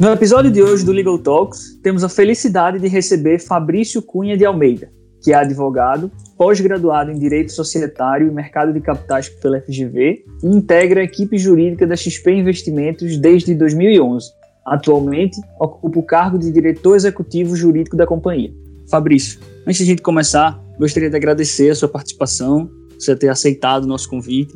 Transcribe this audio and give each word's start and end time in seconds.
No 0.00 0.08
episódio 0.08 0.50
de 0.50 0.62
hoje 0.62 0.82
do 0.82 0.92
Legal 0.92 1.18
Talks, 1.18 1.78
temos 1.82 2.02
a 2.02 2.08
felicidade 2.08 2.78
de 2.78 2.88
receber 2.88 3.38
Fabrício 3.38 4.00
Cunha 4.00 4.34
de 4.34 4.46
Almeida, 4.46 4.90
que 5.22 5.30
é 5.30 5.34
advogado, 5.34 6.10
pós-graduado 6.38 7.10
em 7.10 7.18
Direito 7.18 7.52
Societário 7.52 8.26
e 8.26 8.30
Mercado 8.30 8.72
de 8.72 8.80
Capitais 8.80 9.28
pela 9.28 9.60
FGV 9.60 10.24
e 10.42 10.46
integra 10.46 11.02
a 11.02 11.04
equipe 11.04 11.36
jurídica 11.36 11.86
da 11.86 11.94
XP 11.94 12.32
Investimentos 12.32 13.18
desde 13.18 13.54
2011. 13.54 14.26
Atualmente, 14.64 15.38
ocupa 15.60 15.98
o 15.98 16.02
cargo 16.02 16.38
de 16.38 16.50
diretor 16.50 16.96
executivo 16.96 17.54
jurídico 17.54 17.94
da 17.94 18.06
companhia. 18.06 18.54
Fabrício, 18.88 19.38
antes 19.66 19.76
de 19.76 19.82
a 19.82 19.86
gente 19.86 20.00
começar, 20.00 20.58
gostaria 20.78 21.10
de 21.10 21.16
agradecer 21.16 21.68
a 21.68 21.74
sua 21.74 21.90
participação, 21.90 22.70
você 22.98 23.14
ter 23.14 23.28
aceitado 23.28 23.84
o 23.84 23.86
nosso 23.86 24.08
convite. 24.08 24.54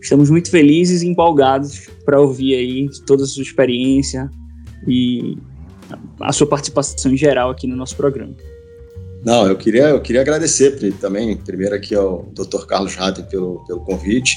Estamos 0.00 0.30
muito 0.30 0.50
felizes 0.50 1.02
e 1.02 1.06
empolgados 1.06 1.86
para 2.02 2.18
ouvir 2.18 2.54
aí 2.54 2.88
toda 3.06 3.24
a 3.24 3.26
sua 3.26 3.42
experiência, 3.42 4.30
e 4.86 5.38
a 6.20 6.32
sua 6.32 6.46
participação 6.46 7.12
em 7.12 7.16
geral 7.16 7.50
aqui 7.50 7.66
no 7.66 7.76
nosso 7.76 7.96
programa. 7.96 8.34
Não, 9.24 9.46
eu 9.46 9.56
queria, 9.56 9.88
eu 9.88 10.00
queria 10.00 10.20
agradecer 10.20 10.78
também, 11.00 11.36
primeiro 11.36 11.74
aqui 11.74 11.94
ao 11.94 12.24
Dr. 12.32 12.64
Carlos 12.66 12.94
Ratten 12.94 13.24
pelo, 13.24 13.64
pelo 13.66 13.80
convite, 13.80 14.36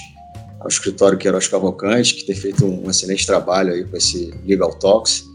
ao 0.59 0.67
escritório 0.67 1.17
Queiroz 1.17 1.48
Cavalcante, 1.48 2.16
que 2.16 2.25
tem 2.25 2.35
feito 2.35 2.66
um 2.66 2.89
excelente 2.89 3.25
trabalho 3.25 3.73
aí 3.73 3.84
com 3.84 3.95
esse 3.95 4.34
Legal 4.45 4.73
Talks. 4.75 5.25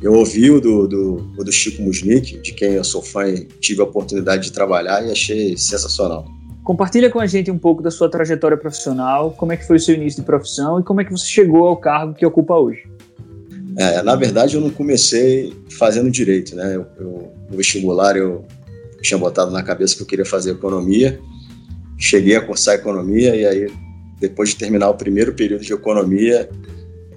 Eu 0.00 0.14
ouvi 0.14 0.50
o 0.50 0.60
do, 0.60 0.86
do, 0.88 1.16
do 1.16 1.52
Chico 1.52 1.82
Musnick, 1.82 2.38
de 2.40 2.52
quem 2.52 2.72
eu 2.72 2.84
sou 2.84 3.02
fã 3.02 3.28
e 3.28 3.44
tive 3.60 3.80
a 3.80 3.84
oportunidade 3.84 4.44
de 4.44 4.52
trabalhar 4.52 5.06
e 5.06 5.10
achei 5.10 5.56
sensacional. 5.56 6.26
Compartilha 6.62 7.10
com 7.10 7.20
a 7.20 7.26
gente 7.26 7.50
um 7.50 7.58
pouco 7.58 7.82
da 7.82 7.90
sua 7.90 8.08
trajetória 8.08 8.56
profissional, 8.56 9.32
como 9.32 9.52
é 9.52 9.56
que 9.56 9.66
foi 9.66 9.76
o 9.76 9.80
seu 9.80 9.94
início 9.94 10.22
de 10.22 10.26
profissão 10.26 10.80
e 10.80 10.82
como 10.82 11.00
é 11.00 11.04
que 11.04 11.12
você 11.12 11.26
chegou 11.26 11.66
ao 11.66 11.76
cargo 11.76 12.14
que 12.14 12.24
ocupa 12.24 12.54
hoje. 12.54 12.93
É, 13.76 14.02
na 14.02 14.14
verdade, 14.14 14.54
eu 14.54 14.60
não 14.60 14.70
comecei 14.70 15.52
fazendo 15.70 16.10
direito, 16.10 16.54
né? 16.54 16.76
Eu, 16.76 16.86
eu, 16.98 17.32
no 17.50 17.56
vestibular 17.56 18.16
eu 18.16 18.44
tinha 19.02 19.18
botado 19.18 19.50
na 19.50 19.62
cabeça 19.62 19.96
que 19.96 20.02
eu 20.02 20.06
queria 20.06 20.24
fazer 20.24 20.52
economia, 20.52 21.20
cheguei 21.98 22.36
a 22.36 22.40
cursar 22.40 22.76
economia 22.76 23.34
e 23.36 23.46
aí 23.46 23.72
depois 24.18 24.50
de 24.50 24.56
terminar 24.56 24.88
o 24.88 24.94
primeiro 24.94 25.34
período 25.34 25.64
de 25.64 25.72
economia, 25.72 26.48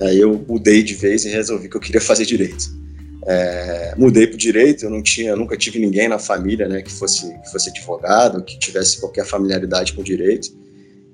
aí 0.01 0.19
eu 0.19 0.43
mudei 0.47 0.83
de 0.83 0.93
vez 0.93 1.25
e 1.25 1.29
resolvi 1.29 1.69
que 1.69 1.77
eu 1.77 1.81
queria 1.81 2.01
fazer 2.01 2.25
direito. 2.25 2.75
É, 3.25 3.93
mudei 3.97 4.25
para 4.25 4.37
direito, 4.37 4.85
eu 4.85 4.89
não 4.89 5.01
tinha, 5.01 5.35
nunca 5.35 5.55
tive 5.55 5.79
ninguém 5.79 6.07
na 6.07 6.17
família, 6.17 6.67
né, 6.67 6.81
que 6.81 6.91
fosse 6.91 7.33
que 7.39 7.51
fosse 7.51 7.69
advogado, 7.69 8.43
que 8.43 8.57
tivesse 8.57 8.99
qualquer 8.99 9.25
familiaridade 9.25 9.93
com 9.93 10.01
direito. 10.01 10.49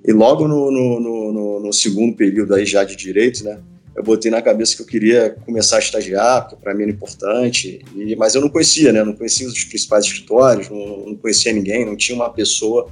E 0.06 0.12
logo 0.12 0.48
no, 0.48 0.72
no, 0.72 1.00
no, 1.00 1.60
no 1.60 1.74
segundo 1.74 2.16
período 2.16 2.54
aí 2.54 2.66
já 2.66 2.84
de 2.84 2.96
direito, 2.96 3.44
né, 3.44 3.60
eu 3.96 4.04
botei 4.04 4.32
na 4.32 4.42
cabeça 4.42 4.76
que 4.76 4.82
eu 4.82 4.86
queria 4.88 5.36
começar 5.46 5.76
a 5.76 5.80
estagiar, 5.80 6.48
porque 6.48 6.64
para 6.64 6.74
mim 6.74 6.84
era 6.84 6.92
importante, 6.92 7.84
e, 7.96 8.16
mas 8.16 8.34
eu 8.34 8.42
não 8.42 8.50
conhecia, 8.50 8.92
né? 8.92 9.04
Não 9.04 9.14
conhecia 9.14 9.48
os 9.48 9.64
principais 9.66 10.06
escritórios, 10.06 10.70
não, 10.70 11.06
não 11.08 11.16
conhecia 11.16 11.54
ninguém, 11.54 11.86
não 11.86 11.96
tinha 11.96 12.16
uma 12.16 12.30
pessoa 12.30 12.90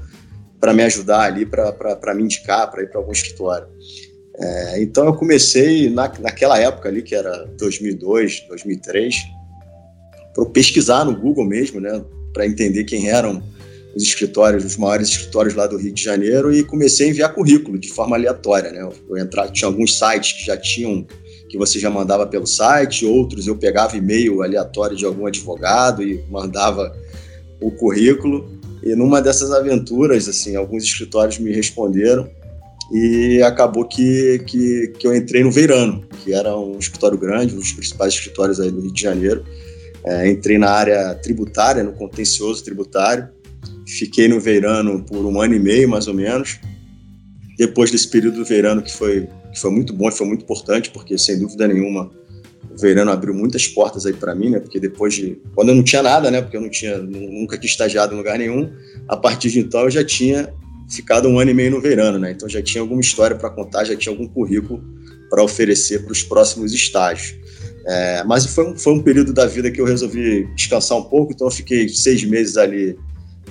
para 0.59 0.73
me 0.73 0.83
ajudar 0.83 1.21
ali, 1.21 1.45
para 1.45 2.13
me 2.13 2.23
indicar, 2.23 2.69
para 2.69 2.83
ir 2.83 2.89
para 2.89 2.99
algum 2.99 3.11
escritório. 3.11 3.67
É, 4.37 4.81
então 4.81 5.05
eu 5.05 5.13
comecei 5.13 5.89
na, 5.89 6.11
naquela 6.19 6.59
época 6.59 6.87
ali, 6.87 7.01
que 7.01 7.15
era 7.15 7.45
2002, 7.57 8.45
2003, 8.47 9.15
para 10.33 10.45
pesquisar 10.45 11.03
no 11.03 11.15
Google 11.15 11.45
mesmo, 11.45 11.79
né? 11.79 12.03
Para 12.31 12.45
entender 12.45 12.83
quem 12.83 13.09
eram 13.09 13.43
os 13.95 14.03
escritórios, 14.03 14.63
os 14.63 14.77
maiores 14.77 15.09
escritórios 15.09 15.53
lá 15.53 15.67
do 15.67 15.77
Rio 15.77 15.93
de 15.93 16.01
Janeiro 16.01 16.53
e 16.53 16.63
comecei 16.63 17.07
a 17.07 17.09
enviar 17.09 17.33
currículo 17.33 17.77
de 17.77 17.89
forma 17.89 18.15
aleatória, 18.15 18.71
né? 18.71 18.89
Eu 19.09 19.17
entrar, 19.17 19.49
tinha 19.49 19.67
alguns 19.67 19.97
sites 19.97 20.33
que 20.33 20.45
já 20.45 20.57
tinham 20.57 21.05
que 21.49 21.57
você 21.57 21.77
já 21.77 21.89
mandava 21.89 22.25
pelo 22.25 22.47
site, 22.47 23.05
outros 23.05 23.45
eu 23.45 23.57
pegava 23.57 23.97
e-mail 23.97 24.41
aleatório 24.41 24.95
de 24.95 25.05
algum 25.05 25.25
advogado 25.25 26.01
e 26.01 26.23
mandava 26.29 26.95
o 27.59 27.69
currículo. 27.71 28.49
E 28.81 28.95
numa 28.95 29.21
dessas 29.21 29.51
aventuras, 29.51 30.29
assim, 30.29 30.55
alguns 30.55 30.85
escritórios 30.85 31.37
me 31.39 31.51
responderam 31.51 32.29
e 32.89 33.43
acabou 33.43 33.85
que, 33.85 34.39
que, 34.47 34.93
que 34.97 35.05
eu 35.05 35.13
entrei 35.13 35.43
no 35.43 35.51
Veirano, 35.51 36.05
que 36.23 36.33
era 36.33 36.57
um 36.57 36.79
escritório 36.79 37.17
grande, 37.17 37.53
um 37.53 37.59
dos 37.59 37.73
principais 37.73 38.13
escritórios 38.13 38.59
aí 38.61 38.71
do 38.71 38.79
Rio 38.79 38.93
de 38.93 39.01
Janeiro. 39.01 39.45
É, 40.05 40.29
entrei 40.29 40.57
na 40.57 40.69
área 40.69 41.13
tributária, 41.15 41.83
no 41.83 41.91
contencioso 41.91 42.63
tributário, 42.63 43.27
Fiquei 43.97 44.29
no 44.29 44.39
Veirano 44.39 45.03
por 45.03 45.25
um 45.25 45.41
ano 45.41 45.53
e 45.53 45.59
meio, 45.59 45.89
mais 45.89 46.07
ou 46.07 46.13
menos. 46.13 46.59
Depois 47.57 47.91
desse 47.91 48.07
período 48.07 48.37
do 48.37 48.45
Veirano, 48.45 48.81
que 48.81 48.93
foi, 48.93 49.27
que 49.51 49.59
foi 49.59 49.69
muito 49.69 49.91
bom 49.91 50.07
e 50.07 50.11
foi 50.13 50.25
muito 50.25 50.43
importante, 50.43 50.89
porque, 50.91 51.17
sem 51.17 51.37
dúvida 51.37 51.67
nenhuma, 51.67 52.09
o 52.71 52.77
Veirano 52.77 53.11
abriu 53.11 53.33
muitas 53.33 53.67
portas 53.67 54.05
aí 54.05 54.13
para 54.13 54.33
mim, 54.33 54.49
né? 54.49 54.59
Porque 54.61 54.79
depois 54.79 55.13
de... 55.13 55.37
Quando 55.53 55.69
eu 55.69 55.75
não 55.75 55.83
tinha 55.83 56.01
nada, 56.01 56.31
né? 56.31 56.41
Porque 56.41 56.55
eu 56.55 56.61
não 56.61 56.69
tinha... 56.69 56.97
Nunca 56.99 57.57
tinha 57.57 57.69
estagiado 57.69 58.13
em 58.13 58.17
lugar 58.17 58.39
nenhum. 58.39 58.71
A 59.09 59.17
partir 59.17 59.49
de 59.51 59.59
então, 59.59 59.81
eu 59.81 59.91
já 59.91 60.05
tinha 60.05 60.53
ficado 60.89 61.27
um 61.27 61.37
ano 61.37 61.51
e 61.51 61.53
meio 61.53 61.71
no 61.71 61.81
Veirano, 61.81 62.17
né? 62.17 62.31
Então, 62.31 62.47
já 62.47 62.61
tinha 62.61 62.81
alguma 62.81 63.01
história 63.01 63.35
para 63.35 63.49
contar, 63.49 63.83
já 63.83 63.95
tinha 63.95 64.13
algum 64.13 64.27
currículo 64.27 64.81
para 65.29 65.43
oferecer 65.43 66.03
para 66.03 66.13
os 66.13 66.23
próximos 66.23 66.73
estágios. 66.73 67.35
É, 67.85 68.23
mas 68.23 68.45
foi 68.45 68.71
um, 68.71 68.77
foi 68.77 68.93
um 68.93 69.01
período 69.01 69.33
da 69.33 69.45
vida 69.47 69.69
que 69.69 69.81
eu 69.81 69.85
resolvi 69.85 70.47
descansar 70.55 70.97
um 70.97 71.03
pouco, 71.03 71.33
então 71.33 71.47
eu 71.47 71.51
fiquei 71.51 71.89
seis 71.89 72.23
meses 72.23 72.55
ali 72.55 72.95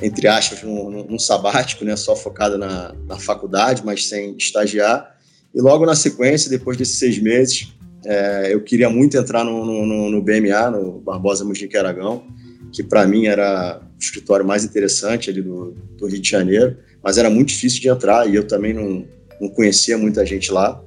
entre 0.02 0.28
aspas, 0.28 0.62
num, 0.62 1.04
num 1.04 1.18
sabático, 1.18 1.84
né, 1.84 1.94
só 1.96 2.16
focado 2.16 2.56
na, 2.56 2.94
na 3.06 3.18
faculdade, 3.18 3.82
mas 3.84 4.06
sem 4.06 4.34
estagiar. 4.36 5.16
E 5.54 5.60
logo 5.60 5.84
na 5.84 5.94
sequência, 5.94 6.48
depois 6.48 6.76
desses 6.76 6.98
seis 6.98 7.18
meses, 7.18 7.72
é, 8.04 8.54
eu 8.54 8.62
queria 8.62 8.88
muito 8.88 9.16
entrar 9.16 9.44
no, 9.44 9.64
no, 9.64 10.10
no 10.10 10.22
BMA, 10.22 10.70
no 10.70 11.00
Barbosa 11.00 11.44
Mujica 11.44 11.78
Aragão, 11.78 12.24
que 12.72 12.82
para 12.82 13.06
mim 13.06 13.26
era 13.26 13.80
o 13.82 13.98
escritório 13.98 14.46
mais 14.46 14.64
interessante 14.64 15.28
ali 15.28 15.42
do, 15.42 15.74
do, 15.98 16.06
Rio 16.06 16.20
de 16.20 16.30
Janeiro, 16.30 16.78
mas 17.02 17.18
era 17.18 17.28
muito 17.28 17.48
difícil 17.48 17.80
de 17.80 17.88
entrar 17.88 18.28
e 18.28 18.34
eu 18.34 18.46
também 18.46 18.72
não, 18.72 19.04
não 19.40 19.48
conhecia 19.50 19.98
muita 19.98 20.24
gente 20.24 20.50
lá. 20.50 20.82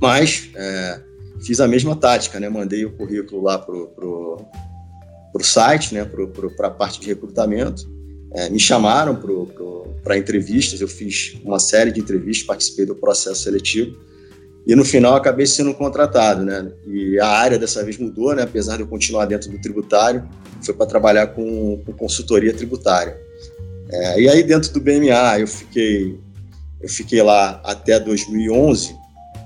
Mas 0.00 0.48
é, 0.54 1.00
fiz 1.44 1.60
a 1.60 1.68
mesma 1.68 1.94
tática, 1.94 2.40
né? 2.40 2.48
Mandei 2.48 2.84
o 2.84 2.96
currículo 2.96 3.42
lá 3.42 3.58
pro, 3.58 3.88
pro, 3.88 4.44
pro 5.32 5.44
site, 5.44 5.92
né? 5.92 6.04
Para 6.56 6.68
a 6.68 6.70
parte 6.70 7.00
de 7.00 7.08
recrutamento 7.08 7.93
é, 8.34 8.50
me 8.50 8.58
chamaram 8.58 9.16
para 10.02 10.18
entrevistas, 10.18 10.80
eu 10.80 10.88
fiz 10.88 11.36
uma 11.44 11.60
série 11.60 11.92
de 11.92 12.00
entrevistas, 12.00 12.44
participei 12.44 12.84
do 12.84 12.94
processo 12.94 13.42
seletivo 13.42 13.96
e 14.66 14.74
no 14.74 14.84
final 14.84 15.14
acabei 15.14 15.46
sendo 15.46 15.72
contratado, 15.72 16.44
né? 16.44 16.72
E 16.86 17.18
a 17.20 17.28
área 17.28 17.58
dessa 17.58 17.84
vez 17.84 17.96
mudou, 17.96 18.34
né? 18.34 18.42
Apesar 18.42 18.76
de 18.76 18.82
eu 18.82 18.88
continuar 18.88 19.26
dentro 19.26 19.50
do 19.50 19.60
tributário, 19.60 20.28
foi 20.62 20.74
para 20.74 20.86
trabalhar 20.86 21.28
com, 21.28 21.80
com, 21.84 21.92
consultoria 21.92 22.52
tributária. 22.52 23.16
É, 23.90 24.20
e 24.20 24.28
aí 24.28 24.42
dentro 24.42 24.72
do 24.72 24.80
BMA 24.80 25.38
eu 25.38 25.46
fiquei 25.46 26.18
eu 26.80 26.88
fiquei 26.88 27.22
lá 27.22 27.62
até 27.64 28.00
2011, 28.00 28.96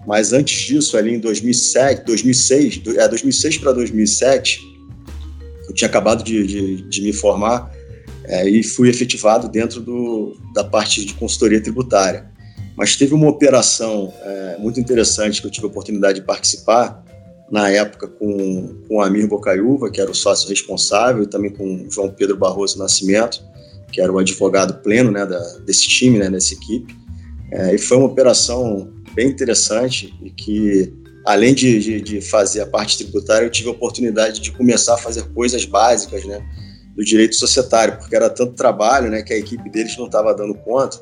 mas 0.07 0.33
antes 0.33 0.67
disso 0.67 0.97
ali 0.97 1.15
em 1.15 1.19
2007, 1.19 2.05
2006, 2.05 2.83
é 2.97 3.07
2006 3.07 3.59
para 3.59 3.73
2007, 3.73 4.61
eu 5.69 5.75
tinha 5.75 5.89
acabado 5.89 6.25
de, 6.25 6.47
de, 6.47 6.83
de 6.89 7.03
me 7.03 7.13
formar 7.13 7.71
é, 8.29 8.49
e 8.49 8.63
fui 8.63 8.91
efetivado 8.91 9.49
dentro 9.49 9.81
do, 9.81 10.37
da 10.53 10.63
parte 10.63 11.05
de 11.05 11.15
consultoria 11.15 11.61
tributária. 11.61 12.31
Mas 12.77 12.95
teve 12.95 13.15
uma 13.15 13.29
operação 13.29 14.13
é, 14.23 14.57
muito 14.59 14.79
interessante 14.79 15.41
que 15.41 15.47
eu 15.47 15.51
tive 15.51 15.67
a 15.67 15.71
oportunidade 15.71 16.21
de 16.21 16.27
participar, 16.27 17.05
na 17.51 17.71
época 17.71 18.07
com, 18.07 18.83
com 18.87 18.97
o 18.97 19.01
Amir 19.01 19.27
Bocaiúva, 19.27 19.91
que 19.91 19.99
era 19.99 20.11
o 20.11 20.15
sócio 20.15 20.49
responsável, 20.51 21.23
e 21.23 21.27
também 21.27 21.51
com 21.51 21.87
o 21.87 21.91
João 21.91 22.11
Pedro 22.11 22.37
Barroso 22.37 22.79
Nascimento, 22.79 23.43
que 23.91 24.01
era 24.01 24.13
o 24.13 24.19
advogado 24.19 24.83
pleno 24.83 25.11
né, 25.11 25.25
da, 25.25 25.41
desse 25.65 25.89
time, 25.89 26.19
né, 26.19 26.29
dessa 26.29 26.53
equipe. 26.53 26.95
É, 27.51 27.75
e 27.75 27.79
foi 27.79 27.97
uma 27.97 28.07
operação 28.07 28.93
bem 29.15 29.29
interessante 29.29 30.15
e 30.23 30.31
que, 30.31 30.93
além 31.25 31.55
de, 31.55 31.81
de, 31.81 32.01
de 32.03 32.21
fazer 32.21 32.61
a 32.61 32.67
parte 32.67 32.99
tributária, 32.99 33.47
eu 33.47 33.51
tive 33.51 33.71
a 33.71 33.73
oportunidade 33.73 34.41
de 34.41 34.53
começar 34.53 34.95
a 34.95 34.99
fazer 34.99 35.23
coisas 35.33 35.65
básicas, 35.65 36.27
né? 36.27 36.47
Do 36.99 37.05
direito 37.05 37.37
societário, 37.37 37.97
porque 37.97 38.17
era 38.17 38.29
tanto 38.29 38.55
trabalho, 38.55 39.09
né, 39.09 39.23
que 39.23 39.33
a 39.33 39.39
equipe 39.39 39.71
deles 39.71 39.97
não 39.97 40.07
estava 40.07 40.35
dando 40.35 40.53
conta. 40.53 41.01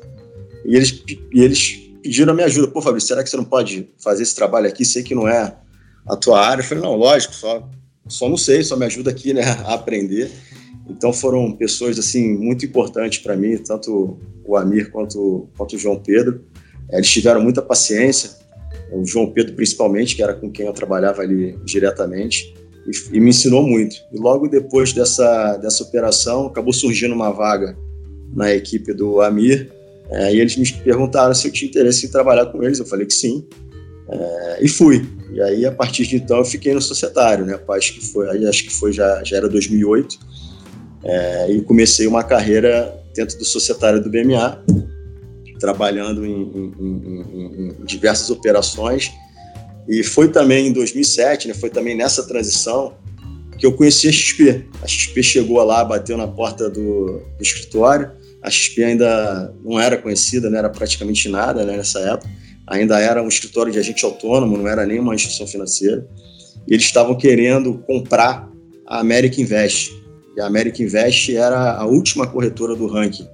E 0.63 0.75
eles, 0.75 1.03
e 1.33 1.41
eles 1.41 1.89
pediram 2.03 2.33
a 2.33 2.35
minha 2.35 2.45
ajuda. 2.45 2.67
Pô, 2.67 2.79
Fabrício, 2.79 3.07
será 3.07 3.23
que 3.23 3.29
você 3.31 3.35
não 3.35 3.43
pode 3.43 3.89
fazer 3.97 4.21
esse 4.21 4.35
trabalho 4.35 4.67
aqui? 4.67 4.85
Sei 4.85 5.01
que 5.01 5.15
não 5.15 5.27
é 5.27 5.55
a 6.07 6.15
tua 6.15 6.39
área. 6.39 6.61
Eu 6.61 6.67
falei, 6.67 6.83
não, 6.83 6.95
lógico, 6.95 7.33
só, 7.33 7.67
só 8.07 8.29
não 8.29 8.37
sei, 8.37 8.63
só 8.63 8.77
me 8.77 8.85
ajuda 8.85 9.09
aqui, 9.09 9.33
né, 9.33 9.41
a 9.65 9.73
aprender. 9.73 10.29
Então 10.87 11.11
foram 11.11 11.51
pessoas, 11.51 11.97
assim, 11.97 12.31
muito 12.31 12.63
importantes 12.63 13.17
para 13.17 13.35
mim, 13.35 13.57
tanto 13.57 14.19
o 14.45 14.55
Amir 14.55 14.91
quanto, 14.91 15.49
quanto 15.57 15.75
o 15.75 15.79
João 15.79 15.97
Pedro. 15.97 16.45
Eles 16.91 17.09
tiveram 17.09 17.41
muita 17.41 17.63
paciência, 17.63 18.37
o 18.91 19.03
João 19.03 19.31
Pedro 19.31 19.55
principalmente, 19.55 20.15
que 20.15 20.21
era 20.21 20.35
com 20.35 20.51
quem 20.51 20.67
eu 20.67 20.73
trabalhava 20.73 21.23
ali 21.23 21.57
diretamente 21.65 22.53
e, 22.87 23.17
e, 23.17 23.19
me 23.19 23.29
ensinou 23.29 23.63
muito. 23.63 23.97
E 24.11 24.17
logo 24.17 24.47
depois 24.47 24.93
dessa, 24.93 25.57
dessa 25.57 25.83
operação, 25.83 26.47
acabou 26.47 26.73
surgindo 26.73 27.13
uma 27.13 27.31
vaga 27.31 27.77
na 28.33 28.53
equipe 28.53 28.93
do 28.93 29.21
Amir, 29.21 29.71
é, 30.09 30.33
e 30.33 30.39
eles 30.39 30.55
me 30.55 30.71
perguntaram 30.83 31.33
se 31.33 31.47
eu 31.47 31.51
tinha 31.51 31.69
interesse 31.69 32.05
em 32.05 32.09
trabalhar 32.09 32.45
com 32.47 32.63
eles. 32.63 32.79
Eu 32.79 32.85
falei 32.85 33.05
que 33.05 33.13
sim, 33.13 33.45
é, 34.09 34.59
e 34.61 34.69
fui. 34.69 35.05
E 35.33 35.41
aí, 35.41 35.65
a 35.65 35.71
partir 35.71 36.07
de 36.07 36.15
então, 36.15 36.37
eu 36.37 36.45
fiquei 36.45 36.73
no 36.73 36.81
societário, 36.81 37.45
né? 37.45 37.59
Acho 37.69 37.93
que 37.93 38.05
foi, 38.05 38.47
acho 38.47 38.63
que 38.63 38.73
foi 38.73 38.93
já, 38.93 39.23
já 39.23 39.37
era 39.37 39.49
2008. 39.49 40.17
É, 41.03 41.51
e 41.51 41.61
comecei 41.61 42.07
uma 42.07 42.23
carreira 42.23 42.97
dentro 43.13 43.37
do 43.37 43.45
societário 43.45 44.01
do 44.01 44.09
BMA, 44.09 44.63
trabalhando 45.59 46.25
em, 46.25 46.41
em, 46.41 46.73
em, 46.79 47.75
em 47.81 47.85
diversas 47.85 48.29
operações. 48.29 49.11
E 49.87 50.03
foi 50.03 50.29
também 50.29 50.67
em 50.67 50.73
2007, 50.73 51.47
né? 51.47 51.53
Foi 51.53 51.69
também 51.69 51.95
nessa 51.95 52.27
transição 52.27 52.95
que 53.57 53.65
eu 53.65 53.73
conheci 53.73 54.07
a 54.07 54.11
XP. 54.11 54.65
A 54.81 54.87
XP 54.87 55.23
chegou 55.23 55.63
lá, 55.63 55.83
bateu 55.83 56.17
na 56.17 56.27
porta 56.27 56.69
do, 56.69 57.21
do 57.37 57.41
escritório. 57.41 58.11
A 58.41 58.49
XP 58.49 58.83
ainda 58.83 59.53
não 59.63 59.79
era 59.79 59.97
conhecida, 59.97 60.49
não 60.49 60.57
era 60.57 60.69
praticamente 60.69 61.27
nada 61.29 61.65
né, 61.65 61.75
nessa 61.75 61.99
época. 61.99 62.29
Ainda 62.67 62.99
era 62.99 63.23
um 63.23 63.27
escritório 63.27 63.71
de 63.71 63.79
agente 63.79 64.03
autônomo, 64.03 64.57
não 64.57 64.67
era 64.67 64.85
nem 64.85 64.99
uma 64.99 65.15
instituição 65.15 65.47
financeira. 65.47 66.07
E 66.67 66.73
eles 66.73 66.85
estavam 66.85 67.15
querendo 67.15 67.77
comprar 67.79 68.49
a 68.85 68.99
American 68.99 69.43
Invest. 69.43 69.91
E 70.35 70.41
a 70.41 70.45
American 70.45 70.85
Invest 70.85 71.35
era 71.35 71.77
a 71.77 71.85
última 71.85 72.27
corretora 72.27 72.75
do 72.75 72.87
ranking 72.87 73.27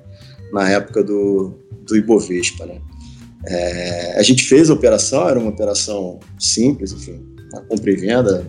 na 0.53 0.69
época 0.69 1.03
do, 1.03 1.59
do 1.81 1.97
Ibovespa. 1.97 2.65
Né? 2.65 2.79
É, 3.45 4.15
a 4.17 4.23
gente 4.23 4.43
fez 4.43 4.69
a 4.69 4.73
operação, 4.73 5.27
era 5.27 5.39
uma 5.39 5.49
operação 5.49 6.19
simples, 6.39 6.91
enfim, 6.91 7.23
uma 7.51 7.61
compra 7.61 7.91
e 7.91 7.95
venda, 7.95 8.45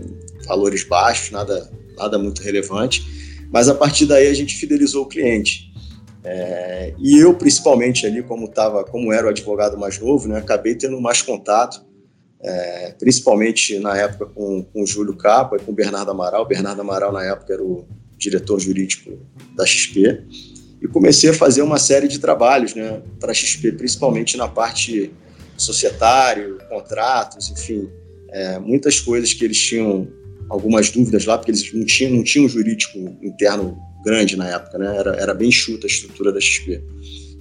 valores 0.47 0.85
baixos, 0.85 1.31
nada, 1.31 1.71
nada 1.97 2.19
muito 2.19 2.43
relevante, 2.43 3.05
mas 3.51 3.69
a 3.69 3.75
partir 3.75 4.07
daí 4.07 4.29
a 4.29 4.35
gente 4.35 4.55
fidelizou 4.57 5.05
o 5.05 5.07
cliente. 5.07 5.73
É, 6.23 6.95
e 6.99 7.19
eu, 7.19 7.35
principalmente 7.35 8.07
ali, 8.07 8.23
como, 8.23 8.49
tava, 8.49 8.83
como 8.85 9.13
era 9.13 9.27
o 9.27 9.31
advogado 9.31 9.77
mais 9.77 9.99
novo, 9.99 10.27
né, 10.29 10.39
acabei 10.39 10.75
tendo 10.75 10.99
mais 11.01 11.21
contato, 11.21 11.85
é, 12.41 12.95
principalmente 12.99 13.79
na 13.79 13.97
época 13.97 14.27
com, 14.27 14.63
com 14.63 14.83
o 14.83 14.87
Júlio 14.87 15.17
Capa 15.17 15.57
e 15.57 15.61
com 15.61 15.73
o 15.73 15.75
Bernardo 15.75 16.11
Amaral. 16.11 16.43
O 16.43 16.47
Bernardo 16.47 16.81
Amaral, 16.81 17.13
na 17.13 17.25
época, 17.25 17.53
era 17.53 17.63
o 17.63 17.87
diretor 18.17 18.59
jurídico 18.61 19.19
da 19.55 19.67
XP. 19.67 20.25
E 20.85 20.89
comecei 20.89 21.31
a 21.31 21.35
fazer 21.35 21.63
uma 21.63 21.79
série 21.79 22.07
de 22.07 22.19
trabalhos 22.19 22.75
né, 22.75 23.01
para 23.19 23.31
a 23.31 23.35
XP, 23.35 23.73
principalmente 23.73 24.37
na 24.37 24.47
parte 24.47 25.11
societário, 25.57 26.59
contratos, 26.69 27.51
enfim, 27.51 27.89
é, 28.29 28.59
muitas 28.59 29.01
coisas 29.01 29.33
que 29.33 29.43
eles 29.47 29.59
tinham 29.59 30.07
algumas 30.51 30.91
dúvidas 30.91 31.25
lá, 31.25 31.39
porque 31.39 31.53
eles 31.53 31.73
não 31.73 31.87
tinham, 31.87 32.13
não 32.13 32.23
tinham 32.23 32.45
um 32.45 32.49
jurídico 32.51 32.99
interno 33.23 33.79
grande 34.05 34.37
na 34.37 34.47
época, 34.47 34.77
né? 34.77 34.95
Era, 34.95 35.17
era 35.17 35.33
bem 35.33 35.51
chuta 35.51 35.87
a 35.87 35.89
estrutura 35.89 36.31
da 36.31 36.39
XP. 36.39 36.83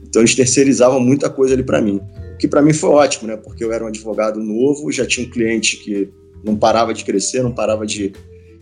Então 0.07 0.21
eles 0.21 0.35
terceirizavam 0.35 1.01
muita 1.01 1.29
coisa 1.29 1.53
ali 1.53 1.63
para 1.63 1.81
mim, 1.81 1.99
o 2.33 2.37
que 2.37 2.47
para 2.47 2.61
mim 2.61 2.71
foi 2.71 2.91
ótimo, 2.91 3.27
né? 3.27 3.35
Porque 3.35 3.61
eu 3.61 3.73
era 3.73 3.83
um 3.83 3.87
advogado 3.87 4.39
novo, 4.39 4.89
já 4.89 5.05
tinha 5.05 5.27
um 5.27 5.29
cliente 5.29 5.77
que 5.77 6.09
não 6.45 6.55
parava 6.55 6.93
de 6.93 7.03
crescer, 7.03 7.43
não 7.43 7.51
parava 7.51 7.85
de, 7.85 8.13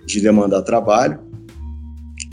de 0.08 0.22
demandar 0.22 0.64
trabalho. 0.64 1.20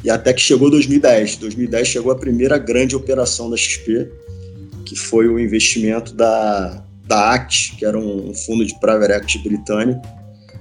E 0.05 0.11
até 0.11 0.33
que 0.33 0.41
chegou 0.41 0.71
2010. 0.71 1.37
2010 1.37 1.89
chegou 1.89 2.12
a 2.12 2.17
primeira 2.17 2.59
grande 2.59 2.95
operação 2.95 3.50
da 3.50 3.56
XP, 3.56 4.11
que 4.85 4.97
foi 4.97 5.29
o 5.29 5.39
investimento 5.39 6.15
da, 6.15 6.85
da 7.06 7.35
ACT, 7.35 7.77
que 7.77 7.85
era 7.85 7.99
um, 7.99 8.31
um 8.31 8.35
fundo 8.35 8.65
de 8.65 8.79
private 8.79 9.12
equity 9.12 9.39
britânico, 9.39 10.03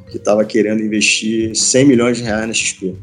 que 0.10 0.18
estava 0.18 0.44
querendo 0.44 0.82
investir 0.82 1.56
100 1.56 1.86
milhões 1.86 2.18
de 2.18 2.24
reais 2.24 2.48
na 2.48 2.54
XP. 2.54 2.96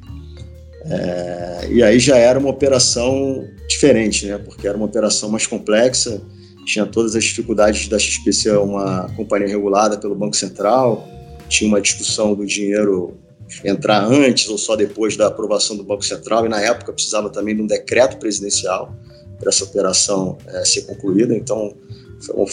É, 0.87 1.69
e 1.71 1.83
aí 1.83 1.99
já 1.99 2.17
era 2.17 2.39
uma 2.39 2.51
operação 2.51 3.47
diferente, 3.69 4.27
né? 4.27 4.39
Porque 4.39 4.67
era 4.67 4.77
uma 4.77 4.87
operação 4.87 5.31
mais 5.31 5.47
complexa, 5.47 6.21
tinha 6.67 6.85
todas 6.85 7.15
as 7.15 7.25
dificuldades 7.25 7.89
da 7.89 7.99
XP 7.99 8.33
ser 8.33 8.57
uma 8.59 9.09
companhia 9.17 9.49
regulada 9.49 9.97
pelo 9.99 10.15
Banco 10.15 10.37
Central, 10.37 11.07
tinha 11.49 11.69
uma 11.69 11.81
discussão 11.81 12.35
do 12.35 12.45
dinheiro 12.45 13.17
entrar 13.65 14.05
antes 14.05 14.49
ou 14.49 14.59
só 14.59 14.77
depois 14.77 15.17
da 15.17 15.27
aprovação 15.27 15.77
do 15.77 15.85
Banco 15.85 16.05
Central, 16.05 16.47
e 16.47 16.49
na 16.49 16.61
época 16.61 16.93
precisava 16.93 17.31
também 17.31 17.55
de 17.55 17.63
um 17.63 17.67
decreto 17.67 18.19
presidencial 18.19 18.95
para 19.39 19.49
essa 19.49 19.65
operação 19.65 20.39
é, 20.47 20.65
ser 20.65 20.83
concluída. 20.83 21.35
Então, 21.35 21.77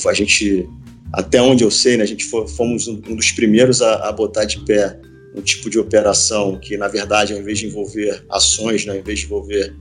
a 0.08 0.14
gente, 0.14 0.68
até 1.14 1.42
onde 1.42 1.64
eu 1.64 1.72
sei, 1.72 1.98
né, 1.98 2.04
a 2.04 2.08
gente 2.08 2.26
fomos 2.26 2.88
um 2.88 3.16
dos 3.16 3.32
primeiros 3.32 3.82
a, 3.82 4.10
a 4.10 4.12
botar 4.12 4.46
de 4.46 4.60
pé 4.66 5.00
um 5.34 5.42
tipo 5.42 5.70
de 5.70 5.80
operação 5.80 6.60
que, 6.60 6.76
na 6.76 6.88
verdade, 6.88 7.34
ao 7.34 7.40
invés 7.40 7.60
de 7.60 7.68
envolver 7.68 8.24
ações, 8.30 8.86
né, 8.86 8.94
ao 8.94 9.00
invés 9.00 9.20
de 9.20 9.26
envolver 9.26 9.74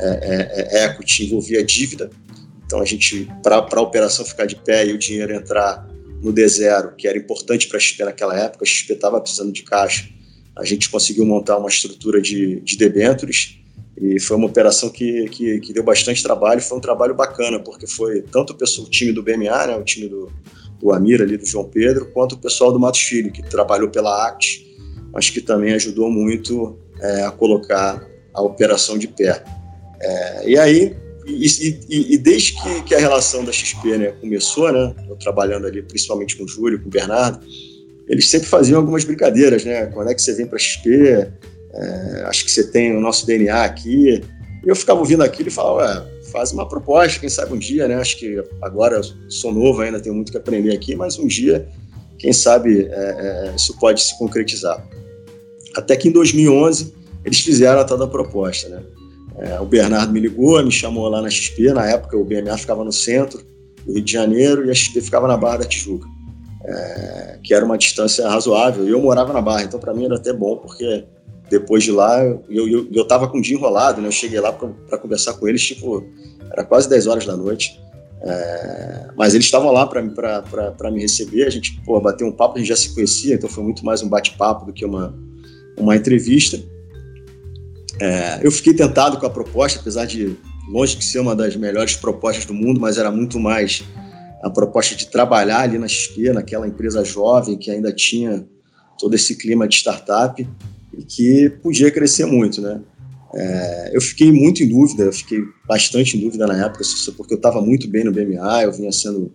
é, 0.00 0.68
é, 0.72 0.84
equity, 0.86 1.26
envolvia 1.26 1.62
dívida. 1.62 2.10
Então, 2.64 2.80
a 2.80 2.84
gente, 2.84 3.30
para 3.42 3.56
a 3.56 3.80
operação 3.80 4.24
ficar 4.24 4.46
de 4.46 4.56
pé 4.56 4.86
e 4.86 4.92
o 4.92 4.98
dinheiro 4.98 5.34
entrar 5.34 5.86
no 6.22 6.32
D0, 6.32 6.94
que 6.96 7.06
era 7.06 7.18
importante 7.18 7.68
para 7.68 7.76
a 7.76 7.80
XP 7.80 8.04
naquela 8.04 8.38
época, 8.38 8.64
a 8.64 8.66
XP 8.66 8.94
estava 8.94 9.20
precisando 9.20 9.52
de 9.52 9.62
caixa, 9.62 10.08
a 10.56 10.64
gente 10.64 10.90
conseguiu 10.90 11.24
montar 11.24 11.58
uma 11.58 11.68
estrutura 11.68 12.20
de, 12.20 12.60
de 12.60 12.76
debêntures 12.76 13.58
e 13.96 14.20
foi 14.20 14.36
uma 14.36 14.46
operação 14.46 14.90
que, 14.90 15.28
que, 15.28 15.60
que, 15.60 15.72
deu 15.72 15.82
bastante 15.82 16.22
trabalho, 16.22 16.60
foi 16.60 16.78
um 16.78 16.80
trabalho 16.80 17.14
bacana, 17.14 17.60
porque 17.60 17.86
foi 17.86 18.22
tanto 18.22 18.52
o, 18.52 18.56
pessoal, 18.56 18.86
o 18.86 18.90
time 18.90 19.12
do 19.12 19.22
BMA, 19.22 19.66
né, 19.66 19.76
o 19.76 19.84
time 19.84 20.08
do, 20.08 20.32
do 20.80 20.92
Amir 20.92 21.22
ali, 21.22 21.36
do 21.36 21.46
João 21.46 21.64
Pedro, 21.64 22.10
quanto 22.12 22.34
o 22.34 22.38
pessoal 22.38 22.72
do 22.72 22.80
Matos 22.80 23.00
Filho, 23.00 23.30
que 23.30 23.42
trabalhou 23.42 23.88
pela 23.88 24.28
ACT 24.28 24.64
mas 25.14 25.30
que 25.30 25.40
também 25.40 25.72
ajudou 25.74 26.10
muito 26.10 26.76
é, 27.00 27.22
a 27.22 27.30
colocar 27.30 28.04
a 28.34 28.42
operação 28.42 28.98
de 28.98 29.06
pé. 29.06 29.44
É, 30.00 30.50
e 30.50 30.58
aí, 30.58 30.96
e, 31.24 31.46
e, 31.88 32.14
e 32.14 32.18
desde 32.18 32.52
que, 32.60 32.82
que, 32.82 32.94
a 32.96 32.98
relação 32.98 33.44
da 33.44 33.52
XP 33.52 33.96
né, 33.96 34.06
começou, 34.20 34.72
né, 34.72 34.92
eu 35.08 35.14
trabalhando 35.14 35.68
ali 35.68 35.82
principalmente 35.82 36.36
com 36.36 36.42
o 36.42 36.48
Júlio, 36.48 36.80
com 36.80 36.88
o 36.88 36.90
Bernardo, 36.90 37.38
eles 38.08 38.28
sempre 38.28 38.48
faziam 38.48 38.78
algumas 38.78 39.04
brincadeiras, 39.04 39.64
né? 39.64 39.86
Quando 39.86 40.10
é 40.10 40.14
que 40.14 40.22
você 40.22 40.32
vem 40.34 40.46
para 40.46 40.58
XP? 40.58 41.28
É, 41.72 42.24
acho 42.26 42.44
que 42.44 42.50
você 42.50 42.70
tem 42.70 42.96
o 42.96 43.00
nosso 43.00 43.26
DNA 43.26 43.64
aqui. 43.64 44.22
E 44.64 44.68
eu 44.68 44.76
ficava 44.76 45.00
ouvindo 45.00 45.22
aquilo 45.22 45.48
e 45.48 45.52
falava, 45.52 46.08
faz 46.30 46.52
uma 46.52 46.68
proposta, 46.68 47.20
quem 47.20 47.28
sabe 47.28 47.52
um 47.54 47.58
dia, 47.58 47.86
né? 47.88 47.96
Acho 47.96 48.18
que 48.18 48.42
agora 48.60 49.00
sou 49.28 49.52
novo 49.52 49.80
ainda, 49.80 50.00
tenho 50.00 50.14
muito 50.14 50.32
que 50.32 50.38
aprender 50.38 50.72
aqui, 50.74 50.94
mas 50.94 51.18
um 51.18 51.26
dia, 51.26 51.68
quem 52.18 52.32
sabe, 52.32 52.88
é, 52.90 53.50
é, 53.50 53.54
isso 53.56 53.78
pode 53.78 54.02
se 54.02 54.18
concretizar. 54.18 54.86
Até 55.76 55.96
que 55.96 56.08
em 56.08 56.12
2011 56.12 56.94
eles 57.24 57.40
fizeram 57.40 57.80
a 57.80 57.84
tal 57.84 57.98
da 57.98 58.06
proposta, 58.06 58.68
né? 58.68 58.82
É, 59.38 59.60
o 59.60 59.64
Bernardo 59.64 60.12
me 60.12 60.20
ligou, 60.20 60.62
me 60.64 60.70
chamou 60.70 61.08
lá 61.08 61.20
na 61.20 61.28
XP, 61.28 61.72
na 61.72 61.86
época 61.86 62.16
o 62.16 62.24
BMA 62.24 62.56
ficava 62.56 62.84
no 62.84 62.92
centro 62.92 63.42
do 63.84 63.92
Rio 63.92 64.02
de 64.02 64.12
Janeiro 64.12 64.64
e 64.64 64.70
a 64.70 64.74
XP 64.74 65.00
ficava 65.00 65.26
na 65.26 65.36
Barra 65.36 65.58
da 65.58 65.64
Tijuca, 65.64 66.06
é, 66.64 67.38
que 67.42 67.52
era 67.52 67.64
uma 67.64 67.76
distância 67.76 68.28
razoável, 68.28 68.86
eu 68.88 69.00
morava 69.00 69.32
na 69.32 69.40
Barra, 69.40 69.64
então 69.64 69.78
para 69.78 69.92
mim 69.92 70.06
era 70.06 70.16
até 70.16 70.32
bom, 70.32 70.56
porque 70.56 71.04
depois 71.50 71.84
de 71.84 71.92
lá 71.92 72.24
eu, 72.24 72.42
eu, 72.48 72.88
eu 72.90 73.04
tava 73.06 73.28
com 73.28 73.38
o 73.38 73.42
dia 73.42 73.56
enrolado, 73.56 74.00
né? 74.00 74.08
Eu 74.08 74.12
cheguei 74.12 74.40
lá 74.40 74.52
para 74.52 74.98
conversar 74.98 75.34
com 75.34 75.46
eles, 75.46 75.62
tipo, 75.62 76.04
era 76.50 76.64
quase 76.64 76.88
10 76.88 77.06
horas 77.06 77.26
da 77.26 77.36
noite, 77.36 77.78
é, 78.22 79.08
mas 79.16 79.34
eles 79.34 79.46
estavam 79.46 79.70
lá 79.70 79.86
para 79.86 80.90
me 80.90 81.00
receber, 81.00 81.44
a 81.46 81.50
gente, 81.50 81.80
pô, 81.84 82.00
bateu 82.00 82.26
um 82.26 82.32
papo, 82.32 82.56
a 82.56 82.58
gente 82.58 82.68
já 82.68 82.76
se 82.76 82.94
conhecia, 82.94 83.34
então 83.34 83.48
foi 83.48 83.62
muito 83.62 83.84
mais 83.84 84.02
um 84.02 84.08
bate-papo 84.08 84.64
do 84.64 84.72
que 84.72 84.84
uma 84.84 85.14
uma 85.76 85.96
entrevista. 85.96 86.60
É, 88.00 88.40
eu 88.42 88.50
fiquei 88.50 88.74
tentado 88.74 89.18
com 89.18 89.26
a 89.26 89.30
proposta, 89.30 89.80
apesar 89.80 90.04
de 90.04 90.36
longe 90.68 90.96
de 90.96 91.04
ser 91.04 91.18
uma 91.18 91.34
das 91.34 91.56
melhores 91.56 91.94
propostas 91.96 92.44
do 92.44 92.54
mundo, 92.54 92.80
mas 92.80 92.98
era 92.98 93.10
muito 93.10 93.38
mais 93.38 93.84
a 94.44 94.50
proposta 94.50 94.94
de 94.94 95.06
trabalhar 95.08 95.60
ali 95.60 95.78
na 95.78 95.88
XP, 95.88 96.30
naquela 96.30 96.68
empresa 96.68 97.02
jovem 97.02 97.56
que 97.56 97.70
ainda 97.70 97.90
tinha 97.90 98.46
todo 98.98 99.14
esse 99.14 99.36
clima 99.36 99.66
de 99.66 99.76
startup 99.76 100.46
e 100.92 101.02
que 101.02 101.48
podia 101.62 101.90
crescer 101.90 102.26
muito, 102.26 102.60
né? 102.60 102.82
É, 103.34 103.90
eu 103.94 104.02
fiquei 104.02 104.30
muito 104.30 104.62
em 104.62 104.68
dúvida, 104.68 105.04
eu 105.04 105.12
fiquei 105.12 105.40
bastante 105.66 106.16
em 106.16 106.20
dúvida 106.20 106.46
na 106.46 106.66
época, 106.66 106.84
porque 107.16 107.32
eu 107.32 107.38
estava 107.38 107.60
muito 107.62 107.88
bem 107.88 108.04
no 108.04 108.12
BMA, 108.12 108.64
eu 108.64 108.72
vinha 108.72 108.92
sendo 108.92 109.32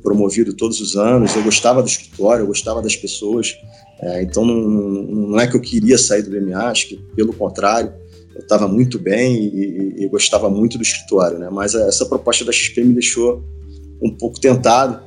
promovido 0.00 0.54
todos 0.54 0.80
os 0.80 0.96
anos, 0.96 1.34
eu 1.34 1.42
gostava 1.42 1.82
do 1.82 1.88
escritório, 1.88 2.44
eu 2.44 2.46
gostava 2.46 2.80
das 2.80 2.94
pessoas, 2.94 3.56
é, 4.00 4.22
então 4.22 4.44
não, 4.44 4.54
não, 4.54 5.40
é 5.40 5.46
que 5.46 5.56
eu 5.56 5.60
queria 5.60 5.98
sair 5.98 6.22
do 6.22 6.30
BMA, 6.30 6.66
acho 6.66 6.88
que 6.88 6.96
pelo 7.16 7.32
contrário, 7.32 7.92
eu 8.34 8.40
estava 8.40 8.68
muito 8.68 8.98
bem 8.98 9.34
e, 9.36 9.48
e, 9.48 10.04
e, 10.04 10.08
gostava 10.08 10.48
muito 10.48 10.78
do 10.78 10.82
escritório, 10.82 11.38
né? 11.38 11.50
Mas 11.50 11.74
essa 11.74 12.06
proposta 12.06 12.44
da 12.44 12.52
XP 12.52 12.82
me 12.82 12.94
deixou 12.94 13.44
um 14.02 14.10
pouco 14.16 14.40
tentado, 14.40 15.00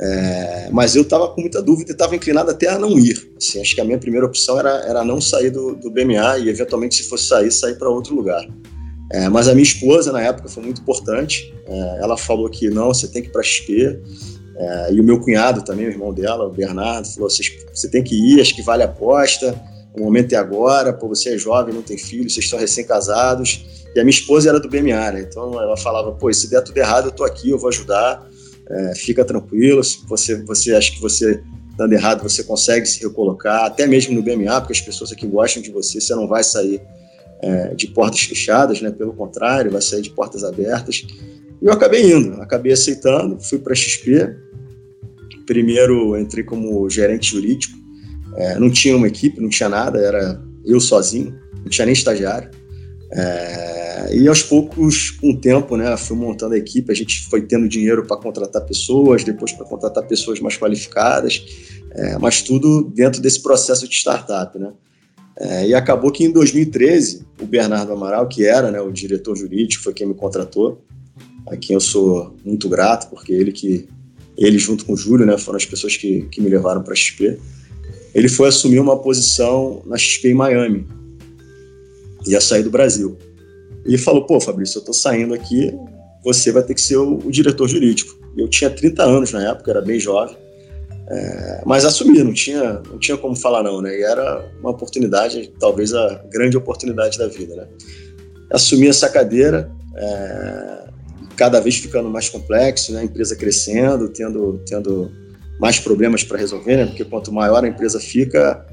é, 0.00 0.68
mas 0.72 0.96
eu 0.96 1.02
estava 1.02 1.28
com 1.28 1.40
muita 1.40 1.62
dúvida 1.62 1.90
e 1.90 1.92
estava 1.92 2.16
inclinado 2.16 2.50
até 2.50 2.68
a 2.68 2.78
não 2.78 2.98
ir. 2.98 3.30
Assim, 3.36 3.60
acho 3.60 3.74
que 3.74 3.80
a 3.80 3.84
minha 3.84 3.98
primeira 3.98 4.26
opção 4.26 4.58
era, 4.58 4.70
era 4.88 5.04
não 5.04 5.20
sair 5.20 5.50
do, 5.50 5.76
do 5.76 5.90
BMA 5.90 6.38
e 6.38 6.48
eventualmente 6.48 6.96
se 6.96 7.08
fosse 7.08 7.24
sair, 7.26 7.52
sair 7.52 7.76
para 7.76 7.88
outro 7.88 8.14
lugar. 8.14 8.44
É, 9.12 9.28
mas 9.28 9.46
a 9.46 9.52
minha 9.52 9.62
esposa 9.62 10.10
na 10.10 10.20
época 10.22 10.48
foi 10.48 10.62
muito 10.62 10.80
importante. 10.80 11.54
É, 11.66 11.98
ela 12.02 12.16
falou 12.16 12.48
que 12.48 12.68
não, 12.68 12.88
você 12.88 13.06
tem 13.06 13.22
que 13.22 13.28
ir 13.28 13.30
para 13.30 13.42
XP. 13.42 14.00
É, 14.56 14.92
e 14.92 15.00
o 15.00 15.04
meu 15.04 15.20
cunhado 15.20 15.62
também, 15.62 15.86
o 15.86 15.90
irmão 15.90 16.12
dela, 16.12 16.46
o 16.46 16.50
Bernardo, 16.50 17.06
falou: 17.08 17.28
você 17.28 17.88
tem 17.88 18.02
que 18.02 18.14
ir, 18.14 18.40
acho 18.40 18.56
que 18.56 18.62
vale 18.62 18.82
a 18.82 18.86
aposta. 18.86 19.54
O 19.94 20.02
momento 20.02 20.32
é 20.32 20.36
agora, 20.36 20.92
pô, 20.92 21.06
você 21.06 21.34
é 21.34 21.38
jovem, 21.38 21.74
não 21.74 21.82
tem 21.82 21.98
filho, 21.98 22.28
vocês 22.28 22.44
estão 22.44 22.58
recém-casados. 22.58 23.66
E 23.94 24.00
a 24.00 24.02
minha 24.02 24.10
esposa 24.10 24.48
era 24.48 24.58
do 24.58 24.68
BMA, 24.68 25.12
né? 25.12 25.26
Então 25.28 25.60
ela 25.60 25.76
falava: 25.76 26.10
pô, 26.12 26.32
se 26.32 26.48
der 26.48 26.62
tudo 26.62 26.78
errado, 26.78 27.08
eu 27.08 27.12
tô 27.12 27.24
aqui, 27.24 27.50
eu 27.50 27.58
vou 27.58 27.68
ajudar. 27.68 28.26
É, 28.72 28.94
fica 28.94 29.24
tranquilo. 29.24 29.84
Se 29.84 29.98
você, 30.06 30.42
você 30.42 30.74
acha 30.74 30.92
que 30.92 31.00
você 31.00 31.42
dando 31.76 31.92
errado, 31.92 32.22
você 32.22 32.42
consegue 32.44 32.86
se 32.86 33.02
recolocar, 33.02 33.64
até 33.64 33.86
mesmo 33.86 34.14
no 34.14 34.22
BMA, 34.22 34.60
porque 34.60 34.72
as 34.72 34.80
pessoas 34.80 35.12
aqui 35.12 35.26
gostam 35.26 35.62
de 35.62 35.70
você, 35.70 36.00
você 36.00 36.14
não 36.14 36.26
vai 36.28 36.44
sair 36.44 36.80
é, 37.40 37.74
de 37.74 37.88
portas 37.88 38.20
fechadas, 38.20 38.80
né? 38.80 38.90
Pelo 38.90 39.12
contrário, 39.12 39.70
vai 39.70 39.82
sair 39.82 40.02
de 40.02 40.10
portas 40.10 40.44
abertas. 40.44 41.04
E 41.60 41.66
eu 41.66 41.72
acabei 41.72 42.12
indo, 42.12 42.40
acabei 42.40 42.72
aceitando, 42.72 43.40
fui 43.40 43.58
para 43.58 43.72
a 43.72 43.76
XP. 43.76 44.36
Primeiro 45.46 46.16
entrei 46.16 46.44
como 46.44 46.88
gerente 46.88 47.32
jurídico, 47.32 47.76
é, 48.36 48.58
não 48.58 48.70
tinha 48.70 48.96
uma 48.96 49.08
equipe, 49.08 49.40
não 49.40 49.48
tinha 49.48 49.68
nada, 49.68 49.98
era 49.98 50.40
eu 50.64 50.78
sozinho, 50.80 51.36
não 51.56 51.68
tinha 51.68 51.84
nem 51.84 51.92
estagiário. 51.92 52.48
É, 53.12 53.81
e 54.10 54.26
aos 54.26 54.42
poucos, 54.42 55.10
com 55.10 55.30
o 55.30 55.36
tempo, 55.36 55.76
né, 55.76 55.96
fui 55.96 56.16
montando 56.16 56.54
a 56.54 56.58
equipe, 56.58 56.90
a 56.90 56.94
gente 56.94 57.28
foi 57.28 57.42
tendo 57.42 57.68
dinheiro 57.68 58.06
para 58.06 58.16
contratar 58.16 58.64
pessoas, 58.64 59.22
depois 59.22 59.52
para 59.52 59.66
contratar 59.66 60.04
pessoas 60.06 60.40
mais 60.40 60.56
qualificadas, 60.56 61.44
é, 61.90 62.18
mas 62.18 62.42
tudo 62.42 62.90
dentro 62.94 63.20
desse 63.20 63.42
processo 63.42 63.86
de 63.86 63.94
startup, 63.94 64.58
né. 64.58 64.72
É, 65.36 65.68
e 65.68 65.74
acabou 65.74 66.10
que 66.10 66.24
em 66.24 66.30
2013, 66.30 67.26
o 67.40 67.46
Bernardo 67.46 67.92
Amaral, 67.92 68.28
que 68.28 68.44
era 68.44 68.70
né, 68.70 68.80
o 68.80 68.90
diretor 68.90 69.34
jurídico, 69.34 69.82
foi 69.82 69.92
quem 69.92 70.06
me 70.06 70.14
contratou, 70.14 70.84
a 71.46 71.56
quem 71.56 71.74
eu 71.74 71.80
sou 71.80 72.36
muito 72.44 72.68
grato, 72.68 73.08
porque 73.08 73.32
ele 73.32 73.50
que 73.50 73.88
ele 74.36 74.58
junto 74.58 74.84
com 74.84 74.92
o 74.92 74.96
Júlio, 74.96 75.26
né, 75.26 75.36
foram 75.38 75.56
as 75.56 75.64
pessoas 75.64 75.96
que, 75.96 76.22
que 76.30 76.40
me 76.40 76.48
levaram 76.48 76.82
para 76.82 76.92
a 76.92 76.96
XP. 76.96 77.38
Ele 78.14 78.28
foi 78.28 78.48
assumir 78.48 78.78
uma 78.78 78.98
posição 78.98 79.82
na 79.86 79.96
XP 79.96 80.28
em 80.28 80.34
Miami, 80.34 80.86
ia 82.26 82.40
sair 82.40 82.62
do 82.62 82.70
Brasil. 82.70 83.16
E 83.86 83.98
falou: 83.98 84.24
pô, 84.26 84.40
Fabrício, 84.40 84.78
eu 84.78 84.84
tô 84.84 84.92
saindo 84.92 85.34
aqui, 85.34 85.72
você 86.22 86.52
vai 86.52 86.62
ter 86.62 86.74
que 86.74 86.80
ser 86.80 86.96
o, 86.96 87.18
o 87.18 87.30
diretor 87.30 87.68
jurídico. 87.68 88.18
Eu 88.36 88.48
tinha 88.48 88.70
30 88.70 89.02
anos 89.02 89.32
na 89.32 89.50
época, 89.50 89.70
era 89.70 89.82
bem 89.82 89.98
jovem, 89.98 90.36
é, 91.08 91.62
mas 91.66 91.84
assumi, 91.84 92.22
não 92.22 92.32
tinha, 92.32 92.80
não 92.88 92.98
tinha 92.98 93.16
como 93.16 93.36
falar 93.36 93.62
não, 93.62 93.82
né? 93.82 93.94
E 93.98 94.02
era 94.02 94.48
uma 94.60 94.70
oportunidade, 94.70 95.52
talvez 95.58 95.92
a 95.92 96.24
grande 96.30 96.56
oportunidade 96.56 97.18
da 97.18 97.28
vida, 97.28 97.54
né? 97.54 97.66
Assumi 98.50 98.88
essa 98.88 99.08
cadeira, 99.08 99.70
é, 99.96 100.84
cada 101.36 101.60
vez 101.60 101.76
ficando 101.76 102.08
mais 102.08 102.28
complexo, 102.28 102.92
né? 102.92 103.00
A 103.00 103.04
empresa 103.04 103.36
crescendo, 103.36 104.08
tendo, 104.08 104.62
tendo 104.66 105.10
mais 105.60 105.78
problemas 105.78 106.22
para 106.24 106.38
resolver, 106.38 106.76
né? 106.76 106.86
Porque 106.86 107.04
quanto 107.04 107.32
maior 107.32 107.64
a 107.64 107.68
empresa 107.68 108.00
fica, 108.00 108.64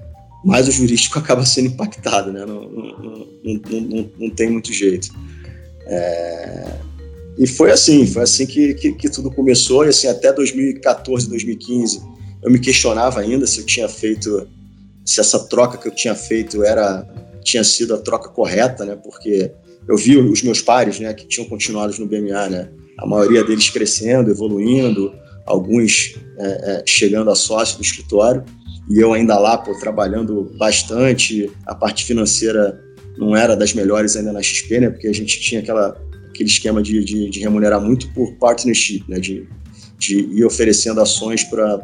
mais 0.44 0.68
o 0.68 0.72
jurídico 0.72 1.18
acaba 1.20 1.46
sendo 1.46 1.68
impactado, 1.68 2.32
né? 2.32 2.46
Não, 2.46 2.62
não, 2.62 3.62
não, 3.72 4.10
não, 4.20 4.30
tem 4.30 4.50
muito 4.50 4.72
jeito. 4.72 5.10
É... 5.86 6.80
E 7.38 7.48
foi 7.48 7.72
assim, 7.72 8.06
foi 8.06 8.24
assim 8.24 8.46
que, 8.46 8.74
que, 8.74 8.92
que, 8.94 9.10
tudo 9.10 9.32
começou, 9.32 9.86
e 9.86 9.90
assim, 9.90 10.08
até 10.08 10.34
2014, 10.34 11.30
2015, 11.30 12.02
eu 12.44 12.52
me 12.52 12.60
questionava 12.60 13.22
ainda 13.22 13.48
se 13.48 13.60
eu 13.60 13.66
tinha 13.66 13.88
feito, 13.88 14.48
se 15.06 15.22
essa 15.22 15.40
troca 15.40 15.78
que 15.78 15.88
eu 15.88 15.96
tinha 15.96 16.16
feito 16.16 16.64
era, 16.64 17.08
tinha 17.42 17.64
sido 17.64 17.96
a 17.96 17.98
troca 17.98 18.30
correta, 18.30 18.84
né? 18.84 18.96
Porque 18.96 19.52
eu 19.88 19.96
vi 19.96 20.18
os 20.18 20.44
meus 20.44 20.62
pares, 20.62 21.00
né, 21.00 21.14
que 21.14 21.26
tinham 21.26 21.48
continuado 21.48 21.98
no 21.98 22.06
BMA, 22.06 22.50
né? 22.50 22.70
A 22.98 23.06
maioria 23.06 23.44
deles 23.44 23.70
crescendo, 23.70 24.30
evoluindo, 24.30 25.14
alguns 25.46 26.16
é, 26.38 26.48
é, 26.48 26.84
chegando 26.86 27.32
a 27.32 27.36
sócio 27.36 27.78
do 27.78 27.84
escritório, 27.84 28.44
e 28.90 29.00
eu 29.00 29.14
ainda 29.14 29.38
lá, 29.38 29.58
pô, 29.58 29.74
trabalhando 29.78 30.52
bastante, 30.58 31.50
a 31.66 31.76
parte 31.76 32.04
financeira 32.06 32.84
não 33.18 33.36
era 33.36 33.56
das 33.56 33.74
melhores 33.74 34.16
ainda 34.16 34.34
na 34.34 34.42
XP, 34.42 34.80
né, 34.80 34.90
porque 34.90 35.08
a 35.08 35.14
gente 35.14 35.40
tinha 35.40 35.62
aquela, 35.62 36.02
aquele 36.30 36.50
esquema 36.50 36.82
de, 36.82 37.04
de, 37.04 37.30
de 37.30 37.40
remunerar 37.40 37.80
muito 37.80 38.12
por 38.14 38.34
partnership, 38.36 39.04
né, 39.08 39.20
de, 39.20 39.48
de 39.98 40.20
ir 40.20 40.46
oferecendo 40.46 41.02
ações 41.02 41.44
para 41.44 41.80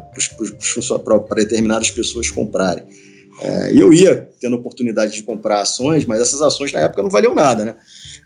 determinadas 1.36 1.90
pessoas 1.90 2.30
comprarem. 2.30 2.84
É, 3.40 3.70
eu 3.72 3.92
ia 3.92 4.28
tendo 4.40 4.56
oportunidade 4.56 5.14
de 5.14 5.22
comprar 5.22 5.60
ações, 5.60 6.06
mas 6.06 6.20
essas 6.20 6.40
ações 6.40 6.72
na 6.72 6.80
época 6.80 7.02
não 7.02 7.10
valiam 7.10 7.34
nada, 7.34 7.64
né? 7.64 7.76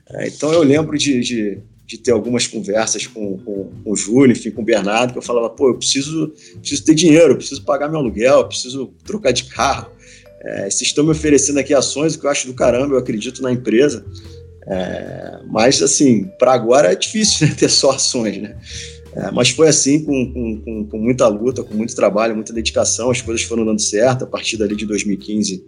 É, 0.09 0.29
então 0.29 0.53
eu 0.53 0.63
lembro 0.63 0.97
de, 0.97 1.21
de, 1.21 1.59
de 1.91 1.99
ter 1.99 2.13
algumas 2.13 2.47
conversas 2.47 3.05
com, 3.05 3.37
com, 3.39 3.69
com 3.83 3.91
o 3.91 3.97
Júlio, 3.97 4.31
enfim, 4.31 4.53
com 4.53 4.63
o 4.63 4.65
Bernardo, 4.65 5.13
que 5.13 5.19
eu 5.19 5.23
falava, 5.23 5.51
pô, 5.51 5.71
eu 5.71 5.75
preciso, 5.75 6.33
preciso 6.61 6.85
ter 6.85 6.95
dinheiro, 6.95 7.35
preciso 7.35 7.65
pagar 7.65 7.89
meu 7.89 7.99
aluguel, 7.99 8.47
preciso 8.47 8.95
trocar 9.05 9.33
de 9.33 9.47
carro. 9.47 9.91
É, 10.41 10.71
vocês 10.71 10.83
estão 10.83 11.03
me 11.03 11.11
oferecendo 11.11 11.59
aqui 11.59 11.75
ações, 11.75 12.15
o 12.15 12.21
que 12.21 12.27
eu 12.27 12.31
acho 12.31 12.47
do 12.47 12.55
caramba, 12.55 12.95
eu 12.95 12.99
acredito 12.99 13.43
na 13.43 13.51
empresa. 13.51 14.07
É, 14.69 15.41
mas, 15.49 15.83
assim, 15.83 16.31
para 16.39 16.53
agora 16.53 16.93
é 16.93 16.95
difícil 16.95 17.49
né, 17.51 17.57
ter 17.59 17.69
só 17.69 17.91
ações, 17.91 18.41
né? 18.41 18.57
É, 19.13 19.33
mas 19.33 19.51
foi 19.51 19.67
assim, 19.67 20.05
com, 20.05 20.33
com, 20.33 20.87
com, 20.87 20.97
muita 20.97 21.27
luta, 21.27 21.65
com 21.65 21.75
muito 21.75 21.97
trabalho, 21.97 22.37
muita 22.37 22.53
dedicação, 22.53 23.11
as 23.11 23.21
coisas 23.21 23.43
foram 23.43 23.65
dando 23.65 23.81
certo. 23.81 24.23
A 24.23 24.29
partir 24.29 24.57
dali 24.57 24.77
de 24.77 24.87
2015, 24.87 25.61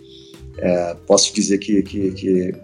é, 0.59 0.97
posso 1.05 1.35
dizer 1.35 1.59
que, 1.59 1.83
que, 1.83 2.13
que 2.13 2.55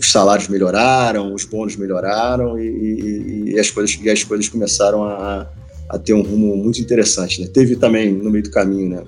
os 0.00 0.10
salários 0.10 0.48
melhoraram, 0.48 1.34
os 1.34 1.44
bônus 1.44 1.76
melhoraram 1.76 2.58
e, 2.58 2.66
e, 2.66 3.50
e, 3.50 3.60
as, 3.60 3.70
coisas, 3.70 3.98
e 4.02 4.08
as 4.08 4.24
coisas 4.24 4.48
começaram 4.48 5.04
a, 5.04 5.46
a 5.90 5.98
ter 5.98 6.14
um 6.14 6.22
rumo 6.22 6.56
muito 6.56 6.80
interessante. 6.80 7.42
Né? 7.42 7.48
Teve 7.52 7.76
também, 7.76 8.10
no 8.10 8.30
meio 8.30 8.42
do 8.42 8.50
caminho, 8.50 8.88
né, 8.88 9.04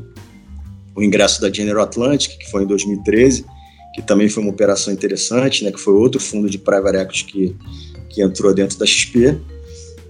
o 0.95 1.03
ingresso 1.03 1.41
da 1.41 1.51
General 1.51 1.85
Atlantic, 1.85 2.37
que 2.37 2.51
foi 2.51 2.65
em 2.65 2.67
2013, 2.67 3.47
que 3.95 4.03
também 4.03 4.29
foi 4.29 4.43
uma 4.43 4.53
operação 4.53 4.93
interessante, 4.93 5.65
né, 5.65 5.73
que 5.73 5.81
foi 5.81 5.95
outro 5.95 6.21
fundo 6.21 6.51
de 6.51 6.59
private 6.59 6.99
equity 6.99 7.25
que, 7.25 7.57
que 8.11 8.23
entrou 8.23 8.53
dentro 8.53 8.79
da 8.79 8.85
XP. 8.85 9.39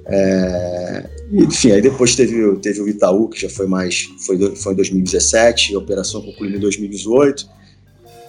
É, 0.05 1.11
enfim, 1.31 1.71
aí 1.71 1.81
depois 1.81 2.17
teve, 2.17 2.57
teve 2.57 2.81
o 2.81 2.89
Itaú, 2.89 3.29
que 3.29 3.41
já 3.41 3.49
foi 3.49 3.69
mais, 3.69 4.09
foi, 4.27 4.57
foi 4.57 4.73
em 4.73 4.77
2017, 4.77 5.77
a 5.77 5.79
operação 5.79 6.21
concluída 6.23 6.57
em 6.57 6.61
2018 6.61 7.62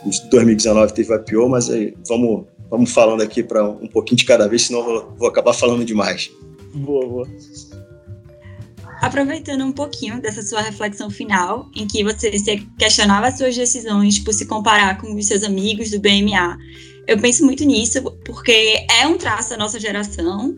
em 0.05 0.29
2019 0.29 0.93
teve 0.93 1.13
o 1.13 1.15
IPO, 1.15 1.49
mas 1.49 1.69
aí 1.69 1.93
vamos, 2.07 2.45
vamos 2.69 2.91
falando 2.91 3.21
aqui 3.21 3.43
para 3.43 3.67
um 3.67 3.87
pouquinho 3.87 4.17
de 4.17 4.25
cada 4.25 4.47
vez, 4.47 4.63
senão 4.63 4.79
eu 4.79 4.85
vou, 4.85 5.15
vou 5.17 5.27
acabar 5.27 5.53
falando 5.53 5.85
demais. 5.85 6.31
Boa, 6.73 7.07
boa. 7.07 7.27
Aproveitando 9.01 9.65
um 9.65 9.71
pouquinho 9.71 10.21
dessa 10.21 10.41
sua 10.41 10.61
reflexão 10.61 11.09
final, 11.09 11.69
em 11.75 11.85
que 11.85 12.03
você 12.03 12.37
se 12.39 12.57
questionava 12.79 13.27
as 13.27 13.37
suas 13.37 13.55
decisões 13.55 14.17
por 14.17 14.33
se 14.33 14.45
comparar 14.45 14.97
com 14.99 15.13
os 15.13 15.25
seus 15.25 15.43
amigos 15.43 15.91
do 15.91 15.99
BMA, 15.99 16.57
eu 17.05 17.19
penso 17.19 17.43
muito 17.43 17.65
nisso, 17.65 18.01
porque 18.25 18.85
é 18.89 19.05
um 19.05 19.17
traço 19.17 19.49
da 19.49 19.57
nossa 19.57 19.77
geração, 19.79 20.55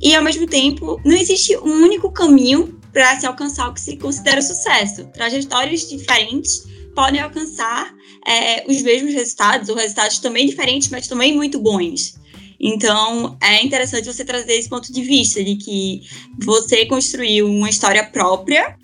e 0.00 0.14
ao 0.14 0.24
mesmo 0.24 0.46
tempo, 0.46 1.00
não 1.04 1.14
existe 1.14 1.56
um 1.58 1.84
único 1.84 2.10
caminho 2.10 2.78
para 2.92 3.20
se 3.20 3.26
alcançar 3.26 3.68
o 3.68 3.74
que 3.74 3.80
se 3.80 3.96
considera 3.96 4.42
sucesso. 4.42 5.04
Trajetórias 5.12 5.88
diferentes 5.88 6.66
podem 6.94 7.20
alcançar 7.20 7.94
é, 8.26 8.64
os 8.70 8.82
mesmos 8.82 9.12
resultados, 9.14 9.68
ou 9.68 9.76
resultados 9.76 10.18
também 10.18 10.46
diferentes, 10.46 10.88
mas 10.88 11.08
também 11.08 11.34
muito 11.34 11.60
bons. 11.60 12.14
Então, 12.60 13.36
é 13.40 13.64
interessante 13.64 14.06
você 14.06 14.24
trazer 14.24 14.52
esse 14.52 14.68
ponto 14.68 14.92
de 14.92 15.02
vista 15.02 15.42
de 15.42 15.56
que 15.56 16.02
você 16.38 16.86
construiu 16.86 17.48
uma 17.48 17.68
história 17.68 18.04
própria, 18.04 18.76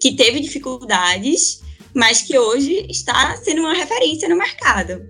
que 0.00 0.12
teve 0.12 0.40
dificuldades, 0.40 1.62
mas 1.94 2.20
que 2.20 2.38
hoje 2.38 2.86
está 2.90 3.34
sendo 3.36 3.62
uma 3.62 3.72
referência 3.72 4.28
no 4.28 4.36
mercado. 4.36 5.02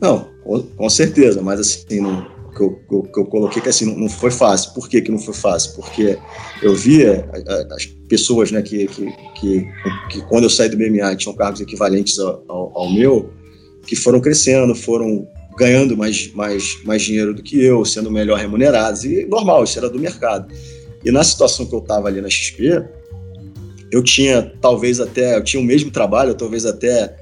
Não, 0.00 0.28
com 0.76 0.90
certeza, 0.90 1.40
mas 1.40 1.60
assim, 1.60 2.00
não, 2.00 2.33
que 2.54 2.62
eu, 2.62 2.78
que 2.88 2.94
eu, 2.94 3.02
que 3.02 3.20
eu 3.20 3.26
coloquei 3.26 3.60
que 3.60 3.68
assim, 3.68 3.84
não, 3.96 4.08
foi 4.08 4.30
fácil. 4.30 4.72
Por 4.72 4.88
que, 4.88 5.02
que 5.02 5.10
não 5.10 5.18
foi 5.18 5.34
fácil? 5.34 5.74
Porque 5.74 6.16
eu 6.62 6.74
via 6.74 7.28
as 7.72 7.86
pessoas 8.08 8.50
né, 8.50 8.62
que, 8.62 8.86
que, 8.86 9.12
que, 9.34 9.66
que 10.10 10.20
quando 10.28 10.44
eu 10.44 10.50
saí 10.50 10.68
do 10.68 10.76
BMA 10.76 11.16
tinham 11.16 11.34
cargos 11.34 11.60
equivalentes 11.60 12.18
ao, 12.18 12.44
ao, 12.48 12.78
ao, 12.78 12.92
meu, 12.92 13.30
que 13.86 13.96
foram 13.96 14.20
crescendo, 14.20 14.74
foram 14.74 15.26
ganhando 15.58 15.96
mais, 15.96 16.32
mais, 16.32 16.78
mais 16.84 17.02
dinheiro 17.02 17.34
do 17.34 17.42
que 17.42 17.62
eu, 17.62 17.84
sendo 17.84 18.10
melhor 18.10 18.38
remunerados. 18.38 19.04
E 19.04 19.24
normal, 19.26 19.64
isso 19.64 19.78
era 19.78 19.90
do 19.90 19.98
mercado. 19.98 20.52
E 21.04 21.10
na 21.10 21.22
situação 21.22 21.66
que 21.66 21.74
eu 21.74 21.80
estava 21.80 22.08
ali 22.08 22.20
na 22.20 22.30
XP, 22.30 22.82
eu 23.90 24.02
tinha 24.02 24.52
talvez 24.60 25.00
até, 25.00 25.36
eu 25.36 25.44
tinha 25.44 25.62
o 25.62 25.66
mesmo 25.66 25.90
trabalho, 25.90 26.34
talvez 26.34 26.64
até 26.64 27.14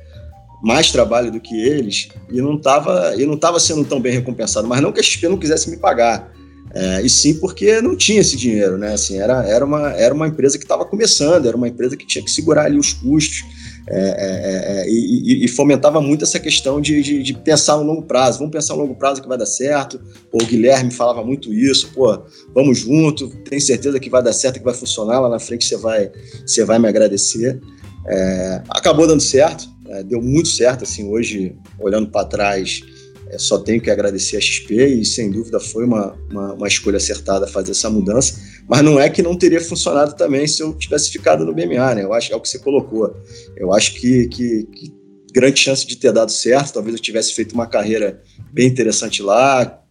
mais 0.62 0.92
trabalho 0.92 1.30
do 1.30 1.40
que 1.40 1.60
eles 1.60 2.08
e 2.30 2.40
não 2.40 2.56
estava 2.56 3.14
e 3.16 3.26
não 3.26 3.36
tava 3.36 3.58
sendo 3.58 3.84
tão 3.84 4.00
bem 4.00 4.12
recompensado. 4.12 4.68
Mas 4.68 4.80
não 4.80 4.92
que 4.92 5.00
a 5.00 5.02
XP 5.02 5.28
não 5.28 5.36
quisesse 5.36 5.68
me 5.70 5.76
pagar, 5.76 6.32
é, 6.74 7.02
e 7.02 7.10
sim 7.10 7.34
porque 7.34 7.82
não 7.82 7.94
tinha 7.94 8.20
esse 8.20 8.36
dinheiro, 8.36 8.78
né? 8.78 8.94
Assim, 8.94 9.18
era, 9.18 9.46
era, 9.46 9.64
uma, 9.64 9.90
era 9.90 10.14
uma 10.14 10.26
empresa 10.26 10.56
que 10.56 10.64
estava 10.64 10.84
começando, 10.84 11.46
era 11.46 11.56
uma 11.56 11.68
empresa 11.68 11.96
que 11.96 12.06
tinha 12.06 12.24
que 12.24 12.30
segurar 12.30 12.64
ali 12.64 12.78
os 12.78 12.94
custos 12.94 13.44
é, 13.88 13.98
é, 13.98 14.80
é, 14.80 14.80
é 14.82 14.88
e, 14.88 15.44
e, 15.44 15.48
fomentava 15.48 16.00
muito 16.00 16.24
essa 16.24 16.38
questão 16.38 16.80
de, 16.80 17.02
de, 17.02 17.22
de, 17.22 17.34
pensar 17.34 17.76
no 17.76 17.82
longo 17.82 18.02
prazo. 18.02 18.38
Vamos 18.38 18.52
pensar 18.52 18.74
no 18.74 18.82
longo 18.82 18.94
prazo 18.94 19.20
que 19.20 19.28
vai 19.28 19.36
dar 19.36 19.44
certo. 19.44 20.00
o 20.32 20.38
Guilherme 20.38 20.90
falava 20.92 21.22
muito 21.24 21.52
isso, 21.52 21.90
pô, 21.92 22.22
vamos 22.54 22.78
junto, 22.78 23.28
tem 23.44 23.58
certeza 23.58 23.98
que 23.98 24.08
vai 24.08 24.22
dar 24.22 24.32
certo, 24.32 24.58
que 24.58 24.64
vai 24.64 24.74
funcionar, 24.74 25.20
lá 25.20 25.28
na 25.28 25.40
frente 25.40 25.66
você 25.66 25.76
vai, 25.76 26.10
você 26.46 26.64
vai 26.64 26.78
me 26.78 26.88
agradecer. 26.88 27.60
É, 28.06 28.62
acabou 28.70 29.06
dando 29.06 29.20
certo, 29.20 29.68
é, 29.92 30.02
deu 30.02 30.22
muito 30.22 30.48
certo, 30.48 30.84
assim, 30.84 31.08
hoje, 31.08 31.54
olhando 31.78 32.08
para 32.08 32.26
trás, 32.26 32.80
é, 33.28 33.38
só 33.38 33.58
tenho 33.58 33.80
que 33.80 33.90
agradecer 33.90 34.38
a 34.38 34.40
XP 34.40 34.86
e, 34.86 35.04
sem 35.04 35.30
dúvida, 35.30 35.60
foi 35.60 35.84
uma, 35.84 36.16
uma, 36.30 36.54
uma, 36.54 36.68
escolha 36.68 36.96
acertada 36.96 37.46
fazer 37.46 37.72
essa 37.72 37.90
mudança. 37.90 38.40
Mas 38.66 38.82
não 38.82 38.98
é 38.98 39.10
que 39.10 39.22
não 39.22 39.36
teria 39.36 39.60
funcionado 39.60 40.14
também 40.14 40.46
se 40.46 40.62
eu 40.62 40.72
tivesse 40.74 41.10
ficado 41.10 41.44
no 41.44 41.54
BMA, 41.54 41.94
né? 41.94 42.04
Eu 42.04 42.12
acho 42.12 42.32
é 42.32 42.36
o 42.36 42.40
que 42.40 42.48
você 42.48 42.58
colocou. 42.58 43.14
Eu 43.56 43.72
acho 43.72 43.94
que, 43.94 44.28
que, 44.28 44.64
que 44.64 44.92
grande 45.32 45.60
chance 45.60 45.86
de 45.86 45.96
ter 45.96 46.12
dado 46.12 46.30
certo. 46.30 46.72
Talvez 46.74 46.94
eu 46.94 47.02
tivesse 47.02 47.34
feito 47.34 47.52
uma 47.52 47.66
carreira 47.66 48.22
bem 48.52 48.68
interessante 48.68 49.22
lá, 49.22 49.82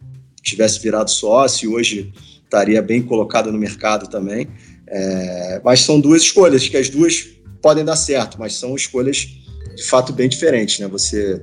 tivesse 0.42 0.80
virado 0.80 1.12
sócio 1.12 1.70
e 1.70 1.74
hoje 1.74 2.14
estaria 2.44 2.82
bem 2.82 3.02
colocado 3.02 3.52
no 3.52 3.58
mercado 3.58 4.10
também. 4.10 4.48
É, 4.88 5.62
mas 5.64 5.82
são 5.82 6.00
duas 6.00 6.24
escolhas, 6.24 6.68
que 6.68 6.78
as 6.78 6.90
duas 6.90 7.28
podem 7.62 7.86
dar 7.86 7.96
certo, 7.96 8.38
mas 8.40 8.56
são 8.56 8.76
escolhas 8.76 9.41
de 9.82 9.88
fato 9.88 10.14
bem 10.14 10.30
diferentes. 10.30 10.80
Né? 10.80 10.88
Você 10.88 11.42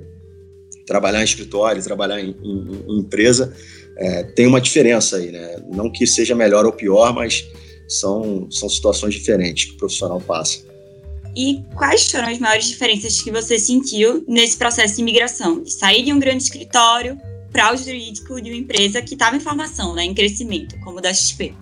trabalhar 0.87 1.21
em 1.21 1.25
escritório, 1.25 1.83
trabalhar 1.83 2.21
em, 2.21 2.35
em, 2.43 2.83
em 2.89 3.01
empresa, 3.01 3.55
é, 3.97 4.23
tem 4.23 4.47
uma 4.47 4.61
diferença 4.61 5.17
aí. 5.17 5.33
Né? 5.33 5.57
Não 5.69 5.91
que 5.91 6.07
seja 6.07 6.35
melhor 6.35 6.65
ou 6.65 6.73
pior, 6.73 7.13
mas 7.13 7.45
são, 7.89 8.49
são 8.51 8.69
situações 8.69 9.15
diferentes 9.15 9.67
que 9.67 9.73
o 9.73 9.77
profissional 9.77 10.21
passa. 10.21 10.67
E 11.37 11.63
quais 11.77 12.11
foram 12.11 12.29
as 12.29 12.39
maiores 12.39 12.67
diferenças 12.67 13.21
que 13.21 13.31
você 13.31 13.59
sentiu 13.59 14.25
nesse 14.27 14.57
processo 14.57 14.97
de 14.97 15.03
imigração? 15.03 15.63
De 15.63 15.73
sair 15.73 16.05
de 16.05 16.13
um 16.13 16.19
grande 16.19 16.45
escritório 16.45 17.19
para 17.53 17.75
o 17.75 17.77
jurídico 17.77 18.41
de 18.41 18.51
uma 18.51 18.57
empresa 18.57 19.03
que 19.03 19.15
estava 19.15 19.37
em 19.37 19.41
formação, 19.41 19.95
né, 19.95 20.05
em 20.05 20.15
crescimento, 20.15 20.77
como 20.81 20.99
o 20.99 21.01
da 21.01 21.13
XP? 21.13 21.55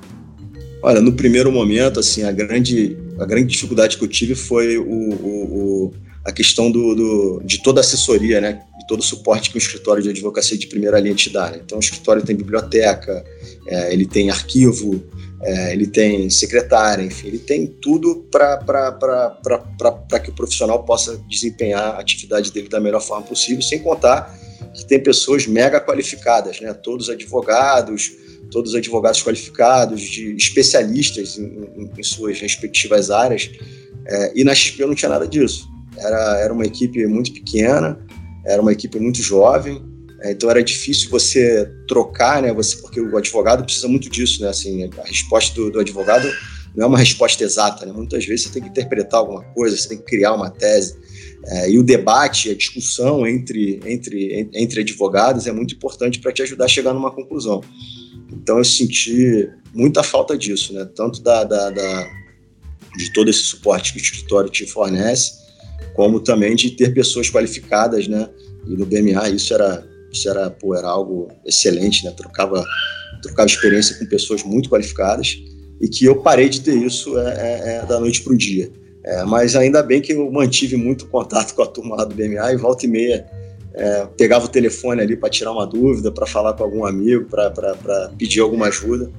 Olha, 0.82 1.00
no 1.00 1.12
primeiro 1.12 1.50
momento, 1.50 2.00
assim, 2.00 2.22
a 2.22 2.32
grande, 2.32 2.96
a 3.18 3.24
grande 3.24 3.48
dificuldade 3.48 3.96
que 3.96 4.04
eu 4.04 4.08
tive 4.08 4.34
foi 4.34 4.78
o, 4.78 4.84
o, 4.84 5.84
o 5.86 5.94
a 6.26 6.32
questão 6.32 6.70
do, 6.72 6.94
do, 6.94 7.42
de 7.44 7.62
toda 7.62 7.78
a 7.80 7.82
assessoria, 7.82 8.40
né, 8.40 8.60
de 8.80 8.86
todo 8.88 8.98
o 8.98 9.02
suporte 9.02 9.48
que 9.48 9.56
o 9.56 9.58
escritório 9.58 10.02
de 10.02 10.08
advocacia 10.08 10.58
de 10.58 10.66
primeira 10.66 10.98
linha 10.98 11.14
te 11.14 11.30
dá. 11.30 11.50
Né? 11.50 11.60
Então, 11.64 11.78
o 11.78 11.80
escritório 11.80 12.20
tem 12.24 12.34
biblioteca, 12.34 13.24
é, 13.68 13.92
ele 13.92 14.04
tem 14.04 14.28
arquivo, 14.28 15.00
é, 15.40 15.72
ele 15.72 15.86
tem 15.86 16.28
secretária, 16.28 17.04
enfim, 17.04 17.28
ele 17.28 17.38
tem 17.38 17.64
tudo 17.66 18.26
para 18.28 18.60
que 20.20 20.30
o 20.30 20.34
profissional 20.34 20.82
possa 20.82 21.16
desempenhar 21.28 21.94
a 21.94 22.00
atividade 22.00 22.50
dele 22.50 22.68
da 22.68 22.80
melhor 22.80 23.00
forma 23.00 23.24
possível, 23.24 23.62
sem 23.62 23.78
contar 23.78 24.36
que 24.74 24.84
tem 24.84 25.00
pessoas 25.00 25.46
mega 25.46 25.80
qualificadas, 25.80 26.60
né? 26.60 26.74
todos 26.74 27.08
advogados, 27.08 28.12
todos 28.50 28.74
advogados 28.74 29.22
qualificados, 29.22 30.02
de 30.02 30.34
especialistas 30.34 31.38
em, 31.38 31.68
em, 31.76 31.90
em 31.96 32.02
suas 32.02 32.40
respectivas 32.40 33.12
áreas, 33.12 33.48
é, 34.04 34.32
e 34.34 34.42
na 34.42 34.54
XP 34.54 34.84
não 34.84 34.94
tinha 34.94 35.08
nada 35.08 35.26
disso. 35.28 35.75
Era, 35.98 36.40
era 36.40 36.52
uma 36.52 36.64
equipe 36.64 37.06
muito 37.06 37.32
pequena, 37.32 37.98
era 38.44 38.60
uma 38.60 38.72
equipe 38.72 38.98
muito 38.98 39.22
jovem, 39.22 39.82
é, 40.22 40.32
então 40.32 40.50
era 40.50 40.62
difícil 40.62 41.10
você 41.10 41.70
trocar, 41.86 42.42
né? 42.42 42.52
Você, 42.52 42.76
porque 42.78 43.00
o 43.00 43.16
advogado 43.16 43.64
precisa 43.64 43.88
muito 43.88 44.08
disso, 44.08 44.42
né? 44.42 44.48
Assim, 44.48 44.84
a 44.84 45.04
resposta 45.04 45.54
do, 45.54 45.70
do 45.70 45.80
advogado 45.80 46.28
não 46.74 46.84
é 46.84 46.88
uma 46.88 46.98
resposta 46.98 47.42
exata, 47.44 47.84
né? 47.84 47.92
Muitas 47.92 48.24
vezes 48.24 48.46
você 48.46 48.52
tem 48.52 48.62
que 48.62 48.68
interpretar 48.68 49.20
alguma 49.20 49.42
coisa, 49.52 49.76
você 49.76 49.88
tem 49.88 49.98
que 49.98 50.04
criar 50.04 50.34
uma 50.34 50.50
tese. 50.50 50.96
É, 51.44 51.70
e 51.70 51.78
o 51.78 51.82
debate, 51.82 52.50
a 52.50 52.54
discussão 52.54 53.26
entre, 53.26 53.80
entre, 53.84 54.48
entre 54.52 54.80
advogados 54.80 55.46
é 55.46 55.52
muito 55.52 55.74
importante 55.74 56.18
para 56.18 56.32
te 56.32 56.42
ajudar 56.42 56.64
a 56.64 56.68
chegar 56.68 56.92
numa 56.92 57.10
conclusão. 57.10 57.62
Então 58.32 58.58
eu 58.58 58.64
senti 58.64 59.48
muita 59.72 60.02
falta 60.02 60.36
disso, 60.36 60.72
né? 60.72 60.88
Tanto 60.94 61.22
da, 61.22 61.44
da, 61.44 61.70
da 61.70 62.10
de 62.96 63.12
todo 63.12 63.28
esse 63.28 63.40
suporte 63.40 63.92
que 63.92 63.98
o 63.98 64.02
escritório 64.02 64.50
te 64.50 64.66
fornece, 64.66 65.45
como 65.96 66.20
também 66.20 66.54
de 66.54 66.70
ter 66.70 66.92
pessoas 66.92 67.30
qualificadas, 67.30 68.06
né? 68.06 68.28
E 68.66 68.76
no 68.76 68.84
BMA 68.86 69.30
isso 69.30 69.52
era 69.54 69.84
isso 70.12 70.28
era, 70.28 70.50
pô, 70.50 70.74
era 70.74 70.88
algo 70.88 71.28
excelente, 71.44 72.04
né? 72.04 72.12
Trocava, 72.16 72.64
trocava 73.22 73.48
experiência 73.48 73.98
com 73.98 74.06
pessoas 74.06 74.42
muito 74.44 74.68
qualificadas 74.68 75.42
e 75.80 75.88
que 75.88 76.04
eu 76.04 76.22
parei 76.22 76.48
de 76.48 76.60
ter 76.60 76.74
isso 76.74 77.18
é, 77.18 77.24
é, 77.24 77.76
é 77.76 77.86
da 77.86 77.98
noite 77.98 78.22
para 78.22 78.32
o 78.32 78.36
dia. 78.36 78.70
É, 79.04 79.24
mas 79.24 79.56
ainda 79.56 79.82
bem 79.82 80.00
que 80.00 80.12
eu 80.12 80.30
mantive 80.30 80.76
muito 80.76 81.06
contato 81.06 81.54
com 81.54 81.62
a 81.62 81.66
turma 81.66 81.96
lá 81.96 82.04
do 82.04 82.14
BMA 82.14 82.52
e 82.52 82.56
volta 82.56 82.86
e 82.86 82.88
meia 82.88 83.26
é, 83.76 84.06
pegava 84.16 84.46
o 84.46 84.48
telefone 84.48 85.02
ali 85.02 85.16
para 85.16 85.28
tirar 85.28 85.52
uma 85.52 85.66
dúvida, 85.66 86.10
para 86.10 86.26
falar 86.26 86.54
com 86.54 86.64
algum 86.64 86.84
amigo, 86.84 87.26
para 87.26 88.10
pedir 88.18 88.40
alguma 88.40 88.66
ajuda. 88.66 89.10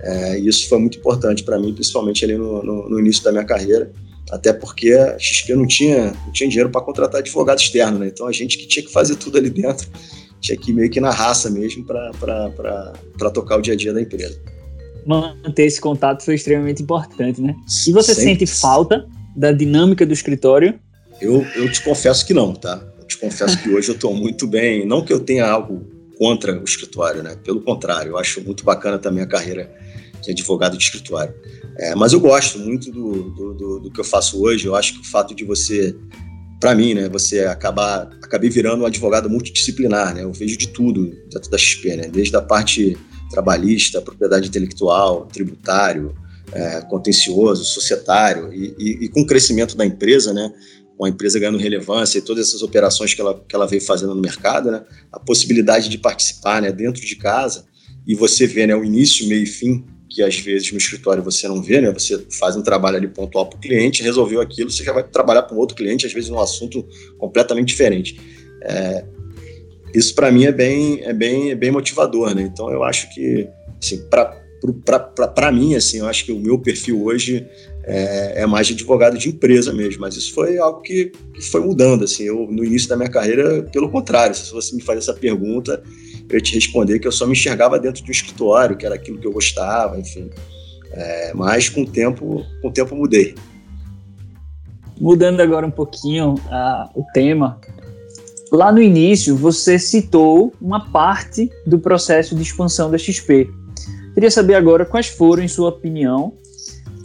É, 0.00 0.38
e 0.38 0.48
isso 0.48 0.68
foi 0.68 0.78
muito 0.78 0.98
importante 0.98 1.44
para 1.44 1.58
mim, 1.58 1.74
principalmente 1.74 2.24
ali 2.24 2.36
no, 2.36 2.62
no, 2.62 2.88
no, 2.88 2.98
início 2.98 3.22
da 3.22 3.32
minha 3.32 3.44
carreira, 3.44 3.92
até 4.30 4.52
porque 4.52 4.92
a 4.92 5.18
XP 5.18 5.54
não 5.54 5.66
tinha, 5.66 6.12
não 6.26 6.32
tinha 6.32 6.48
dinheiro 6.48 6.70
para 6.70 6.80
contratar 6.80 7.20
advogado 7.20 7.58
externo, 7.58 7.98
né? 7.98 8.08
então 8.08 8.26
a 8.26 8.32
gente 8.32 8.58
que 8.58 8.66
tinha 8.66 8.84
que 8.84 8.92
fazer 8.92 9.16
tudo 9.16 9.38
ali 9.38 9.50
dentro 9.50 9.88
tinha 10.40 10.56
que 10.56 10.70
ir 10.70 10.74
meio 10.74 10.90
que 10.90 11.00
na 11.00 11.10
raça 11.10 11.50
mesmo 11.50 11.84
para 11.84 13.30
tocar 13.32 13.58
o 13.58 13.62
dia 13.62 13.74
a 13.74 13.76
dia 13.76 13.92
da 13.92 14.00
empresa. 14.00 14.40
Manter 15.06 15.64
esse 15.64 15.80
contato 15.80 16.22
foi 16.22 16.34
extremamente 16.34 16.82
importante, 16.82 17.40
né? 17.40 17.56
E 17.86 17.92
você 17.92 18.14
Sempre. 18.14 18.30
sente 18.30 18.46
falta 18.46 19.08
da 19.34 19.52
dinâmica 19.52 20.04
do 20.04 20.12
escritório? 20.12 20.78
Eu, 21.20 21.44
eu 21.56 21.70
te 21.72 21.82
confesso 21.82 22.26
que 22.26 22.34
não, 22.34 22.54
tá? 22.54 22.80
Eu 23.00 23.06
te 23.06 23.16
confesso 23.16 23.60
que 23.62 23.70
hoje 23.70 23.88
eu 23.88 23.94
estou 23.94 24.14
muito 24.14 24.46
bem. 24.46 24.86
Não 24.86 25.02
que 25.02 25.12
eu 25.12 25.20
tenha 25.20 25.46
algo 25.46 25.86
contra 26.18 26.60
o 26.60 26.64
escritório, 26.64 27.22
né? 27.22 27.36
Pelo 27.42 27.60
contrário, 27.60 28.10
eu 28.10 28.18
acho 28.18 28.42
muito 28.42 28.64
bacana 28.64 28.98
também 28.98 29.22
a 29.22 29.26
carreira 29.26 29.72
de 30.20 30.30
advogado 30.30 30.76
de 30.76 30.84
escritório. 30.84 31.34
É, 31.78 31.94
mas 31.94 32.12
eu 32.12 32.20
gosto 32.20 32.58
muito 32.58 32.90
do, 32.90 33.30
do, 33.30 33.54
do, 33.54 33.80
do, 33.80 33.90
que 33.90 34.00
eu 34.00 34.04
faço 34.04 34.42
hoje. 34.42 34.66
Eu 34.66 34.74
acho 34.74 34.94
que 34.94 35.00
o 35.00 35.04
fato 35.04 35.34
de 35.34 35.44
você 35.44 35.94
para 36.60 36.74
mim, 36.74 36.94
né, 36.94 37.08
você 37.08 37.44
acabar, 37.44 38.10
acabei 38.22 38.50
virando 38.50 38.82
um 38.82 38.86
advogado 38.86 39.30
multidisciplinar, 39.30 40.14
né, 40.14 40.24
eu 40.24 40.32
vejo 40.32 40.56
de 40.56 40.68
tudo 40.68 41.06
dentro 41.30 41.48
da 41.50 41.56
XP, 41.56 41.96
né, 41.96 42.08
desde 42.08 42.34
a 42.36 42.42
parte 42.42 42.98
trabalhista, 43.30 44.02
propriedade 44.02 44.48
intelectual, 44.48 45.26
tributário, 45.26 46.14
é, 46.52 46.80
contencioso, 46.80 47.64
societário, 47.64 48.52
e, 48.52 48.74
e, 48.78 49.04
e, 49.04 49.08
com 49.08 49.20
o 49.20 49.26
crescimento 49.26 49.76
da 49.76 49.86
empresa, 49.86 50.32
né, 50.32 50.52
com 50.96 51.04
a 51.04 51.08
empresa 51.08 51.38
ganhando 51.38 51.58
relevância 51.58 52.18
e 52.18 52.22
todas 52.22 52.48
essas 52.48 52.62
operações 52.62 53.14
que 53.14 53.20
ela, 53.20 53.40
que 53.48 53.54
ela 53.54 53.66
veio 53.66 53.82
fazendo 53.82 54.14
no 54.14 54.20
mercado, 54.20 54.70
né, 54.70 54.82
a 55.12 55.20
possibilidade 55.20 55.88
de 55.88 55.98
participar 55.98 56.60
né, 56.60 56.72
dentro 56.72 57.06
de 57.06 57.14
casa 57.14 57.66
e 58.04 58.16
você 58.16 58.48
vê 58.48 58.66
né, 58.66 58.74
o 58.74 58.82
início, 58.82 59.28
meio 59.28 59.44
e 59.44 59.46
fim 59.46 59.84
que 60.08 60.22
às 60.22 60.38
vezes 60.38 60.72
no 60.72 60.78
escritório 60.78 61.22
você 61.22 61.46
não 61.46 61.62
vê, 61.62 61.80
né? 61.80 61.92
Você 61.92 62.24
faz 62.30 62.56
um 62.56 62.62
trabalho 62.62 62.96
ali 62.96 63.08
pontual 63.08 63.46
para 63.46 63.58
o 63.58 63.60
cliente, 63.60 64.02
resolveu 64.02 64.40
aquilo, 64.40 64.70
você 64.70 64.82
já 64.82 64.92
vai 64.92 65.02
trabalhar 65.02 65.42
para 65.42 65.54
um 65.54 65.58
outro 65.58 65.76
cliente, 65.76 66.06
às 66.06 66.12
vezes 66.12 66.30
num 66.30 66.40
assunto 66.40 66.86
completamente 67.18 67.68
diferente. 67.68 68.18
É, 68.62 69.04
isso 69.94 70.14
para 70.14 70.30
mim 70.30 70.44
é 70.44 70.52
bem, 70.52 71.00
é 71.02 71.12
bem, 71.12 71.50
é 71.50 71.54
bem 71.54 71.70
motivador, 71.70 72.34
né? 72.34 72.42
Então 72.42 72.70
eu 72.70 72.82
acho 72.82 73.12
que, 73.14 73.48
assim, 73.82 74.02
para 74.08 75.52
mim, 75.52 75.74
assim, 75.74 75.98
eu 75.98 76.06
acho 76.06 76.24
que 76.24 76.32
o 76.32 76.38
meu 76.38 76.58
perfil 76.58 77.04
hoje 77.04 77.46
é, 77.84 78.42
é, 78.42 78.46
mais 78.46 78.66
de 78.66 78.74
advogado 78.74 79.16
de 79.16 79.28
empresa 79.28 79.72
mesmo, 79.72 80.00
mas 80.00 80.16
isso 80.16 80.34
foi 80.34 80.58
algo 80.58 80.80
que, 80.82 81.12
que 81.34 81.42
foi 81.42 81.60
mudando, 81.60 82.04
assim. 82.04 82.24
Eu 82.24 82.46
no 82.50 82.64
início 82.64 82.88
da 82.88 82.96
minha 82.96 83.10
carreira, 83.10 83.62
pelo 83.64 83.90
contrário, 83.90 84.34
se 84.34 84.52
você 84.52 84.74
me 84.74 84.82
faz 84.82 84.98
essa 84.98 85.14
pergunta 85.14 85.82
eu 86.30 86.40
te 86.40 86.54
responder 86.54 86.98
que 86.98 87.06
eu 87.08 87.12
só 87.12 87.26
me 87.26 87.32
enxergava 87.32 87.78
dentro 87.78 88.02
de 88.02 88.08
um 88.08 88.12
escritório, 88.12 88.76
que 88.76 88.84
era 88.84 88.94
aquilo 88.94 89.18
que 89.18 89.26
eu 89.26 89.32
gostava, 89.32 89.98
enfim. 89.98 90.30
É, 90.92 91.32
mas 91.34 91.68
com 91.68 91.82
o 91.82 91.86
tempo, 91.86 92.44
com 92.60 92.68
o 92.68 92.72
tempo 92.72 92.94
mudei. 92.94 93.34
Mudando 95.00 95.40
agora 95.40 95.66
um 95.66 95.70
pouquinho 95.70 96.34
uh, 96.34 96.90
o 96.94 97.04
tema, 97.12 97.60
lá 98.50 98.72
no 98.72 98.82
início 98.82 99.36
você 99.36 99.78
citou 99.78 100.52
uma 100.60 100.90
parte 100.90 101.50
do 101.66 101.78
processo 101.78 102.34
de 102.34 102.42
expansão 102.42 102.90
da 102.90 102.98
XP. 102.98 103.48
Queria 104.14 104.30
saber 104.30 104.54
agora 104.54 104.84
quais 104.84 105.06
foram, 105.06 105.42
em 105.44 105.48
sua 105.48 105.68
opinião, 105.68 106.32